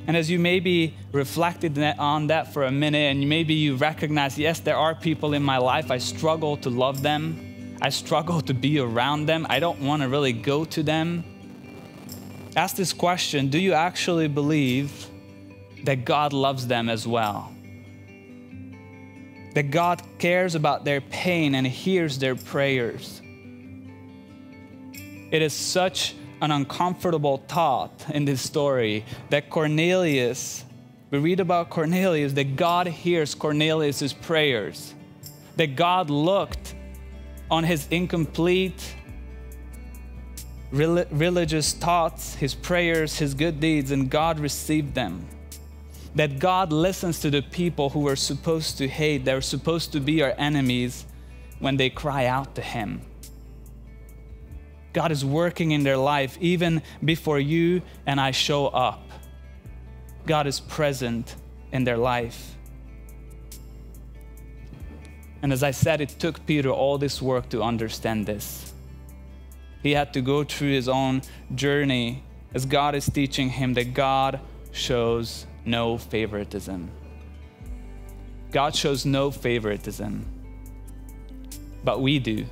And 0.07 0.17
as 0.17 0.31
you 0.31 0.39
maybe 0.39 0.95
reflected 1.13 1.77
on 1.99 2.29
that 2.29 2.53
for 2.53 2.65
a 2.65 2.71
minute, 2.71 3.17
and 3.17 3.29
maybe 3.29 3.55
you 3.55 3.77
recognize, 3.77 4.39
yes, 4.39 4.61
there 4.61 4.77
are 4.77 4.95
people 4.95 5.35
in 5.35 5.43
my 5.43 5.59
life, 5.59 5.91
I 5.91 5.99
struggle 5.99 6.57
to 6.59 6.71
love 6.71 7.03
them. 7.03 7.46
I 7.81 7.91
struggle 7.91 8.41
to 8.43 8.55
be 8.55 8.79
around 8.79 9.27
them. 9.27 9.47
I 9.49 9.61
don't 9.61 9.81
want 9.81 10.03
to 10.03 10.09
really 10.09 10.33
go 10.33 10.65
to 10.65 10.83
them. 10.83 11.25
Ask 12.57 12.77
this 12.77 12.93
question 12.93 13.49
Do 13.49 13.59
you 13.59 13.75
actually 13.75 14.29
believe 14.29 15.07
that 15.85 16.05
God 16.05 16.33
loves 16.33 16.67
them 16.67 16.89
as 16.89 17.07
well? 17.07 17.53
That 19.55 19.71
God 19.71 20.03
cares 20.19 20.55
about 20.55 20.85
their 20.85 21.01
pain 21.01 21.55
and 21.55 21.67
hears 21.67 22.19
their 22.19 22.35
prayers. 22.35 23.21
It 25.31 25.43
is 25.43 25.53
such 25.53 26.15
an 26.41 26.51
uncomfortable 26.51 27.43
thought 27.49 28.05
in 28.11 28.25
this 28.25 28.41
story 28.41 29.05
that 29.31 29.51
Cornelius, 29.51 30.65
we 31.11 31.19
read 31.19 31.41
about 31.41 31.71
Cornelius, 31.71 32.33
that 32.35 32.57
God 32.57 32.87
hears 32.87 33.35
Cornelius' 33.35 34.13
prayers, 34.13 34.95
that 35.57 35.77
God 35.77 36.11
looked 36.11 36.76
on 37.51 37.65
his 37.65 37.87
incomplete 37.91 38.95
religious 40.73 41.73
thoughts, 41.73 42.35
his 42.35 42.55
prayers, 42.55 43.19
his 43.19 43.35
good 43.35 43.61
deeds, 43.61 43.91
and 43.91 44.11
God 44.11 44.41
received 44.41 44.95
them. 44.95 45.27
That 46.15 46.39
God 46.39 46.73
listens 46.73 47.21
to 47.21 47.31
the 47.31 47.43
people 47.43 47.91
who 47.91 48.09
are 48.09 48.17
supposed 48.17 48.79
to 48.79 48.89
hate, 48.89 49.25
they're 49.25 49.41
supposed 49.41 49.93
to 49.93 50.01
be 50.01 50.23
our 50.23 50.35
enemies 50.39 51.07
when 51.59 51.77
they 51.77 51.91
cry 51.91 52.27
out 52.27 52.55
to 52.57 52.63
him. 52.63 53.03
God 54.93 55.13
is 55.13 55.25
working 55.25 55.73
in 55.73 55.83
their 55.83 55.99
life 55.99 56.39
even 56.41 56.83
before 57.05 57.39
you 57.39 57.83
and 58.07 58.19
I 58.19 58.31
show 58.31 58.69
up. 58.69 59.03
God 60.27 60.47
is 60.47 60.59
present 60.59 61.37
in 61.71 61.85
their 61.85 61.99
life. 61.99 62.56
And 65.47 65.53
as 65.53 65.63
I 65.63 65.71
said, 65.71 66.01
it 66.01 66.09
took 66.09 66.45
Peter 66.45 66.71
all 66.71 66.99
this 66.99 67.23
work 67.23 67.49
to 67.51 67.63
understand 67.63 68.27
this. 68.27 68.75
He 69.81 69.93
had 69.93 70.13
to 70.15 70.21
go 70.21 70.43
through 70.43 70.73
his 70.73 70.89
own 70.89 71.23
journey 71.55 72.25
as 72.53 72.67
God 72.67 72.97
is 72.97 73.07
teaching 73.07 73.51
him 73.51 73.75
that 73.75 73.95
God 73.95 74.41
shows 74.73 75.47
no 75.65 75.99
favoritism. 75.99 76.91
God 78.51 78.75
shows 78.75 79.07
no 79.07 79.31
favoritism, 79.31 80.27
but 81.85 82.01
we 82.01 82.19
do. 82.19 82.45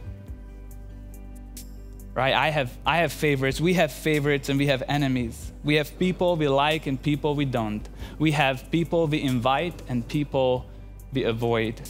Right? 2.14 2.32
I 2.32 2.50
have, 2.50 2.78
I 2.86 2.98
have 2.98 3.12
favorites. 3.12 3.60
We 3.60 3.74
have 3.74 3.90
favorites 3.90 4.50
and 4.50 4.56
we 4.56 4.68
have 4.68 4.84
enemies. 4.86 5.50
We 5.64 5.74
have 5.74 5.98
people 5.98 6.36
we 6.36 6.46
like 6.46 6.86
and 6.86 7.02
people 7.02 7.34
we 7.34 7.44
don't. 7.44 7.88
We 8.20 8.30
have 8.30 8.70
people 8.70 9.08
we 9.08 9.20
invite 9.20 9.82
and 9.88 10.06
people 10.06 10.66
we 11.12 11.24
avoid. 11.24 11.80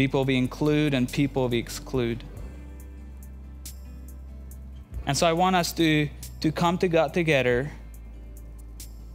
People 0.00 0.24
we 0.24 0.38
include 0.38 0.94
and 0.94 1.12
people 1.12 1.46
we 1.50 1.58
exclude. 1.58 2.24
And 5.04 5.14
so 5.14 5.26
I 5.26 5.34
want 5.34 5.56
us 5.56 5.72
to, 5.72 6.08
to 6.40 6.50
come 6.50 6.78
to 6.78 6.88
God 6.88 7.12
together 7.12 7.70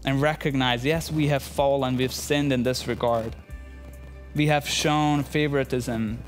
and 0.03 0.21
recognize 0.21 0.85
yes, 0.85 1.11
we 1.11 1.25
have 1.29 1.41
fallen, 1.41 1.97
we've 1.97 2.13
sinned 2.13 2.53
in 2.53 2.61
this 2.61 2.87
regard. 2.87 3.35
We 4.35 4.45
have 4.45 4.69
shown 4.69 5.23
favoritism 5.23 6.19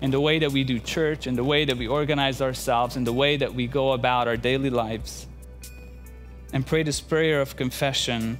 in 0.00 0.10
the 0.12 0.20
way 0.20 0.38
that 0.38 0.52
we 0.52 0.62
do 0.62 0.78
church, 0.78 1.26
in 1.26 1.34
the 1.34 1.42
way 1.42 1.64
that 1.64 1.76
we 1.76 1.88
organize 1.88 2.40
ourselves, 2.40 2.94
in 2.94 3.02
the 3.02 3.12
way 3.12 3.36
that 3.36 3.52
we 3.52 3.66
go 3.66 3.94
about 3.94 4.28
our 4.28 4.36
daily 4.36 4.70
lives. 4.70 5.26
And 6.52 6.64
pray 6.64 6.84
this 6.84 7.00
prayer 7.00 7.40
of 7.40 7.56
confession 7.56 8.38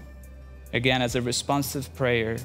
again 0.73 1.03
as 1.03 1.17
a 1.17 1.21
responsive 1.21 1.93
prayer. 1.97 2.37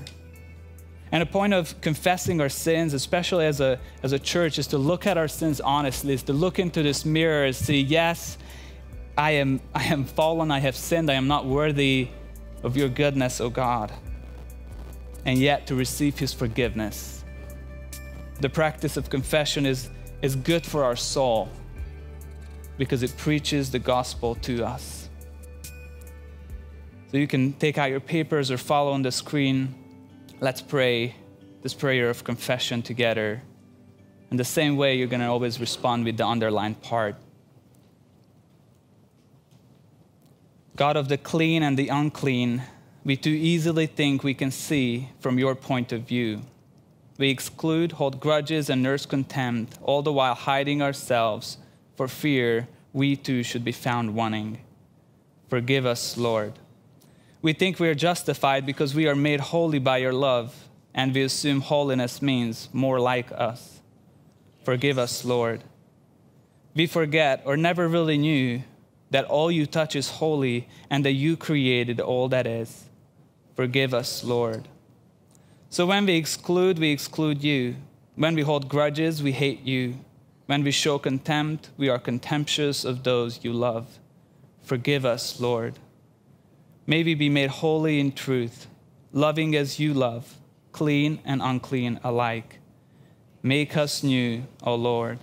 And 1.13 1.21
a 1.21 1.27
point 1.27 1.53
of 1.53 1.79
confessing 1.79 2.41
our 2.41 2.49
sins, 2.49 2.95
especially 2.95 3.45
as 3.45 3.61
a, 3.61 3.79
as 4.01 4.13
a 4.13 4.19
church, 4.19 4.57
is 4.57 4.65
to 4.67 4.79
look 4.79 5.05
at 5.05 5.15
our 5.15 5.27
sins 5.27 5.61
honestly, 5.61 6.15
is 6.15 6.23
to 6.23 6.33
look 6.33 6.57
into 6.57 6.81
this 6.81 7.05
mirror 7.05 7.45
and 7.45 7.55
see, 7.55 7.79
Yes, 7.79 8.39
I 9.15 9.33
am, 9.33 9.61
I 9.75 9.83
am 9.83 10.05
fallen, 10.05 10.49
I 10.49 10.59
have 10.59 10.75
sinned, 10.75 11.11
I 11.11 11.13
am 11.13 11.27
not 11.27 11.45
worthy 11.45 12.09
of 12.63 12.75
your 12.75 12.89
goodness, 12.89 13.39
O 13.39 13.51
God. 13.51 13.93
And 15.23 15.37
yet 15.37 15.67
to 15.67 15.75
receive 15.75 16.17
his 16.17 16.33
forgiveness. 16.33 17.23
The 18.41 18.49
practice 18.49 18.97
of 18.97 19.11
confession 19.11 19.67
is, 19.67 19.91
is 20.23 20.35
good 20.35 20.65
for 20.65 20.83
our 20.83 20.95
soul 20.95 21.47
because 22.79 23.03
it 23.03 23.15
preaches 23.17 23.69
the 23.69 23.77
gospel 23.77 24.33
to 24.41 24.65
us. 24.65 25.09
So 27.11 27.17
you 27.17 27.27
can 27.27 27.53
take 27.53 27.77
out 27.77 27.91
your 27.91 27.99
papers 27.99 28.49
or 28.49 28.57
follow 28.57 28.93
on 28.93 29.03
the 29.03 29.11
screen. 29.11 29.75
Let's 30.43 30.61
pray 30.61 31.15
this 31.61 31.73
prayer 31.73 32.09
of 32.09 32.25
confession 32.25 32.81
together. 32.81 33.41
In 34.29 34.35
the 34.35 34.43
same 34.43 34.75
way, 34.75 34.97
you're 34.97 35.07
going 35.07 35.21
to 35.21 35.27
always 35.27 35.57
respond 35.57 36.03
with 36.03 36.17
the 36.17 36.27
underlined 36.27 36.81
part. 36.81 37.15
God 40.75 40.97
of 40.97 41.07
the 41.07 41.17
clean 41.17 41.63
and 41.63 41.77
the 41.77 41.87
unclean, 41.87 42.61
we 43.05 43.15
too 43.15 43.29
easily 43.29 43.85
think 43.85 44.21
we 44.21 44.33
can 44.33 44.51
see 44.51 45.07
from 45.21 45.39
your 45.39 45.55
point 45.55 45.93
of 45.93 46.01
view. 46.01 46.41
We 47.17 47.29
exclude, 47.29 47.93
hold 47.93 48.19
grudges, 48.19 48.69
and 48.69 48.83
nurse 48.83 49.05
contempt, 49.05 49.79
all 49.81 50.01
the 50.01 50.11
while 50.11 50.35
hiding 50.35 50.81
ourselves 50.81 51.57
for 51.95 52.09
fear 52.09 52.67
we 52.91 53.15
too 53.15 53.43
should 53.43 53.63
be 53.63 53.71
found 53.71 54.13
wanting. 54.13 54.59
Forgive 55.47 55.85
us, 55.85 56.17
Lord. 56.17 56.59
We 57.43 57.51
think 57.51 57.77
we 57.77 57.89
are 57.89 57.93
justified 57.95 58.65
because 58.65 58.95
we 58.95 59.05
are 59.05 59.15
made 59.15 59.41
holy 59.41 59.77
by 59.77 59.97
your 59.97 60.13
love, 60.13 60.69
and 60.95 61.13
we 61.13 61.23
assume 61.23 61.59
holiness 61.59 62.21
means 62.21 62.69
more 62.71 63.01
like 63.01 63.33
us. 63.33 63.81
Forgive 64.63 64.97
us, 64.97 65.25
Lord. 65.25 65.61
We 66.73 66.87
forget 66.87 67.41
or 67.45 67.57
never 67.57 67.89
really 67.89 68.17
knew 68.17 68.63
that 69.09 69.25
all 69.25 69.51
you 69.51 69.65
touch 69.65 69.93
is 69.93 70.09
holy 70.09 70.69
and 70.89 71.03
that 71.03 71.11
you 71.11 71.35
created 71.35 71.99
all 71.99 72.29
that 72.29 72.47
is. 72.47 72.85
Forgive 73.57 73.93
us, 73.93 74.23
Lord. 74.23 74.69
So 75.69 75.85
when 75.85 76.05
we 76.05 76.15
exclude, 76.15 76.79
we 76.79 76.91
exclude 76.91 77.43
you. 77.43 77.75
When 78.15 78.35
we 78.35 78.43
hold 78.43 78.69
grudges, 78.69 79.21
we 79.21 79.33
hate 79.33 79.63
you. 79.63 79.95
When 80.45 80.63
we 80.63 80.71
show 80.71 80.97
contempt, 80.97 81.71
we 81.77 81.89
are 81.89 81.99
contemptuous 81.99 82.85
of 82.85 83.03
those 83.03 83.43
you 83.43 83.51
love. 83.51 83.99
Forgive 84.63 85.05
us, 85.05 85.41
Lord. 85.41 85.77
May 86.85 87.03
we 87.03 87.15
be 87.15 87.29
made 87.29 87.49
holy 87.49 87.99
in 87.99 88.11
truth, 88.11 88.67
loving 89.11 89.55
as 89.55 89.79
you 89.79 89.93
love, 89.93 90.37
clean 90.71 91.19
and 91.23 91.41
unclean 91.41 91.99
alike. 92.03 92.59
Make 93.41 93.77
us 93.77 94.03
new, 94.03 94.43
O 94.63 94.75
Lord. 94.75 95.19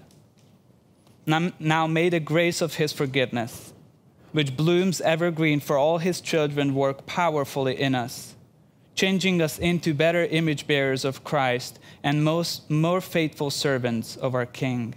Now, 1.26 1.86
may 1.86 2.08
the 2.08 2.20
grace 2.20 2.60
of 2.60 2.74
his 2.74 2.92
forgiveness 2.92 3.72
which 4.32 4.56
blooms 4.56 5.00
evergreen 5.00 5.60
for 5.60 5.76
all 5.76 5.98
his 5.98 6.20
children, 6.20 6.74
work 6.74 7.06
powerfully 7.06 7.80
in 7.80 7.94
us, 7.94 8.36
changing 8.94 9.42
us 9.42 9.58
into 9.58 9.94
better 9.94 10.24
image 10.24 10.66
bearers 10.66 11.04
of 11.04 11.24
Christ 11.24 11.78
and 12.02 12.24
most, 12.24 12.70
more 12.70 13.00
faithful 13.00 13.50
servants 13.50 14.16
of 14.16 14.34
our 14.34 14.46
King. 14.46 14.94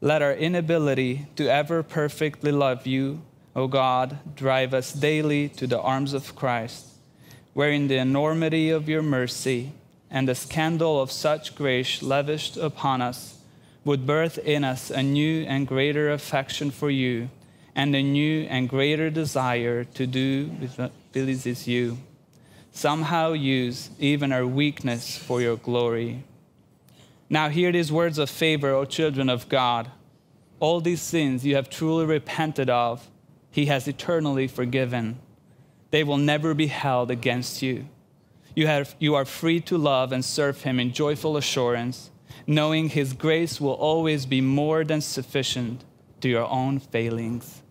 Let 0.00 0.22
our 0.22 0.34
inability 0.34 1.28
to 1.36 1.50
ever 1.50 1.82
perfectly 1.82 2.52
love 2.52 2.86
you, 2.86 3.22
O 3.56 3.66
God, 3.68 4.18
drive 4.34 4.74
us 4.74 4.92
daily 4.92 5.48
to 5.50 5.66
the 5.66 5.80
arms 5.80 6.12
of 6.12 6.34
Christ, 6.34 6.86
wherein 7.52 7.88
the 7.88 7.98
enormity 7.98 8.70
of 8.70 8.88
your 8.88 9.02
mercy 9.02 9.72
and 10.10 10.28
the 10.28 10.34
scandal 10.34 11.00
of 11.00 11.12
such 11.12 11.54
grace 11.54 12.02
lavished 12.02 12.56
upon 12.56 13.00
us 13.00 13.38
would 13.84 14.06
birth 14.06 14.38
in 14.38 14.64
us 14.64 14.90
a 14.90 15.02
new 15.02 15.44
and 15.44 15.66
greater 15.66 16.10
affection 16.10 16.70
for 16.70 16.90
you 16.90 17.28
and 17.74 17.94
a 17.94 18.02
new 18.02 18.42
and 18.42 18.68
greater 18.68 19.10
desire 19.10 19.84
to 19.84 20.06
do 20.06 20.46
what 20.76 20.92
pleases 21.12 21.68
you. 21.68 21.98
Somehow 22.72 23.32
use 23.32 23.90
even 23.98 24.32
our 24.32 24.46
weakness 24.46 25.16
for 25.16 25.40
your 25.40 25.56
glory. 25.56 26.24
Now, 27.28 27.48
hear 27.48 27.72
these 27.72 27.92
words 27.92 28.18
of 28.18 28.30
favor, 28.30 28.70
O 28.70 28.84
children 28.84 29.28
of 29.28 29.48
God. 29.48 29.90
All 30.60 30.80
these 30.80 31.02
sins 31.02 31.44
you 31.44 31.56
have 31.56 31.68
truly 31.68 32.06
repented 32.06 32.70
of, 32.70 33.08
He 33.54 33.66
has 33.66 33.86
eternally 33.86 34.48
forgiven. 34.48 35.20
They 35.92 36.02
will 36.02 36.16
never 36.16 36.54
be 36.54 36.66
held 36.66 37.08
against 37.12 37.62
you. 37.62 37.86
You, 38.56 38.66
have, 38.66 38.96
you 38.98 39.14
are 39.14 39.24
free 39.24 39.60
to 39.60 39.78
love 39.78 40.10
and 40.10 40.24
serve 40.24 40.62
Him 40.62 40.80
in 40.80 40.92
joyful 40.92 41.36
assurance, 41.36 42.10
knowing 42.48 42.88
His 42.88 43.12
grace 43.12 43.60
will 43.60 43.74
always 43.74 44.26
be 44.26 44.40
more 44.40 44.82
than 44.82 45.00
sufficient 45.00 45.84
to 46.20 46.28
your 46.28 46.48
own 46.50 46.80
failings. 46.80 47.62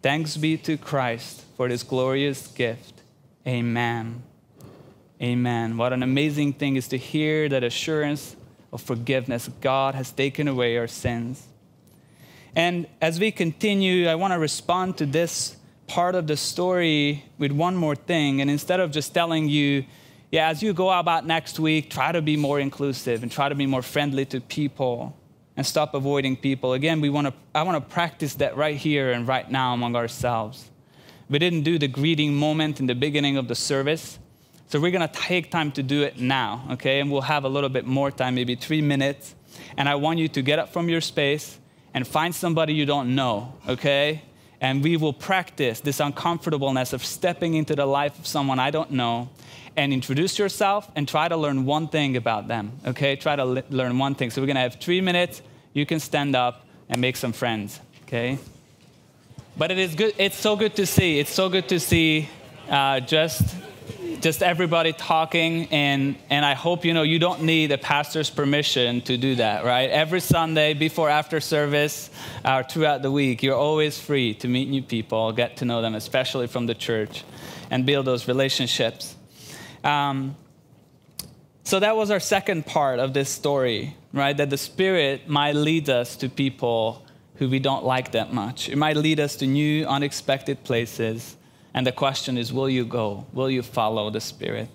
Thanks 0.00 0.38
be 0.38 0.56
to 0.56 0.78
Christ 0.78 1.44
for 1.58 1.68
this 1.68 1.82
glorious 1.82 2.46
gift. 2.46 3.02
Amen. 3.46 4.22
Amen. 5.20 5.76
What 5.76 5.92
an 5.92 6.02
amazing 6.02 6.54
thing 6.54 6.76
is 6.76 6.88
to 6.88 6.96
hear 6.96 7.50
that 7.50 7.62
assurance 7.62 8.34
of 8.72 8.80
forgiveness. 8.80 9.50
God 9.60 9.94
has 9.94 10.10
taken 10.10 10.48
away 10.48 10.78
our 10.78 10.88
sins. 10.88 11.46
And 12.56 12.86
as 13.02 13.20
we 13.20 13.30
continue, 13.30 14.08
I 14.08 14.14
want 14.14 14.32
to 14.32 14.38
respond 14.38 14.96
to 14.96 15.06
this 15.06 15.56
part 15.86 16.14
of 16.14 16.26
the 16.26 16.38
story 16.38 17.22
with 17.36 17.52
one 17.52 17.76
more 17.76 17.94
thing. 17.94 18.40
And 18.40 18.50
instead 18.50 18.80
of 18.80 18.90
just 18.90 19.12
telling 19.12 19.50
you, 19.50 19.84
yeah, 20.32 20.48
as 20.48 20.62
you 20.62 20.72
go 20.72 20.90
about 20.90 21.26
next 21.26 21.60
week, 21.60 21.90
try 21.90 22.12
to 22.12 22.22
be 22.22 22.34
more 22.34 22.58
inclusive 22.58 23.22
and 23.22 23.30
try 23.30 23.50
to 23.50 23.54
be 23.54 23.66
more 23.66 23.82
friendly 23.82 24.24
to 24.24 24.40
people 24.40 25.14
and 25.54 25.66
stop 25.66 25.92
avoiding 25.92 26.34
people. 26.34 26.72
Again, 26.72 27.02
we 27.02 27.10
want 27.10 27.26
to, 27.26 27.34
I 27.54 27.62
want 27.62 27.76
to 27.76 27.94
practice 27.94 28.34
that 28.36 28.56
right 28.56 28.76
here 28.76 29.12
and 29.12 29.28
right 29.28 29.48
now 29.50 29.74
among 29.74 29.94
ourselves. 29.94 30.70
We 31.28 31.38
didn't 31.38 31.62
do 31.62 31.78
the 31.78 31.88
greeting 31.88 32.34
moment 32.34 32.80
in 32.80 32.86
the 32.86 32.94
beginning 32.94 33.36
of 33.36 33.48
the 33.48 33.54
service, 33.54 34.18
so 34.68 34.80
we're 34.80 34.90
going 34.90 35.06
to 35.06 35.14
take 35.14 35.50
time 35.50 35.72
to 35.72 35.82
do 35.82 36.02
it 36.02 36.18
now, 36.18 36.66
okay? 36.72 37.00
And 37.00 37.10
we'll 37.10 37.22
have 37.22 37.44
a 37.44 37.48
little 37.48 37.68
bit 37.68 37.86
more 37.86 38.10
time, 38.10 38.34
maybe 38.34 38.54
three 38.54 38.82
minutes. 38.82 39.34
And 39.76 39.88
I 39.88 39.94
want 39.94 40.18
you 40.18 40.28
to 40.28 40.42
get 40.42 40.58
up 40.58 40.72
from 40.72 40.88
your 40.88 41.00
space 41.00 41.58
and 41.96 42.06
find 42.06 42.34
somebody 42.34 42.74
you 42.74 42.84
don't 42.84 43.14
know, 43.14 43.54
okay? 43.66 44.20
And 44.60 44.84
we 44.84 44.98
will 44.98 45.14
practice 45.14 45.80
this 45.80 45.98
uncomfortableness 45.98 46.92
of 46.92 47.02
stepping 47.02 47.54
into 47.54 47.74
the 47.74 47.86
life 47.86 48.18
of 48.18 48.26
someone 48.26 48.58
I 48.58 48.70
don't 48.70 48.90
know 48.90 49.30
and 49.78 49.94
introduce 49.94 50.38
yourself 50.38 50.90
and 50.94 51.08
try 51.08 51.26
to 51.26 51.38
learn 51.38 51.64
one 51.64 51.88
thing 51.88 52.18
about 52.18 52.48
them, 52.48 52.72
okay? 52.86 53.16
Try 53.16 53.34
to 53.36 53.46
learn 53.70 53.98
one 53.98 54.14
thing. 54.14 54.28
So 54.28 54.42
we're 54.42 54.46
gonna 54.46 54.60
have 54.60 54.74
three 54.74 55.00
minutes. 55.00 55.40
You 55.72 55.86
can 55.86 55.98
stand 55.98 56.36
up 56.36 56.66
and 56.90 57.00
make 57.00 57.16
some 57.16 57.32
friends, 57.32 57.80
okay? 58.02 58.38
But 59.56 59.70
it 59.70 59.78
is 59.78 59.94
good, 59.94 60.14
it's 60.18 60.36
so 60.36 60.54
good 60.54 60.76
to 60.76 60.84
see. 60.84 61.18
It's 61.18 61.32
so 61.32 61.48
good 61.48 61.66
to 61.70 61.80
see 61.80 62.28
uh, 62.68 63.00
just 63.00 63.56
just 64.20 64.42
everybody 64.42 64.92
talking 64.92 65.66
and 65.70 66.16
and 66.30 66.44
i 66.44 66.54
hope 66.54 66.84
you 66.84 66.94
know 66.94 67.02
you 67.02 67.18
don't 67.18 67.42
need 67.42 67.70
a 67.72 67.78
pastor's 67.78 68.30
permission 68.30 69.00
to 69.00 69.16
do 69.16 69.34
that 69.34 69.64
right 69.64 69.90
every 69.90 70.20
sunday 70.20 70.74
before 70.74 71.08
after 71.08 71.40
service 71.40 72.10
or 72.44 72.62
throughout 72.62 73.02
the 73.02 73.10
week 73.10 73.42
you're 73.42 73.54
always 73.54 73.98
free 73.98 74.34
to 74.34 74.48
meet 74.48 74.68
new 74.68 74.82
people 74.82 75.32
get 75.32 75.56
to 75.58 75.64
know 75.64 75.82
them 75.82 75.94
especially 75.94 76.46
from 76.46 76.66
the 76.66 76.74
church 76.74 77.24
and 77.70 77.84
build 77.84 78.06
those 78.06 78.26
relationships 78.28 79.16
um, 79.84 80.36
so 81.66 81.80
that 81.80 81.96
was 81.96 82.12
our 82.12 82.20
second 82.20 82.64
part 82.64 83.00
of 83.00 83.12
this 83.12 83.28
story, 83.28 83.96
right? 84.12 84.36
That 84.36 84.50
the 84.50 84.56
Spirit 84.56 85.28
might 85.28 85.56
lead 85.56 85.90
us 85.90 86.14
to 86.18 86.28
people 86.28 87.04
who 87.38 87.48
we 87.48 87.58
don't 87.58 87.84
like 87.84 88.12
that 88.12 88.32
much. 88.32 88.68
It 88.68 88.76
might 88.76 88.96
lead 88.96 89.18
us 89.18 89.34
to 89.36 89.48
new, 89.48 89.84
unexpected 89.84 90.62
places. 90.62 91.36
And 91.76 91.86
the 91.86 91.92
question 91.92 92.38
is 92.38 92.54
will 92.54 92.70
you 92.70 92.86
go? 92.86 93.26
Will 93.34 93.50
you 93.50 93.62
follow 93.62 94.08
the 94.08 94.20
Spirit? 94.20 94.70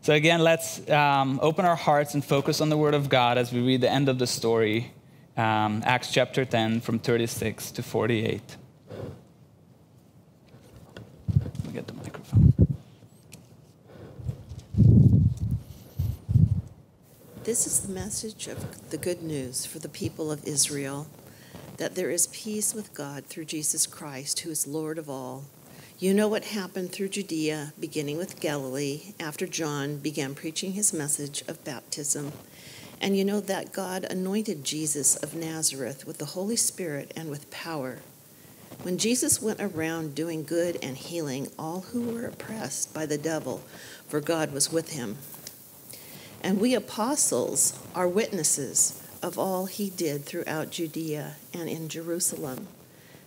So, 0.00 0.14
again, 0.14 0.40
let's 0.40 0.88
um, 0.88 1.38
open 1.42 1.66
our 1.66 1.76
hearts 1.76 2.14
and 2.14 2.24
focus 2.24 2.62
on 2.62 2.70
the 2.70 2.78
Word 2.78 2.94
of 2.94 3.10
God 3.10 3.36
as 3.36 3.52
we 3.52 3.60
read 3.60 3.82
the 3.82 3.90
end 3.90 4.08
of 4.08 4.18
the 4.18 4.26
story, 4.26 4.92
um, 5.36 5.82
Acts 5.84 6.10
chapter 6.10 6.46
10, 6.46 6.80
from 6.80 6.98
36 6.98 7.70
to 7.72 7.82
48. 7.82 8.56
Let 11.34 11.66
me 11.66 11.72
get 11.74 11.86
the 11.86 11.92
microphone. 11.92 12.54
This 17.44 17.66
is 17.66 17.80
the 17.80 17.92
message 17.92 18.46
of 18.46 18.88
the 18.88 18.96
good 18.96 19.22
news 19.22 19.66
for 19.66 19.78
the 19.80 19.88
people 19.90 20.32
of 20.32 20.46
Israel 20.46 21.08
that 21.76 21.94
there 21.94 22.10
is 22.10 22.26
peace 22.28 22.72
with 22.72 22.94
God 22.94 23.26
through 23.26 23.44
Jesus 23.44 23.86
Christ, 23.86 24.40
who 24.40 24.50
is 24.50 24.66
Lord 24.66 24.96
of 24.96 25.10
all. 25.10 25.44
You 26.00 26.14
know 26.14 26.28
what 26.28 26.44
happened 26.44 26.92
through 26.92 27.10
Judea, 27.10 27.74
beginning 27.78 28.16
with 28.16 28.40
Galilee, 28.40 29.12
after 29.20 29.46
John 29.46 29.98
began 29.98 30.34
preaching 30.34 30.72
his 30.72 30.94
message 30.94 31.44
of 31.46 31.62
baptism. 31.62 32.32
And 33.02 33.18
you 33.18 33.22
know 33.22 33.40
that 33.40 33.74
God 33.74 34.04
anointed 34.04 34.64
Jesus 34.64 35.16
of 35.16 35.34
Nazareth 35.34 36.06
with 36.06 36.16
the 36.16 36.24
Holy 36.24 36.56
Spirit 36.56 37.12
and 37.14 37.28
with 37.28 37.50
power. 37.50 37.98
When 38.80 38.96
Jesus 38.96 39.42
went 39.42 39.60
around 39.60 40.14
doing 40.14 40.42
good 40.42 40.78
and 40.82 40.96
healing 40.96 41.48
all 41.58 41.82
who 41.82 42.00
were 42.00 42.24
oppressed 42.24 42.94
by 42.94 43.04
the 43.04 43.18
devil, 43.18 43.62
for 44.08 44.22
God 44.22 44.54
was 44.54 44.72
with 44.72 44.92
him. 44.92 45.18
And 46.40 46.58
we 46.58 46.74
apostles 46.74 47.78
are 47.94 48.08
witnesses 48.08 49.06
of 49.22 49.38
all 49.38 49.66
he 49.66 49.90
did 49.90 50.24
throughout 50.24 50.70
Judea 50.70 51.34
and 51.52 51.68
in 51.68 51.90
Jerusalem 51.90 52.68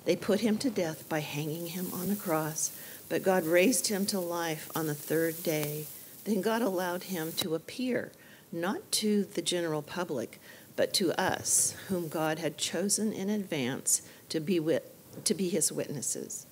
they 0.06 0.16
put 0.16 0.42
him 0.42 0.58
to 0.60 0.70
death 0.70 1.08
by 1.08 1.20
hanging 1.20 1.68
him 1.68 1.88
on 1.94 2.10
a 2.10 2.16
cross, 2.16 2.72
but 3.10 3.24
God 3.24 3.46
raised 3.46 3.88
him 3.88 4.06
to 4.08 4.20
life 4.20 4.70
on 4.76 4.88
the 4.88 4.96
third 4.96 5.44
day. 5.44 5.86
Then 6.26 6.42
God 6.42 6.62
allowed 6.62 7.04
him 7.04 7.32
to 7.34 7.56
appear, 7.56 8.12
not 8.52 8.92
to 8.94 9.24
the 9.24 9.42
general 9.42 9.82
public, 9.82 10.40
but 10.76 10.94
to 10.96 11.20
us, 11.20 11.76
whom 11.88 12.08
God 12.08 12.40
had 12.40 12.58
chosen 12.58 13.14
in 13.14 13.30
advance 13.30 14.02
to 14.30 14.40
be, 14.40 14.60
wit- 14.60 14.94
to 15.26 15.34
be 15.34 15.50
his 15.50 15.72
witnesses. 15.72 16.46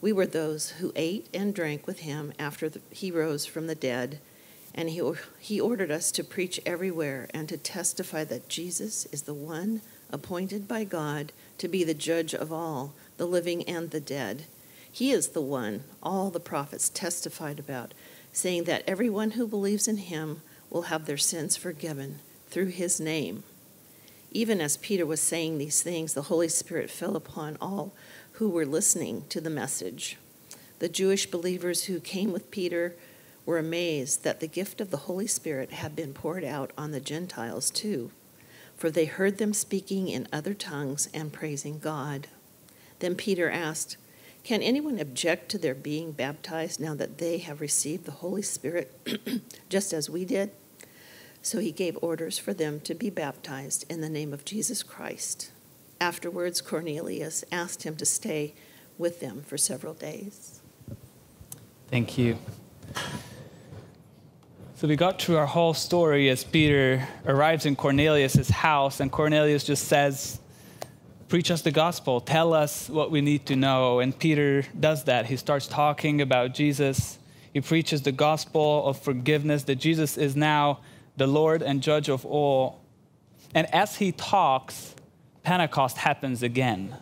We 0.00 0.12
were 0.12 0.26
those 0.26 0.70
who 0.70 0.92
ate 0.96 1.28
and 1.32 1.54
drank 1.54 1.86
with 1.86 2.00
him 2.00 2.32
after 2.38 2.68
the, 2.68 2.80
he 2.90 3.10
rose 3.10 3.46
from 3.46 3.66
the 3.66 3.74
dead, 3.74 4.18
and 4.74 4.90
he, 4.90 5.02
he 5.38 5.60
ordered 5.60 5.90
us 5.90 6.10
to 6.12 6.24
preach 6.24 6.60
everywhere 6.64 7.28
and 7.34 7.48
to 7.48 7.56
testify 7.56 8.24
that 8.24 8.48
Jesus 8.48 9.06
is 9.06 9.22
the 9.22 9.34
one 9.34 9.82
appointed 10.10 10.66
by 10.66 10.84
God 10.84 11.32
to 11.60 11.68
be 11.68 11.84
the 11.84 11.92
judge 11.92 12.32
of 12.34 12.50
all, 12.50 12.94
the 13.18 13.26
living 13.26 13.62
and 13.64 13.90
the 13.90 14.00
dead. 14.00 14.46
He 14.90 15.12
is 15.12 15.28
the 15.28 15.42
one 15.42 15.84
all 16.02 16.30
the 16.30 16.40
prophets 16.40 16.88
testified 16.88 17.58
about, 17.58 17.92
saying 18.32 18.64
that 18.64 18.82
everyone 18.86 19.32
who 19.32 19.46
believes 19.46 19.86
in 19.86 19.98
him 19.98 20.40
will 20.70 20.82
have 20.82 21.04
their 21.04 21.18
sins 21.18 21.58
forgiven 21.58 22.20
through 22.48 22.68
his 22.68 22.98
name. 22.98 23.42
Even 24.32 24.58
as 24.58 24.78
Peter 24.78 25.04
was 25.04 25.20
saying 25.20 25.58
these 25.58 25.82
things, 25.82 26.14
the 26.14 26.22
Holy 26.22 26.48
Spirit 26.48 26.90
fell 26.90 27.14
upon 27.14 27.58
all 27.60 27.92
who 28.32 28.48
were 28.48 28.64
listening 28.64 29.24
to 29.28 29.38
the 29.38 29.50
message. 29.50 30.16
The 30.78 30.88
Jewish 30.88 31.26
believers 31.26 31.84
who 31.84 32.00
came 32.00 32.32
with 32.32 32.50
Peter 32.50 32.96
were 33.44 33.58
amazed 33.58 34.24
that 34.24 34.40
the 34.40 34.48
gift 34.48 34.80
of 34.80 34.90
the 34.90 34.96
Holy 34.96 35.26
Spirit 35.26 35.72
had 35.72 35.94
been 35.94 36.14
poured 36.14 36.42
out 36.42 36.70
on 36.78 36.92
the 36.92 37.00
Gentiles 37.00 37.70
too 37.70 38.12
for 38.80 38.90
they 38.90 39.04
heard 39.04 39.36
them 39.36 39.52
speaking 39.52 40.08
in 40.08 40.26
other 40.32 40.54
tongues 40.54 41.06
and 41.12 41.34
praising 41.34 41.78
God. 41.78 42.28
Then 43.00 43.14
Peter 43.14 43.50
asked, 43.50 43.98
Can 44.42 44.62
anyone 44.62 44.98
object 44.98 45.50
to 45.50 45.58
their 45.58 45.74
being 45.74 46.12
baptized 46.12 46.80
now 46.80 46.94
that 46.94 47.18
they 47.18 47.38
have 47.38 47.60
received 47.60 48.06
the 48.06 48.12
Holy 48.12 48.40
Spirit 48.40 48.98
just 49.68 49.92
as 49.92 50.08
we 50.08 50.24
did? 50.24 50.50
So 51.42 51.58
he 51.58 51.72
gave 51.72 51.98
orders 52.00 52.38
for 52.38 52.54
them 52.54 52.80
to 52.80 52.94
be 52.94 53.10
baptized 53.10 53.84
in 53.90 54.00
the 54.00 54.08
name 54.08 54.32
of 54.32 54.46
Jesus 54.46 54.82
Christ. 54.82 55.52
Afterwards, 56.00 56.62
Cornelius 56.62 57.44
asked 57.52 57.82
him 57.82 57.96
to 57.96 58.06
stay 58.06 58.54
with 58.96 59.20
them 59.20 59.42
for 59.46 59.58
several 59.58 59.92
days. 59.92 60.62
Thank 61.90 62.16
you. 62.16 62.38
So 64.80 64.88
we 64.88 64.96
got 64.96 65.20
through 65.20 65.36
our 65.36 65.44
whole 65.44 65.74
story 65.74 66.30
as 66.30 66.42
Peter 66.42 67.06
arrives 67.26 67.66
in 67.66 67.76
Cornelius' 67.76 68.48
house, 68.48 69.00
and 69.00 69.12
Cornelius 69.12 69.62
just 69.62 69.88
says, 69.88 70.40
Preach 71.28 71.50
us 71.50 71.60
the 71.60 71.70
gospel, 71.70 72.18
tell 72.22 72.54
us 72.54 72.88
what 72.88 73.10
we 73.10 73.20
need 73.20 73.44
to 73.44 73.56
know. 73.56 74.00
And 74.00 74.18
Peter 74.18 74.64
does 74.80 75.04
that. 75.04 75.26
He 75.26 75.36
starts 75.36 75.66
talking 75.66 76.22
about 76.22 76.54
Jesus. 76.54 77.18
He 77.52 77.60
preaches 77.60 78.00
the 78.00 78.12
gospel 78.12 78.86
of 78.86 78.98
forgiveness, 78.98 79.64
that 79.64 79.76
Jesus 79.76 80.16
is 80.16 80.34
now 80.34 80.80
the 81.18 81.26
Lord 81.26 81.60
and 81.60 81.82
judge 81.82 82.08
of 82.08 82.24
all. 82.24 82.80
And 83.54 83.66
as 83.74 83.96
he 83.96 84.12
talks, 84.12 84.94
Pentecost 85.42 85.98
happens 85.98 86.42
again, 86.42 86.96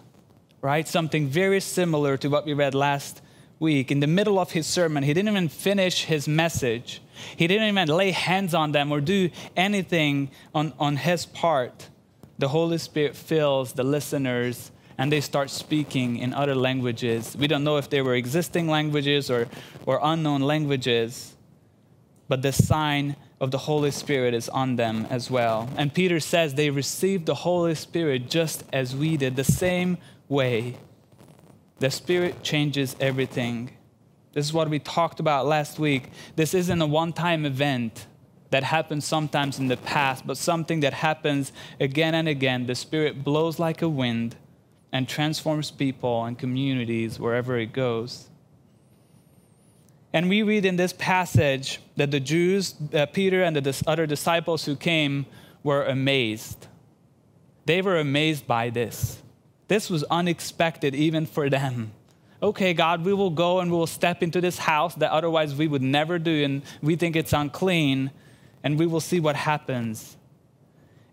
right? 0.61 0.89
Something 0.89 1.29
very 1.29 1.61
similar 1.61 2.17
to 2.17 2.29
what 2.29 2.45
we 2.45 2.55
read 2.55 2.75
last 2.75 3.23
week. 3.59 3.91
In 3.91 4.01
the 4.01 4.07
middle 4.07 4.39
of 4.39 4.53
his 4.53 4.67
sermon, 4.67 5.03
he 5.03 5.15
didn't 5.15 5.31
even 5.31 5.49
finish 5.49 6.05
his 6.05 6.29
message 6.29 7.01
he 7.37 7.47
didn't 7.47 7.69
even 7.69 7.89
lay 7.89 8.11
hands 8.11 8.55
on 8.55 8.73
them 8.73 8.93
or 8.93 9.01
do 9.01 9.31
anything 9.57 10.31
on, 10.55 10.73
on 10.79 10.97
his 10.97 11.27
part. 11.27 11.89
The 12.39 12.49
Holy 12.49 12.79
Spirit 12.79 13.17
fills 13.17 13.73
the 13.73 13.85
listeners 13.85 14.71
and 14.97 15.13
they 15.13 15.21
start 15.21 15.51
speaking 15.51 16.17
in 16.17 16.35
other 16.35 16.55
languages. 16.55 17.37
We 17.37 17.47
don't 17.47 17.65
know 17.65 17.77
if 17.77 17.89
they 17.89 18.03
were 18.03 18.15
existing 18.15 18.69
languages 18.69 19.31
or, 19.31 19.49
or 19.87 20.01
unknown 20.03 20.43
languages, 20.43 21.37
but 22.29 22.43
the 22.43 22.53
sign 22.53 23.17
of 23.41 23.53
the 23.53 23.59
Holy 23.59 23.93
Spirit 23.93 24.35
is 24.35 24.49
on 24.49 24.77
them 24.77 25.07
as 25.09 25.31
well. 25.31 25.69
And 25.77 25.95
Peter 25.95 26.19
says 26.19 26.55
they 26.55 26.71
received 26.71 27.27
the 27.27 27.37
Holy 27.37 27.77
Spirit 27.77 28.29
just 28.29 28.65
as 28.73 28.97
we 28.97 29.17
did, 29.17 29.37
the 29.37 29.45
same 29.45 29.99
way. 30.29 30.77
The 31.81 31.91
Spirit 31.91 32.43
changes 32.43 32.97
everything. 33.01 33.71
This 34.33 34.47
is 34.47 34.53
what 34.53 34.69
we 34.69 34.79
talked 34.79 35.21
about 35.21 35.47
last 35.47 35.79
week. 35.79 36.11
This 36.37 36.55
isn't 36.55 36.81
a 36.81 36.87
one 36.87 37.13
time 37.13 37.45
event 37.45 38.07
that 38.51 38.65
happens 38.65 39.05
sometimes 39.05 39.59
in 39.59 39.69
the 39.69 39.77
past, 39.77 40.27
but 40.27 40.37
something 40.37 40.81
that 40.81 40.95
happens 40.95 41.53
again 41.79 42.15
and 42.15 42.29
again. 42.29 42.67
The 42.67 42.75
Spirit 42.75 43.23
blows 43.23 43.59
like 43.59 43.83
a 43.83 43.89
wind 43.89 44.37
and 44.93 45.09
transforms 45.09 45.71
people 45.71 46.25
and 46.25 46.39
communities 46.39 47.21
wherever 47.21 47.59
it 47.59 47.73
goes. 47.73 48.29
And 50.13 50.29
we 50.29 50.43
read 50.43 50.65
in 50.65 50.77
this 50.77 50.95
passage 50.95 51.81
that 51.97 52.11
the 52.11 52.21
Jews, 52.21 52.75
uh, 52.95 53.07
Peter 53.07 53.43
and 53.43 53.55
the 53.55 53.83
other 53.87 54.07
disciples 54.07 54.65
who 54.65 54.75
came, 54.75 55.27
were 55.63 55.85
amazed. 55.85 56.67
They 57.67 57.83
were 57.83 57.99
amazed 57.99 58.47
by 58.47 58.71
this. 58.71 59.23
This 59.69 59.89
was 59.89 60.03
unexpected 60.05 60.95
even 60.95 61.27
for 61.27 61.49
them 61.49 61.93
okay, 62.43 62.73
God, 62.73 63.05
we 63.05 63.13
will 63.13 63.31
go 63.31 63.61
and 63.61 63.71
we 63.71 63.77
will 63.77 63.87
step 63.87 64.23
into 64.23 64.41
this 64.41 64.59
house 64.59 64.95
that 64.97 65.11
otherwise 65.11 65.55
we 65.55 65.67
would 65.67 65.83
never 65.83 66.19
do, 66.19 66.45
and 66.45 66.63
we 66.83 66.97
think 66.97 67.17
it's 67.17 67.33
unclean, 67.33 68.11
and 68.63 68.79
we 68.79 68.87
will 68.87 69.01
see 69.01 69.21
what 69.21 69.37
happens. 69.37 70.17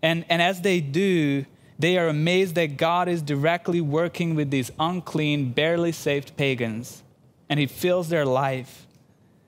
And, 0.02 0.24
and 0.28 0.40
as 0.40 0.60
they 0.60 0.80
do, 0.80 1.44
they 1.78 1.98
are 1.98 2.08
amazed 2.08 2.54
that 2.54 2.76
God 2.76 3.08
is 3.08 3.22
directly 3.22 3.80
working 3.80 4.34
with 4.34 4.50
these 4.50 4.70
unclean, 4.78 5.52
barely 5.52 5.92
saved 5.92 6.36
pagans, 6.36 7.02
and 7.48 7.58
He 7.58 7.66
fills 7.66 8.08
their 8.08 8.24
life. 8.24 8.86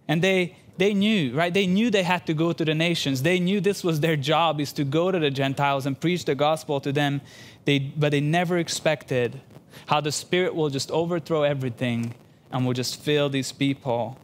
And 0.09 0.23
they, 0.23 0.57
they 0.79 0.95
knew, 0.95 1.35
right? 1.35 1.53
They 1.53 1.67
knew 1.67 1.91
they 1.91 2.03
had 2.03 2.27
to 2.27 2.35
go 2.35 2.53
to 2.53 2.65
the 2.65 2.75
nations. 2.75 3.23
They 3.23 3.41
knew 3.41 3.61
this 3.61 3.85
was 3.85 4.01
their 4.01 4.17
job, 4.17 4.61
is 4.61 4.73
to 4.75 4.85
go 4.85 5.11
to 5.11 5.19
the 5.19 5.31
Gentiles 5.31 5.87
and 5.87 5.99
preach 6.01 6.25
the 6.25 6.35
gospel 6.35 6.81
to 6.81 6.93
them. 6.93 7.21
They, 7.69 7.81
but 7.81 8.13
they 8.13 8.23
never 8.23 8.57
expected 8.57 9.43
how 9.89 10.01
the 10.01 10.11
Spirit 10.11 10.55
will 10.55 10.71
just 10.71 10.91
overthrow 10.91 11.43
everything 11.43 12.15
and 12.51 12.65
will 12.65 12.73
just 12.73 12.99
fill 12.99 13.29
these 13.29 13.53
people 13.53 14.17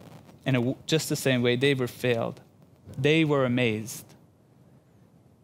in 0.47 0.57
a, 0.57 0.75
just 0.87 1.11
the 1.11 1.17
same 1.17 1.43
way 1.43 1.55
they 1.55 1.75
were 1.75 1.87
filled. 1.87 2.41
They 2.97 3.23
were 3.23 3.45
amazed. 3.45 4.07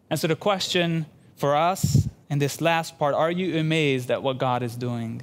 And 0.09 0.19
so 0.19 0.25
the 0.27 0.35
question 0.35 1.05
for 1.35 1.55
us 1.55 2.07
in 2.27 2.39
this 2.39 2.59
last 2.59 2.97
part 2.97 3.13
are 3.13 3.29
you 3.29 3.59
amazed 3.59 4.09
at 4.09 4.23
what 4.23 4.39
God 4.39 4.63
is 4.63 4.75
doing? 4.75 5.21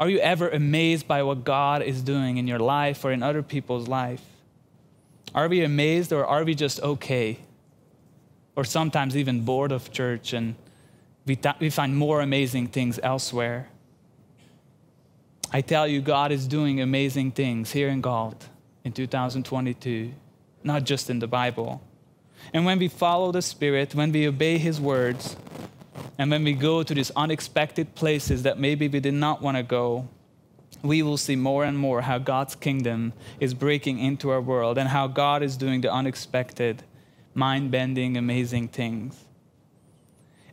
Are 0.00 0.10
you 0.10 0.18
ever 0.18 0.48
amazed 0.48 1.06
by 1.06 1.22
what 1.22 1.44
God 1.44 1.82
is 1.82 2.02
doing 2.02 2.36
in 2.36 2.48
your 2.48 2.58
life 2.58 3.04
or 3.04 3.12
in 3.12 3.22
other 3.22 3.44
people's 3.44 3.86
life? 3.86 4.24
Are 5.36 5.46
we 5.46 5.62
amazed 5.62 6.12
or 6.12 6.26
are 6.26 6.42
we 6.42 6.56
just 6.56 6.80
okay? 6.80 7.38
Or 8.56 8.64
sometimes 8.64 9.16
even 9.16 9.44
bored 9.44 9.70
of 9.70 9.92
church 9.92 10.32
and 10.32 10.56
we, 11.26 11.36
th- 11.36 11.56
we 11.60 11.70
find 11.70 11.96
more 11.96 12.20
amazing 12.20 12.68
things 12.68 12.98
elsewhere. 13.02 13.68
I 15.52 15.60
tell 15.60 15.86
you, 15.86 16.00
God 16.00 16.32
is 16.32 16.46
doing 16.46 16.80
amazing 16.80 17.32
things 17.32 17.72
here 17.72 17.88
in 17.88 18.00
Galt 18.00 18.48
in 18.84 18.92
2022, 18.92 20.12
not 20.64 20.84
just 20.84 21.10
in 21.10 21.18
the 21.18 21.26
Bible. 21.26 21.82
And 22.52 22.64
when 22.64 22.78
we 22.78 22.88
follow 22.88 23.30
the 23.32 23.42
Spirit, 23.42 23.94
when 23.94 24.10
we 24.12 24.26
obey 24.26 24.58
His 24.58 24.80
words, 24.80 25.36
and 26.18 26.30
when 26.30 26.44
we 26.44 26.52
go 26.52 26.82
to 26.82 26.94
these 26.94 27.10
unexpected 27.14 27.94
places 27.94 28.42
that 28.42 28.58
maybe 28.58 28.88
we 28.88 29.00
did 29.00 29.14
not 29.14 29.42
want 29.42 29.56
to 29.56 29.62
go, 29.62 30.08
we 30.82 31.02
will 31.02 31.16
see 31.16 31.36
more 31.36 31.64
and 31.64 31.78
more 31.78 32.00
how 32.02 32.18
God's 32.18 32.54
kingdom 32.54 33.12
is 33.38 33.54
breaking 33.54 33.98
into 33.98 34.30
our 34.30 34.40
world 34.40 34.78
and 34.78 34.88
how 34.88 35.06
God 35.06 35.42
is 35.42 35.56
doing 35.56 35.80
the 35.80 35.92
unexpected, 35.92 36.82
mind 37.34 37.70
bending, 37.70 38.16
amazing 38.16 38.68
things. 38.68 39.16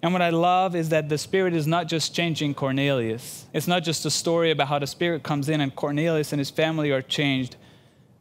And 0.02 0.14
what 0.14 0.22
I 0.22 0.30
love 0.30 0.76
is 0.76 0.90
that 0.90 1.10
the 1.10 1.18
Spirit 1.18 1.54
is 1.54 1.68
not 1.68 1.88
just 1.88 2.16
changing 2.16 2.54
Cornelius. 2.54 3.46
It's 3.54 3.68
not 3.68 3.84
just 3.84 4.06
a 4.06 4.10
story 4.10 4.52
about 4.52 4.70
how 4.70 4.80
the 4.80 4.88
Spirit 4.88 5.24
comes 5.24 5.50
in 5.50 5.60
and 5.60 5.76
Cornelius 5.76 6.32
and 6.32 6.40
his 6.40 6.50
family 6.50 6.92
are 6.92 7.02
changed, 7.02 7.58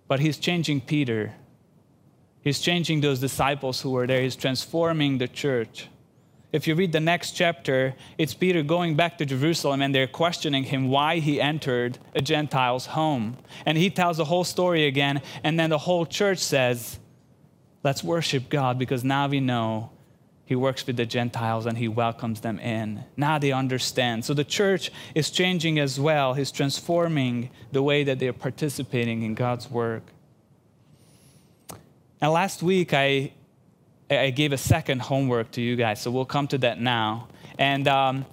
but 0.09 0.18
he's 0.18 0.39
changing 0.39 0.81
Peter. 0.81 1.35
He's 2.41 2.59
changing 2.59 3.01
those 3.01 3.20
disciples 3.20 3.81
who 3.81 3.91
were 3.91 4.07
there. 4.07 4.22
He's 4.22 4.37
transforming 4.37 5.18
the 5.18 5.29
church. 5.29 5.89
if 6.51 6.66
you 6.66 6.74
read 6.74 6.93
the 6.93 7.01
next 7.01 7.33
chapter, 7.33 7.95
it's 8.16 8.33
Peter 8.33 8.62
going 8.62 8.97
back 8.97 9.18
to 9.18 9.26
Jerusalem 9.26 9.83
and 9.83 9.95
they're 9.95 10.07
questioning 10.07 10.64
him 10.64 10.89
why 10.89 11.18
he 11.18 11.41
entered 11.41 11.99
a 12.14 12.22
Gentile's 12.22 12.87
home. 12.87 13.37
And 13.66 13.76
he 13.76 13.91
tells 13.91 14.16
the 14.16 14.24
whole 14.24 14.45
story 14.45 14.87
again, 14.87 15.20
and 15.45 15.61
then 15.61 15.68
the 15.70 15.79
whole 15.79 16.07
church 16.07 16.39
says, 16.39 16.99
Let's 17.85 18.03
worship 18.03 18.49
God 18.49 18.79
because 18.79 19.05
now 19.05 19.29
we 19.29 19.41
know 19.41 19.91
he 20.49 20.57
works 20.57 20.87
with 20.87 20.97
the 20.97 21.05
Gentiles 21.05 21.67
and 21.67 21.77
he 21.77 21.89
welcomes 21.89 22.41
them 22.41 22.59
in. 22.59 23.05
Now 23.19 23.39
they 23.39 23.53
understand. 23.53 24.25
So 24.25 24.33
the 24.33 24.45
church 24.45 24.91
is 25.15 25.31
changing 25.31 25.79
as 25.79 26.01
well. 26.01 26.33
He's 26.33 26.51
transforming 26.51 27.51
the 27.71 27.83
way 27.83 28.03
that 28.05 28.19
they're 28.19 28.33
participating 28.33 29.25
in 29.25 29.35
God's 29.35 29.71
work. 29.71 30.05
And 32.23 32.33
last 32.33 32.63
week, 32.63 32.95
I 32.95 33.33
I 34.11 34.31
gave 34.31 34.55
a 34.55 34.57
second 34.57 35.03
homework 35.03 35.51
to 35.51 35.61
you 35.61 35.77
guys, 35.77 36.01
so 36.01 36.11
we'll 36.11 36.25
come 36.25 36.49
to 36.49 36.59
that 36.59 36.81
now. 36.81 37.29
And, 37.59 37.87
um, 37.87 38.25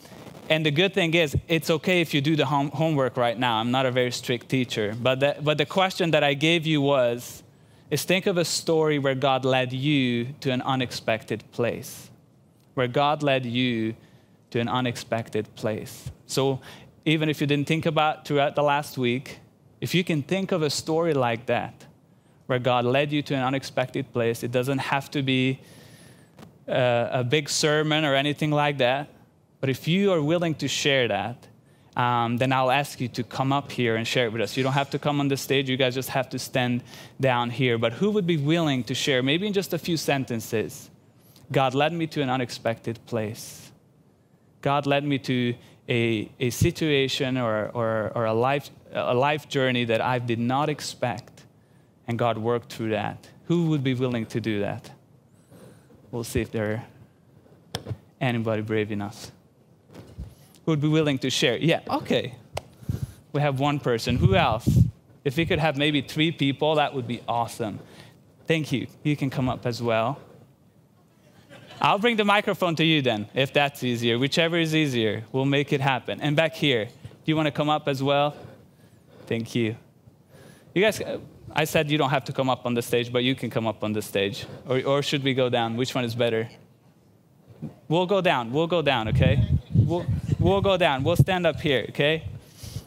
and 0.50 0.66
the 0.66 0.72
good 0.72 0.94
thing 0.94 1.14
is, 1.14 1.36
it's 1.50 1.70
okay 1.70 2.00
if 2.00 2.14
you 2.14 2.22
do 2.22 2.38
the 2.38 2.46
home- 2.46 2.72
homework 2.72 3.18
right 3.18 3.38
now. 3.38 3.56
I'm 3.58 3.72
not 3.72 3.86
a 3.86 3.92
very 3.92 4.12
strict 4.12 4.48
teacher. 4.48 4.96
But 4.98 5.20
the, 5.20 5.36
but 5.42 5.58
the 5.58 5.66
question 5.66 6.12
that 6.12 6.24
I 6.24 6.34
gave 6.34 6.66
you 6.66 6.80
was, 6.82 7.44
is 7.96 8.04
think 8.04 8.26
of 8.26 8.38
a 8.38 8.46
story 8.46 9.00
where 9.00 9.16
God 9.16 9.46
led 9.46 9.72
you 9.72 10.34
to 10.42 10.52
an 10.52 10.62
unexpected 10.62 11.44
place. 11.52 12.10
Where 12.74 12.88
God 12.88 13.24
led 13.24 13.46
you 13.46 13.96
to 14.52 14.60
an 14.60 14.68
unexpected 14.68 15.46
place. 15.56 16.12
So 16.28 16.60
even 17.06 17.30
if 17.30 17.40
you 17.40 17.48
didn't 17.48 17.68
think 17.68 17.86
about 17.86 18.28
throughout 18.28 18.56
the 18.56 18.64
last 18.64 18.98
week, 18.98 19.40
if 19.80 19.96
you 19.96 20.04
can 20.04 20.22
think 20.24 20.52
of 20.52 20.62
a 20.62 20.70
story 20.70 21.14
like 21.14 21.46
that, 21.46 21.86
where 22.48 22.60
God 22.60 22.86
led 22.86 23.12
you 23.12 23.22
to 23.24 23.34
an 23.34 23.44
unexpected 23.44 24.12
place. 24.14 24.44
It 24.44 24.52
doesn't 24.52 24.78
have 24.78 25.10
to 25.12 25.24
be 25.24 25.60
a, 26.68 27.22
a 27.22 27.24
big 27.24 27.50
sermon 27.50 28.06
or 28.06 28.14
anything 28.14 28.52
like 28.52 28.78
that. 28.80 29.10
But 29.62 29.70
if 29.70 29.88
you 29.88 30.12
are 30.14 30.22
willing 30.22 30.56
to 30.56 30.68
share 30.68 31.08
that, 31.08 31.48
um, 31.96 32.38
then 32.38 32.52
I'll 32.52 32.72
ask 32.72 33.00
you 33.00 33.08
to 33.10 33.24
come 33.24 33.54
up 33.54 33.72
here 33.72 33.96
and 33.96 34.08
share 34.08 34.26
it 34.26 34.34
with 34.34 34.42
us. 34.42 34.58
You 34.58 34.64
don't 34.64 34.74
have 34.74 34.90
to 34.92 35.00
come 35.00 35.20
on 35.20 35.28
the 35.28 35.38
stage, 35.38 35.70
you 35.70 35.78
guys 35.78 35.96
just 35.96 36.10
have 36.10 36.30
to 36.30 36.40
stand 36.40 36.84
down 37.20 37.50
here. 37.50 37.78
But 37.78 37.94
who 37.94 38.12
would 38.12 38.28
be 38.28 38.38
willing 38.38 38.84
to 38.86 38.94
share, 38.94 39.24
maybe 39.24 39.48
in 39.48 39.54
just 39.54 39.74
a 39.74 39.78
few 39.78 39.98
sentences? 39.98 40.90
God 41.52 41.74
led 41.74 41.94
me 41.94 42.08
to 42.08 42.22
an 42.22 42.30
unexpected 42.30 43.00
place. 43.06 43.72
God 44.62 44.86
led 44.86 45.04
me 45.04 45.20
to 45.20 45.54
a, 45.88 46.32
a 46.40 46.50
situation 46.50 47.38
or, 47.38 47.70
or, 47.74 48.12
or 48.16 48.26
a, 48.26 48.34
life, 48.34 48.70
a 48.92 49.14
life 49.14 49.48
journey 49.48 49.86
that 49.86 50.02
I 50.02 50.20
did 50.20 50.40
not 50.40 50.70
expect 50.70 51.36
and 52.08 52.18
God 52.20 52.38
worked 52.38 52.72
through 52.74 52.90
that. 52.90 53.28
Who 53.46 53.68
would 53.68 53.84
be 53.84 53.94
willing 53.94 54.26
to 54.28 54.42
do 54.42 54.62
that? 54.62 54.90
We'll 56.12 56.24
see 56.24 56.42
if 56.42 56.52
there 56.52 56.84
are 57.84 57.94
anybody 58.22 58.62
brave 58.62 58.92
enough. 58.92 59.32
Who 60.66 60.72
would 60.72 60.82
be 60.82 60.88
willing 60.88 61.20
to 61.20 61.30
share? 61.30 61.58
Yeah, 61.58 61.82
okay. 61.90 62.36
We 63.32 63.42
have 63.42 63.60
one 63.60 63.80
person. 63.80 64.18
Who 64.18 64.36
else? 64.36 64.68
If 65.24 65.38
we 65.38 65.46
could 65.46 65.60
have 65.60 65.78
maybe 65.78 66.02
three 66.02 66.32
people, 66.32 66.76
that 66.76 66.94
would 66.94 67.08
be 67.08 67.22
awesome. 67.28 67.80
Thank 68.48 68.72
you. 68.72 68.88
You 69.04 69.16
can 69.16 69.30
come 69.30 69.50
up 69.50 69.66
as 69.66 69.82
well. 69.82 70.20
I'll 71.82 72.00
bring 72.00 72.16
the 72.16 72.26
microphone 72.26 72.76
to 72.78 72.84
you 72.84 73.02
then, 73.02 73.28
if 73.34 73.52
that's 73.52 73.84
easier. 73.84 74.18
Whichever 74.18 74.58
is 74.58 74.74
easier, 74.74 75.24
we'll 75.32 75.46
make 75.46 75.74
it 75.74 75.82
happen. 75.82 76.22
And 76.22 76.36
back 76.36 76.54
here, 76.54 76.86
do 76.86 76.92
you 77.26 77.36
want 77.36 77.48
to 77.48 77.52
come 77.52 77.70
up 77.70 77.88
as 77.88 78.02
well? 78.02 78.36
Thank 79.28 79.56
you. 79.56 79.76
You 80.74 80.82
guys, 80.82 81.02
I 81.52 81.66
said 81.66 81.92
you 81.92 81.98
don't 81.98 82.12
have 82.12 82.26
to 82.26 82.34
come 82.34 82.50
up 82.50 82.66
on 82.66 82.74
the 82.74 82.82
stage, 82.82 83.12
but 83.12 83.24
you 83.24 83.36
can 83.36 83.50
come 83.50 83.68
up 83.68 83.84
on 83.84 83.94
the 83.94 84.02
stage. 84.02 84.46
Or, 84.68 84.82
or 84.84 85.04
should 85.04 85.24
we 85.24 85.34
go 85.34 85.50
down? 85.50 85.76
Which 85.76 85.94
one 85.94 86.06
is 86.06 86.16
better? 86.16 86.50
We'll 87.88 88.06
go 88.06 88.22
down. 88.22 88.52
We'll 88.52 88.68
go 88.68 88.82
down, 88.82 89.08
okay? 89.10 89.48
We'll, 89.76 90.06
we'll 90.40 90.62
go 90.62 90.78
down. 90.78 91.04
We'll 91.04 91.16
stand 91.16 91.46
up 91.46 91.60
here, 91.60 91.86
okay? 91.90 92.24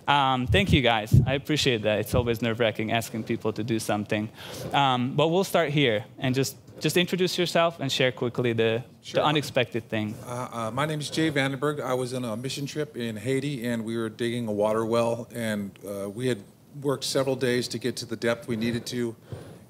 Um, 0.06 0.46
thank 0.46 0.72
you 0.72 0.80
guys. 0.80 1.14
I 1.26 1.34
appreciate 1.34 1.82
that. 1.82 1.98
It's 1.98 2.14
always 2.14 2.40
nerve 2.40 2.60
wracking 2.60 2.92
asking 2.92 3.24
people 3.24 3.52
to 3.52 3.62
do 3.62 3.78
something. 3.78 4.30
Um, 4.72 5.14
but 5.14 5.28
we'll 5.28 5.44
start 5.44 5.68
here 5.70 6.06
and 6.18 6.34
just, 6.34 6.56
just 6.80 6.96
introduce 6.96 7.36
yourself 7.38 7.78
and 7.78 7.92
share 7.92 8.10
quickly 8.10 8.52
the, 8.54 8.82
Sure. 9.02 9.20
the 9.20 9.26
unexpected 9.26 9.88
thing. 9.88 10.14
Uh, 10.26 10.48
uh, 10.52 10.70
my 10.70 10.86
name 10.86 11.00
is 11.00 11.10
Jay 11.10 11.30
Vandenberg. 11.30 11.80
I 11.80 11.92
was 11.94 12.14
on 12.14 12.24
a 12.24 12.36
mission 12.36 12.64
trip 12.66 12.96
in 12.96 13.16
Haiti, 13.16 13.66
and 13.66 13.84
we 13.84 13.96
were 13.96 14.08
digging 14.08 14.48
a 14.48 14.52
water 14.52 14.84
well, 14.84 15.28
and 15.34 15.70
uh, 15.86 16.08
we 16.08 16.26
had 16.26 16.42
worked 16.82 17.04
several 17.04 17.36
days 17.36 17.68
to 17.68 17.78
get 17.78 17.96
to 17.96 18.06
the 18.06 18.16
depth 18.16 18.48
we 18.48 18.56
needed 18.56 18.86
to, 18.86 19.14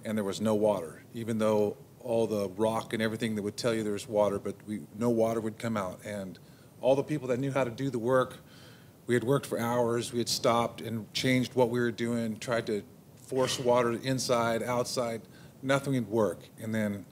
and 0.04 0.16
there 0.16 0.24
was 0.24 0.40
no 0.40 0.54
water, 0.54 1.02
even 1.14 1.38
though 1.38 1.76
all 2.00 2.26
the 2.26 2.48
rock 2.50 2.92
and 2.92 3.02
everything 3.02 3.34
that 3.34 3.42
would 3.42 3.56
tell 3.56 3.74
you 3.74 3.82
there 3.82 3.92
was 3.92 4.08
water, 4.08 4.38
but 4.38 4.54
we, 4.66 4.80
no 4.98 5.10
water 5.10 5.40
would 5.40 5.58
come 5.58 5.76
out. 5.76 6.00
And 6.04 6.38
all 6.80 6.94
the 6.94 7.02
people 7.02 7.28
that 7.28 7.38
knew 7.38 7.52
how 7.52 7.64
to 7.64 7.70
do 7.70 7.90
the 7.90 7.98
work, 7.98 8.36
we 9.06 9.14
had 9.14 9.24
worked 9.24 9.46
for 9.46 9.58
hours, 9.58 10.12
we 10.12 10.18
had 10.18 10.28
stopped 10.28 10.80
and 10.80 11.12
changed 11.12 11.54
what 11.54 11.70
we 11.70 11.80
were 11.80 11.90
doing, 11.90 12.38
tried 12.38 12.66
to 12.66 12.82
force 13.26 13.58
water 13.58 13.98
inside, 14.02 14.62
outside, 14.62 15.22
nothing 15.62 15.94
would 15.94 16.08
work. 16.08 16.40
And 16.60 16.74
then 16.74 17.04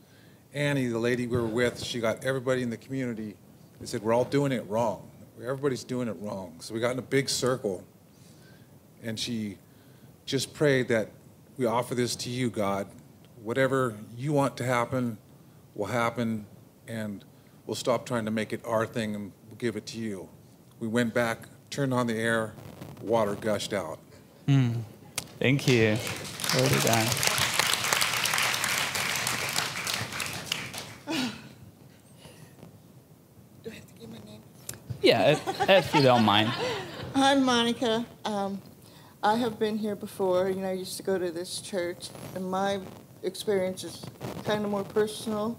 Annie, 0.55 0.87
the 0.87 0.99
lady 0.99 1.27
we 1.27 1.37
were 1.37 1.47
with, 1.47 1.83
she 1.83 2.01
got 2.01 2.25
everybody 2.25 2.63
in 2.63 2.71
the 2.71 2.77
community, 2.77 3.35
they 3.81 3.87
said, 3.87 4.03
we're 4.03 4.15
all 4.15 4.25
doing 4.25 4.53
it 4.53 4.65
wrong. 4.69 5.11
Everybody's 5.43 5.85
doing 5.85 6.09
it 6.09 6.17
wrong. 6.19 6.55
So 6.61 6.73
we 6.73 6.81
got 6.81 6.93
in 6.93 6.99
a 6.99 7.03
big 7.03 7.29
circle, 7.29 7.85
and 9.03 9.19
she 9.21 9.59
just 10.25 10.55
prayed 10.55 10.89
that 10.89 11.11
we 11.59 11.67
offer 11.67 11.95
this 11.95 12.17
to 12.17 12.31
you, 12.31 12.49
God. 12.49 12.87
Whatever 13.43 13.95
you 14.17 14.33
want 14.33 14.57
to 14.57 14.65
happen 14.65 15.19
will 15.75 15.87
happen, 15.87 16.47
and 16.89 17.23
we'll 17.67 17.75
stop 17.75 18.07
trying 18.07 18.25
to 18.25 18.31
make 18.31 18.53
it 18.53 18.61
our 18.65 18.87
thing 18.87 19.15
and 19.15 19.33
we'll 19.49 19.57
give 19.57 19.77
it 19.77 19.87
to 19.87 19.99
you. 19.99 20.29
We 20.81 20.89
went 20.89 21.15
back, 21.15 21.49
turned 21.71 21.93
on 21.93 22.07
the 22.07 22.15
air, 22.15 22.53
water 23.03 23.35
gushed 23.35 23.73
out. 23.73 23.99
Thank 25.39 25.69
you. 25.69 25.97
Glory 26.53 26.69
to 26.69 26.87
God. 26.87 27.13
Do 33.63 33.71
I 33.71 33.75
have 33.75 33.87
to 33.87 33.95
give 34.01 34.11
my 34.11 34.19
name? 34.25 34.43
Yeah, 35.03 35.33
if, 35.33 35.69
if 35.69 35.95
you 35.95 36.03
don't 36.03 36.25
mind. 36.25 36.53
I'm 37.15 37.45
Monica. 37.45 38.07
Um, 38.25 38.61
I 39.23 39.37
have 39.37 39.59
been 39.59 39.79
here 39.79 39.97
before. 39.97 40.49
You 40.51 40.61
know, 40.61 40.69
I 40.69 40.73
used 40.73 40.97
to 40.99 41.03
go 41.03 41.19
to 41.19 41.31
this 41.31 41.61
church, 41.61 42.11
and 42.35 42.49
my 42.49 42.81
experience 43.23 43.83
is 43.83 44.05
kind 44.45 44.65
of 44.65 44.71
more 44.71 44.85
personal. 44.85 45.59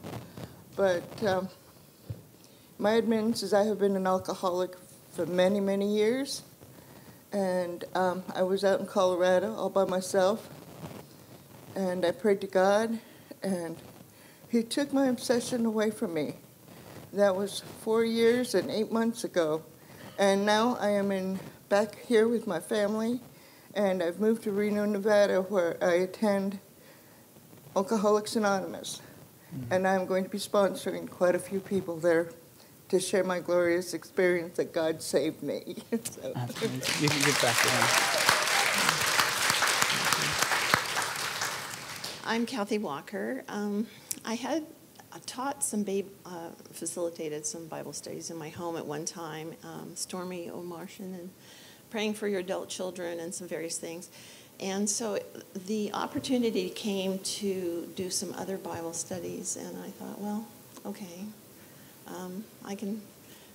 But 0.75 1.23
um, 1.23 1.49
my 2.79 2.93
admittance 2.93 3.41
is 3.41 3.53
I 3.53 3.63
have 3.63 3.79
been 3.79 3.95
an 3.95 4.05
alcoholic 4.05 4.75
for 5.13 5.25
many, 5.25 5.59
many 5.59 5.95
years. 5.95 6.43
And 7.31 7.83
um, 7.95 8.23
I 8.35 8.43
was 8.43 8.63
out 8.63 8.79
in 8.79 8.85
Colorado 8.85 9.55
all 9.55 9.69
by 9.69 9.85
myself. 9.85 10.47
And 11.75 12.05
I 12.05 12.11
prayed 12.11 12.41
to 12.41 12.47
God, 12.47 12.99
and 13.43 13.75
He 14.49 14.63
took 14.63 14.93
my 14.93 15.07
obsession 15.07 15.65
away 15.65 15.91
from 15.91 16.13
me. 16.13 16.35
That 17.13 17.35
was 17.35 17.61
four 17.81 18.03
years 18.03 18.55
and 18.55 18.71
eight 18.71 18.91
months 18.91 19.23
ago. 19.23 19.63
And 20.17 20.45
now 20.45 20.77
I 20.79 20.89
am 20.89 21.11
in 21.11 21.39
back 21.69 22.03
here 22.05 22.27
with 22.27 22.47
my 22.47 22.59
family, 22.59 23.21
and 23.75 24.01
I've 24.01 24.19
moved 24.19 24.43
to 24.43 24.51
Reno, 24.51 24.85
Nevada, 24.85 25.41
where 25.41 25.77
I 25.81 25.93
attend 25.95 26.59
Alcoholics 27.75 28.35
Anonymous. 28.35 29.01
And 29.69 29.87
I'm 29.87 30.07
going 30.07 30.23
to 30.23 30.29
be 30.29 30.39
sponsoring 30.39 31.07
quite 31.09 31.35
a 31.35 31.39
few 31.39 31.59
people 31.59 31.97
there 31.97 32.29
to 32.89 32.99
share 32.99 33.23
my 33.23 33.39
glorious 33.39 33.93
experience 33.93 34.57
that 34.57 34.73
God 34.73 35.01
saved 35.01 35.43
me. 35.43 35.77
so, 36.03 36.31
That's. 36.33 37.01
You 37.01 37.09
can 37.09 37.19
get 37.21 37.41
back 37.41 37.61
there. 37.63 38.17
I'm 42.25 42.45
Kathy 42.45 42.77
Walker. 42.77 43.43
Um, 43.47 43.87
I 44.25 44.33
had 44.35 44.65
uh, 45.13 45.19
taught 45.25 45.63
some, 45.63 45.83
babe, 45.83 46.07
uh, 46.25 46.49
facilitated 46.73 47.45
some 47.45 47.67
Bible 47.67 47.93
studies 47.93 48.29
in 48.29 48.37
my 48.37 48.49
home 48.49 48.75
at 48.75 48.85
one 48.85 49.05
time, 49.05 49.53
um, 49.63 49.91
Stormie 49.95 50.51
Omartian, 50.51 51.17
and 51.17 51.29
praying 51.89 52.13
for 52.15 52.27
your 52.27 52.41
adult 52.41 52.67
children 52.67 53.19
and 53.19 53.33
some 53.33 53.47
various 53.47 53.77
things. 53.77 54.09
And 54.59 54.89
so 54.89 55.19
the 55.67 55.91
opportunity 55.93 56.69
came 56.69 57.19
to 57.19 57.87
do 57.95 58.09
some 58.09 58.33
other 58.33 58.57
Bible 58.57 58.93
studies, 58.93 59.55
and 59.55 59.77
I 59.77 59.89
thought, 59.91 60.19
well, 60.19 60.47
okay, 60.85 61.25
um, 62.07 62.43
I 62.63 62.75
can. 62.75 63.01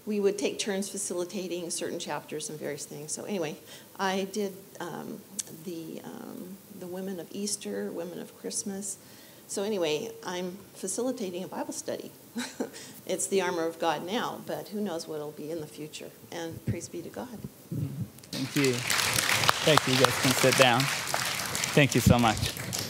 We 0.05 0.19
would 0.19 0.37
take 0.37 0.59
turns 0.59 0.89
facilitating 0.89 1.71
certain 1.71 2.01
chapters 2.01 2.51
and 2.51 2.59
various 2.59 2.85
things. 2.85 3.13
So 3.13 3.25
anyway, 3.25 3.57
I 3.99 4.27
did 4.33 4.53
um, 4.81 5.21
the 5.65 6.01
um, 6.05 6.57
the 6.81 6.87
women 6.87 7.21
of 7.21 7.29
Easter, 7.31 7.91
women 7.93 8.19
of 8.21 8.37
Christmas. 8.39 8.99
So 9.47 9.63
anyway, 9.63 10.11
I'm 10.25 10.57
facilitating 10.75 11.45
a 11.45 11.49
Bible 11.49 11.73
study. 11.73 12.11
it's 13.07 13.27
the 13.27 13.43
armor 13.43 13.67
of 13.67 13.79
God 13.79 14.05
now, 14.07 14.41
but 14.47 14.69
who 14.69 14.81
knows 14.81 15.07
what 15.07 15.17
it'll 15.17 15.33
be 15.33 15.51
in 15.51 15.61
the 15.61 15.67
future. 15.67 16.11
And 16.31 16.65
praise 16.67 16.89
be 16.89 17.03
to 17.03 17.11
God. 17.11 17.39
Thank 18.31 18.57
you. 18.57 18.73
Thank 18.73 19.87
you. 19.87 19.95
You 19.95 20.01
guys 20.01 20.21
can 20.23 20.33
sit 20.33 20.57
down. 20.57 20.81
Thank 21.75 21.95
you 21.95 22.01
so 22.01 22.19
much. 22.19 22.82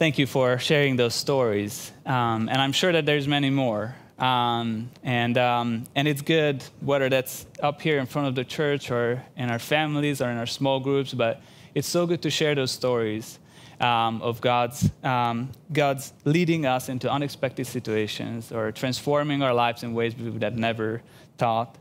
Thank 0.00 0.16
you 0.16 0.26
for 0.26 0.58
sharing 0.58 0.96
those 0.96 1.14
stories. 1.14 1.92
Um, 2.06 2.48
and 2.48 2.56
I'm 2.56 2.72
sure 2.72 2.90
that 2.90 3.04
there's 3.04 3.28
many 3.28 3.50
more. 3.50 3.94
Um, 4.18 4.88
and, 5.02 5.36
um, 5.36 5.84
and 5.94 6.08
it's 6.08 6.22
good, 6.22 6.64
whether 6.80 7.10
that's 7.10 7.44
up 7.62 7.82
here 7.82 7.98
in 7.98 8.06
front 8.06 8.26
of 8.26 8.34
the 8.34 8.42
church 8.42 8.90
or 8.90 9.22
in 9.36 9.50
our 9.50 9.58
families 9.58 10.22
or 10.22 10.30
in 10.30 10.38
our 10.38 10.46
small 10.46 10.80
groups, 10.80 11.12
but 11.12 11.42
it's 11.74 11.86
so 11.86 12.06
good 12.06 12.22
to 12.22 12.30
share 12.30 12.54
those 12.54 12.70
stories 12.70 13.38
um, 13.78 14.22
of 14.22 14.40
God's, 14.40 14.90
um, 15.04 15.50
God's 15.70 16.14
leading 16.24 16.64
us 16.64 16.88
into 16.88 17.12
unexpected 17.12 17.66
situations 17.66 18.52
or 18.52 18.72
transforming 18.72 19.42
our 19.42 19.52
lives 19.52 19.82
in 19.82 19.92
ways 19.92 20.16
we 20.16 20.30
would 20.30 20.42
have 20.42 20.56
never 20.56 21.02
thought, 21.36 21.76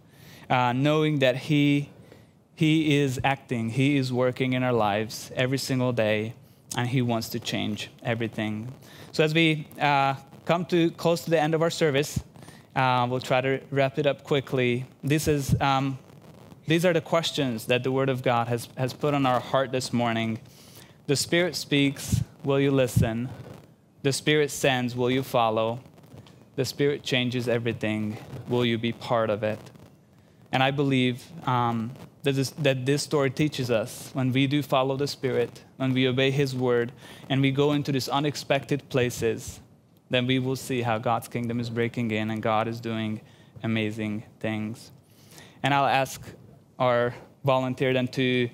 uh, 0.50 0.74
knowing 0.74 1.20
that 1.20 1.38
He, 1.38 1.90
he 2.54 2.98
is 2.98 3.18
acting, 3.24 3.70
He 3.70 3.96
is 3.96 4.12
working 4.12 4.52
in 4.52 4.64
our 4.64 4.74
lives 4.74 5.32
every 5.38 5.58
single 5.58 5.94
day, 5.94 6.34
and 6.80 6.88
He 6.88 7.02
wants 7.02 7.28
to 7.30 7.40
change 7.40 7.92
everything. 8.04 8.74
So 9.12 9.22
as 9.22 9.34
we 9.34 9.68
uh, 9.82 10.16
come 10.46 10.64
to 10.68 10.92
close 10.92 11.26
to 11.26 11.30
the 11.30 11.40
end 11.40 11.54
of 11.54 11.62
our 11.62 11.70
service, 11.70 12.24
uh, 12.74 13.06
we'll 13.10 13.20
try 13.20 13.42
to 13.42 13.60
wrap 13.70 14.00
it 14.00 14.06
up 14.06 14.24
quickly. 14.24 14.86
This 15.04 15.28
is, 15.28 15.60
um, 15.60 16.00
these 16.68 16.86
are 16.86 16.94
the 16.94 17.02
questions 17.02 17.66
that 17.66 17.84
the 17.84 17.92
Word 17.92 18.08
of 18.08 18.24
God 18.24 18.48
has, 18.48 18.70
has 18.78 18.94
put 18.94 19.14
on 19.14 19.26
our 19.26 19.42
heart 19.42 19.74
this 19.74 19.92
morning. 19.92 20.40
The 21.08 21.18
Spirit 21.18 21.58
speaks, 21.58 22.24
will 22.46 22.62
you 22.62 22.72
listen? 22.72 23.28
The 24.04 24.14
Spirit 24.14 24.50
sends, 24.50 24.96
will 24.96 25.12
you 25.12 25.22
follow? 25.22 25.82
The 26.56 26.64
Spirit 26.64 27.04
changes 27.04 27.50
everything, 27.50 28.18
will 28.48 28.66
you 28.66 28.78
be 28.78 28.94
part 28.94 29.30
of 29.30 29.44
it? 29.44 29.60
And 30.54 30.64
I 30.64 30.72
believe 30.72 31.26
um, 31.46 31.92
that, 32.24 32.36
this, 32.36 32.50
that 32.52 32.86
this 32.86 33.04
story 33.04 33.30
teaches 33.30 33.72
us 33.72 34.10
when 34.14 34.32
we 34.32 34.48
do 34.48 34.62
follow 34.62 34.98
the 34.98 35.08
Spirit, 35.08 35.64
when 35.78 35.94
we 35.94 36.08
obey 36.08 36.32
His 36.32 36.56
word, 36.56 36.92
and 37.30 37.42
we 37.42 37.52
go 37.52 37.72
into 37.72 37.92
these 37.92 38.10
unexpected 38.10 38.90
places, 38.90 39.60
then 40.10 40.28
we 40.28 40.40
will 40.40 40.56
see 40.56 40.82
how 40.82 40.98
God's 40.98 41.28
kingdom 41.28 41.60
is 41.60 41.70
breaking 41.70 42.12
in 42.12 42.32
and 42.32 42.42
God 42.42 42.68
is 42.68 42.80
doing 42.82 43.22
amazing 43.64 44.24
things. 44.40 44.92
And 45.64 45.74
I'll 45.74 45.86
ask 45.86 46.22
our 46.78 47.14
volunteer 47.44 47.94
then 47.94 48.08
to, 48.08 48.50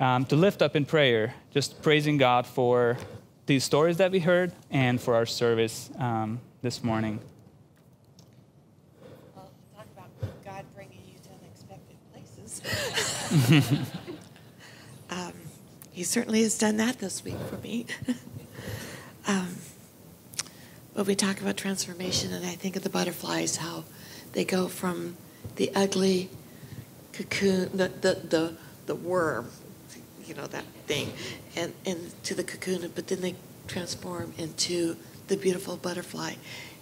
um, 0.00 0.24
to 0.26 0.36
lift 0.36 0.62
up 0.62 0.76
in 0.76 0.84
prayer, 0.84 1.34
just 1.50 1.82
praising 1.82 2.18
God 2.18 2.46
for 2.46 2.98
these 3.46 3.64
stories 3.64 3.96
that 3.98 4.10
we 4.10 4.20
heard 4.20 4.52
and 4.70 5.00
for 5.00 5.14
our 5.14 5.26
service 5.26 5.90
um, 5.98 6.40
this 6.62 6.82
morning. 6.84 7.20
Well, 9.34 9.50
talk 9.74 9.86
about 9.96 10.44
God 10.44 10.64
bringing 10.74 11.00
you 11.06 11.18
to 11.22 11.30
unexpected 11.30 11.96
places. 12.12 13.14
um, 15.10 15.32
he 15.92 16.02
certainly 16.02 16.42
has 16.42 16.56
done 16.56 16.78
that 16.78 16.98
this 16.98 17.22
week 17.22 17.36
for 17.50 17.56
me. 17.58 17.86
um, 19.26 19.56
but 20.94 21.06
we 21.06 21.14
talk 21.14 21.40
about 21.40 21.56
transformation, 21.56 22.32
and 22.32 22.44
I 22.44 22.52
think 22.52 22.76
of 22.76 22.82
the 22.82 22.90
butterflies, 22.90 23.56
how 23.56 23.84
they 24.32 24.44
go 24.44 24.68
from 24.68 25.16
the 25.56 25.70
ugly 25.74 26.30
cocoon, 27.12 27.76
the, 27.76 27.88
the, 27.88 28.14
the, 28.28 28.54
the 28.86 28.94
worm, 28.94 29.50
you 30.24 30.34
know, 30.34 30.46
that 30.46 30.64
thing, 30.86 31.12
and, 31.54 31.74
and 31.84 32.12
to 32.24 32.34
the 32.34 32.44
cocoon, 32.44 32.90
but 32.94 33.08
then 33.08 33.20
they 33.20 33.34
transform 33.66 34.32
into 34.38 34.96
the 35.26 35.36
beautiful 35.36 35.76
butterfly. 35.76 36.34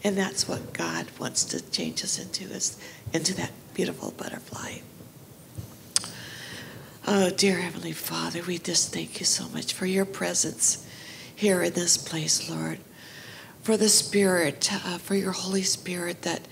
And 0.04 0.16
that's 0.16 0.48
what 0.48 0.72
God 0.72 1.06
wants 1.18 1.44
to 1.46 1.70
change 1.70 2.04
us 2.04 2.18
into, 2.18 2.44
is 2.44 2.78
into 3.12 3.34
that 3.34 3.50
beautiful 3.74 4.12
butterfly. 4.12 4.78
Oh, 7.08 7.30
dear 7.30 7.58
Heavenly 7.60 7.92
Father, 7.92 8.42
we 8.42 8.58
just 8.58 8.92
thank 8.92 9.20
you 9.20 9.26
so 9.26 9.48
much 9.50 9.72
for 9.72 9.86
your 9.86 10.04
presence 10.04 10.84
here 11.36 11.62
in 11.62 11.72
this 11.72 11.96
place, 11.96 12.50
Lord. 12.50 12.80
For 13.62 13.76
the 13.76 13.88
Spirit, 13.88 14.68
uh, 14.72 14.98
for 14.98 15.14
your 15.14 15.30
Holy 15.30 15.62
Spirit 15.62 16.22
that 16.22 16.48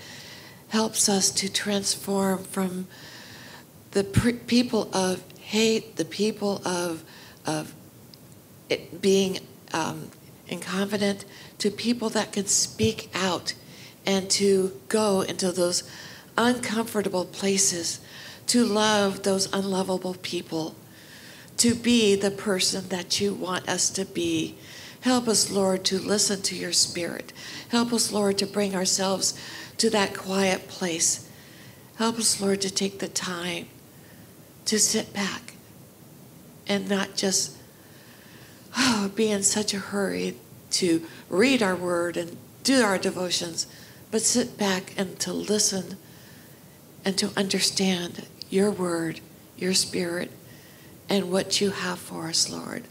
helps 0.69 1.09
us 1.09 1.29
to 1.31 1.51
transform 1.51 2.45
from 2.45 2.87
the 3.91 4.05
people 4.47 4.89
of 4.95 5.21
hate, 5.41 5.97
the 5.97 6.05
people 6.05 6.65
of, 6.65 7.03
of 7.45 7.75
being 9.01 9.39
um, 9.73 10.09
to 11.57 11.69
people 11.69 12.09
that 12.11 12.31
can 12.31 12.45
speak 12.45 13.09
out 13.13 13.53
and 14.05 14.29
to 14.29 14.79
go 14.87 15.19
into 15.19 15.51
those 15.51 15.83
uncomfortable 16.37 17.25
places, 17.25 17.99
to 18.47 18.63
love 18.63 19.23
those 19.23 19.51
unlovable 19.53 20.15
people, 20.15 20.75
to 21.57 21.73
be 21.73 22.15
the 22.15 22.31
person 22.31 22.89
that 22.89 23.19
you 23.19 23.33
want 23.33 23.67
us 23.67 23.89
to 23.91 24.05
be 24.05 24.57
Help 25.05 25.27
us, 25.27 25.51
Lord, 25.51 25.85
to 25.85 25.99
listen 25.99 26.41
to 26.41 26.55
your 26.55 26.71
spirit. 26.71 27.31
Help 27.69 27.93
us, 27.93 28.11
Lord, 28.11 28.39
to 28.39 28.47
bring 28.47 28.75
ourselves 28.75 29.39
to 29.77 29.87
that 29.91 30.17
quiet 30.17 30.67
place. 30.67 31.29
Help 31.97 32.17
us, 32.17 32.41
Lord, 32.41 32.59
to 32.61 32.71
take 32.71 32.97
the 32.97 33.07
time 33.07 33.67
to 34.65 34.79
sit 34.79 35.13
back 35.13 35.53
and 36.65 36.89
not 36.89 37.15
just 37.15 37.55
oh, 38.75 39.11
be 39.13 39.29
in 39.29 39.43
such 39.43 39.75
a 39.75 39.77
hurry 39.77 40.37
to 40.71 41.05
read 41.29 41.61
our 41.61 41.75
word 41.75 42.17
and 42.17 42.35
do 42.63 42.81
our 42.81 42.97
devotions, 42.97 43.67
but 44.09 44.23
sit 44.23 44.57
back 44.57 44.91
and 44.97 45.19
to 45.19 45.31
listen 45.31 45.97
and 47.05 47.15
to 47.19 47.29
understand 47.37 48.25
your 48.55 48.71
word, 48.71 49.19
your 49.57 49.73
spirit, 49.73 50.31
and 51.09 51.29
what 51.29 51.59
you 51.59 51.71
have 51.71 51.99
for 51.99 52.27
us, 52.27 52.49
Lord. 52.49 52.83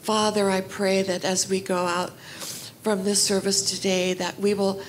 Father, 0.00 0.50
I 0.50 0.60
pray 0.60 1.02
that 1.02 1.24
as 1.24 1.48
we 1.48 1.60
go 1.60 1.86
out 1.86 2.18
from 2.18 3.04
this 3.04 3.22
service 3.22 3.70
today, 3.70 4.12
that 4.14 4.40
we 4.40 4.54
will 4.54 4.82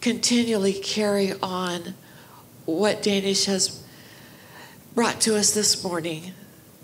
continually 0.00 0.74
carry 0.74 1.32
on 1.42 1.94
what 2.66 3.02
Danish 3.02 3.46
has 3.46 3.82
brought 4.94 5.20
to 5.22 5.34
us 5.34 5.54
this 5.54 5.82
morning, 5.82 6.32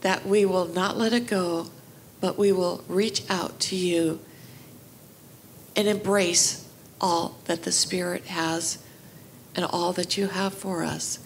that 0.00 0.24
we 0.26 0.46
will 0.46 0.66
not 0.66 0.96
let 0.96 1.12
it 1.12 1.26
go, 1.26 1.66
but 2.20 2.38
we 2.38 2.50
will 2.50 2.82
reach 2.88 3.22
out 3.28 3.60
to 3.60 3.76
you 3.76 4.20
and 5.76 5.86
embrace 5.86 6.66
all 7.00 7.38
that 7.44 7.62
the 7.62 7.72
Spirit 7.72 8.24
has 8.26 8.78
and 9.54 9.64
all 9.66 9.92
that 9.92 10.16
you 10.16 10.28
have 10.28 10.54
for 10.54 10.82
us. 10.82 11.18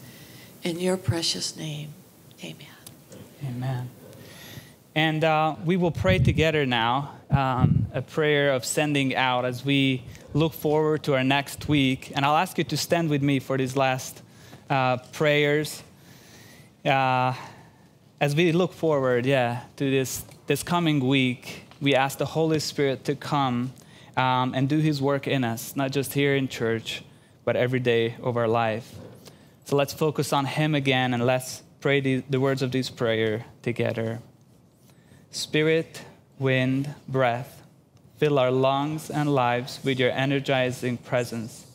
In 0.65 0.81
your 0.81 0.97
precious 0.97 1.59
name, 1.59 1.91
amen. 2.43 2.57
Amen. 3.47 3.91
And 4.95 5.23
uh, 5.23 5.57
we 5.63 5.77
will 5.77 5.91
pray 5.91 6.19
together 6.19 6.65
now 6.65 7.17
um, 7.31 7.87
a 7.93 8.01
prayer 8.01 8.51
of 8.51 8.65
sending 8.65 9.15
out 9.15 9.45
as 9.45 9.63
we 9.63 10.03
look 10.33 10.55
forward 10.55 11.03
to 11.03 11.17
our 11.17 11.23
next 11.23 11.69
week. 11.69 12.13
And 12.17 12.25
I'll 12.25 12.39
ask 12.39 12.57
you 12.57 12.65
to 12.65 12.79
stand 12.79 13.11
with 13.11 13.23
me 13.23 13.41
for 13.41 13.59
these 13.59 13.77
last 13.77 14.23
uh, 14.71 14.97
prayers. 15.13 15.83
Uh, 16.83 17.35
as 18.19 18.35
we 18.35 18.51
look 18.53 18.73
forward, 18.73 19.27
yeah, 19.27 19.65
to 19.77 19.91
this, 19.91 20.25
this 20.47 20.63
coming 20.63 21.07
week, 21.07 21.65
we 21.83 21.95
ask 21.95 22.17
the 22.17 22.25
Holy 22.25 22.59
Spirit 22.59 23.05
to 23.05 23.15
come 23.15 23.75
um, 24.17 24.55
and 24.55 24.67
do 24.67 24.79
His 24.79 25.03
work 25.03 25.29
in 25.29 25.45
us, 25.45 25.77
not 25.77 25.91
just 25.91 26.15
here 26.15 26.35
in 26.35 26.49
church, 26.49 27.03
but 27.45 27.55
every 27.55 27.81
day 27.81 28.15
of 28.23 28.39
our 28.39 28.49
life. 28.49 28.95
So 29.65 29.77
let's 29.77 29.95
focus 29.95 30.33
on 30.33 30.45
Him 30.45 30.75
again 30.75 31.15
and 31.15 31.25
let's 31.25 31.63
pray 31.81 32.01
the, 32.01 32.23
the 32.29 32.41
words 32.41 32.63
of 32.63 32.73
this 32.73 32.91
prayer 32.91 33.45
together. 33.63 34.21
Spirit, 35.31 36.03
wind, 36.39 36.95
breath, 37.09 37.63
fill 38.19 38.39
our 38.39 38.51
lungs 38.51 39.11
and 39.11 39.35
lives 39.35 39.81
with 39.83 39.99
your 39.99 40.11
energizing 40.11 40.97
presence. 40.97 41.67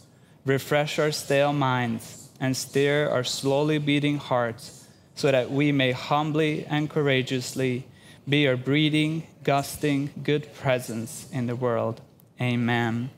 Refresh 0.46 1.00
our 1.00 1.12
stale 1.12 1.54
minds 1.54 2.30
and 2.40 2.56
stir 2.56 3.10
our 3.10 3.24
slowly 3.24 3.78
beating 3.78 4.18
hearts 4.18 4.88
so 5.16 5.32
that 5.32 5.52
we 5.52 5.72
may 5.72 5.92
humbly 5.92 6.66
and 6.66 6.90
courageously 6.90 7.86
be 8.28 8.44
your 8.44 8.56
breathing, 8.56 9.28
gusting, 9.44 10.12
good 10.24 10.54
presence 10.54 11.28
in 11.32 11.48
the 11.48 11.56
world. 11.56 12.00
Amen. 12.40 13.10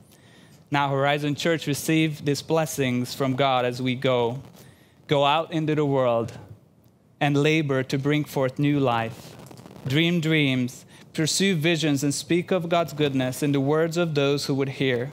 Now, 0.72 0.90
Horizon 0.90 1.36
Church, 1.36 1.68
receive 1.68 2.24
these 2.24 2.42
blessings 2.42 3.14
from 3.14 3.36
God 3.36 3.66
as 3.66 3.82
we 3.82 3.94
go. 3.94 4.42
Go 5.12 5.26
out 5.26 5.52
into 5.52 5.76
the 5.76 5.84
world 5.84 6.32
and 7.20 7.36
labor 7.36 7.84
to 7.84 7.98
bring 7.98 8.24
forth 8.24 8.58
new 8.58 8.80
life 8.80 9.36
dream 9.86 10.22
dreams, 10.22 10.86
pursue 11.12 11.54
visions, 11.54 12.02
and 12.02 12.14
speak 12.14 12.50
of 12.50 12.70
God's 12.70 12.94
goodness 12.94 13.44
in 13.44 13.52
the 13.52 13.60
words 13.60 13.98
of 13.98 14.16
those 14.16 14.46
who 14.46 14.56
would 14.56 14.80
hear. 14.80 15.12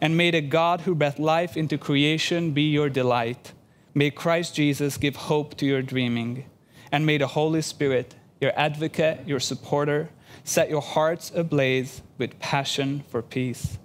And 0.00 0.16
may 0.16 0.32
the 0.32 0.40
God 0.40 0.80
who 0.80 0.96
breathed 0.96 1.20
life 1.20 1.56
into 1.56 1.78
creation 1.78 2.50
be 2.50 2.62
your 2.62 2.88
delight. 2.88 3.52
May 3.94 4.10
Christ 4.10 4.56
Jesus 4.56 4.96
give 4.96 5.14
hope 5.14 5.56
to 5.58 5.64
your 5.64 5.80
dreaming. 5.80 6.46
And 6.90 7.06
may 7.06 7.16
the 7.16 7.28
Holy 7.28 7.62
Spirit, 7.62 8.16
your 8.40 8.52
advocate, 8.56 9.28
your 9.28 9.38
supporter, 9.38 10.10
set 10.42 10.70
your 10.70 10.82
hearts 10.82 11.30
ablaze 11.32 12.02
with 12.18 12.40
passion 12.40 13.04
for 13.08 13.22
peace. 13.22 13.78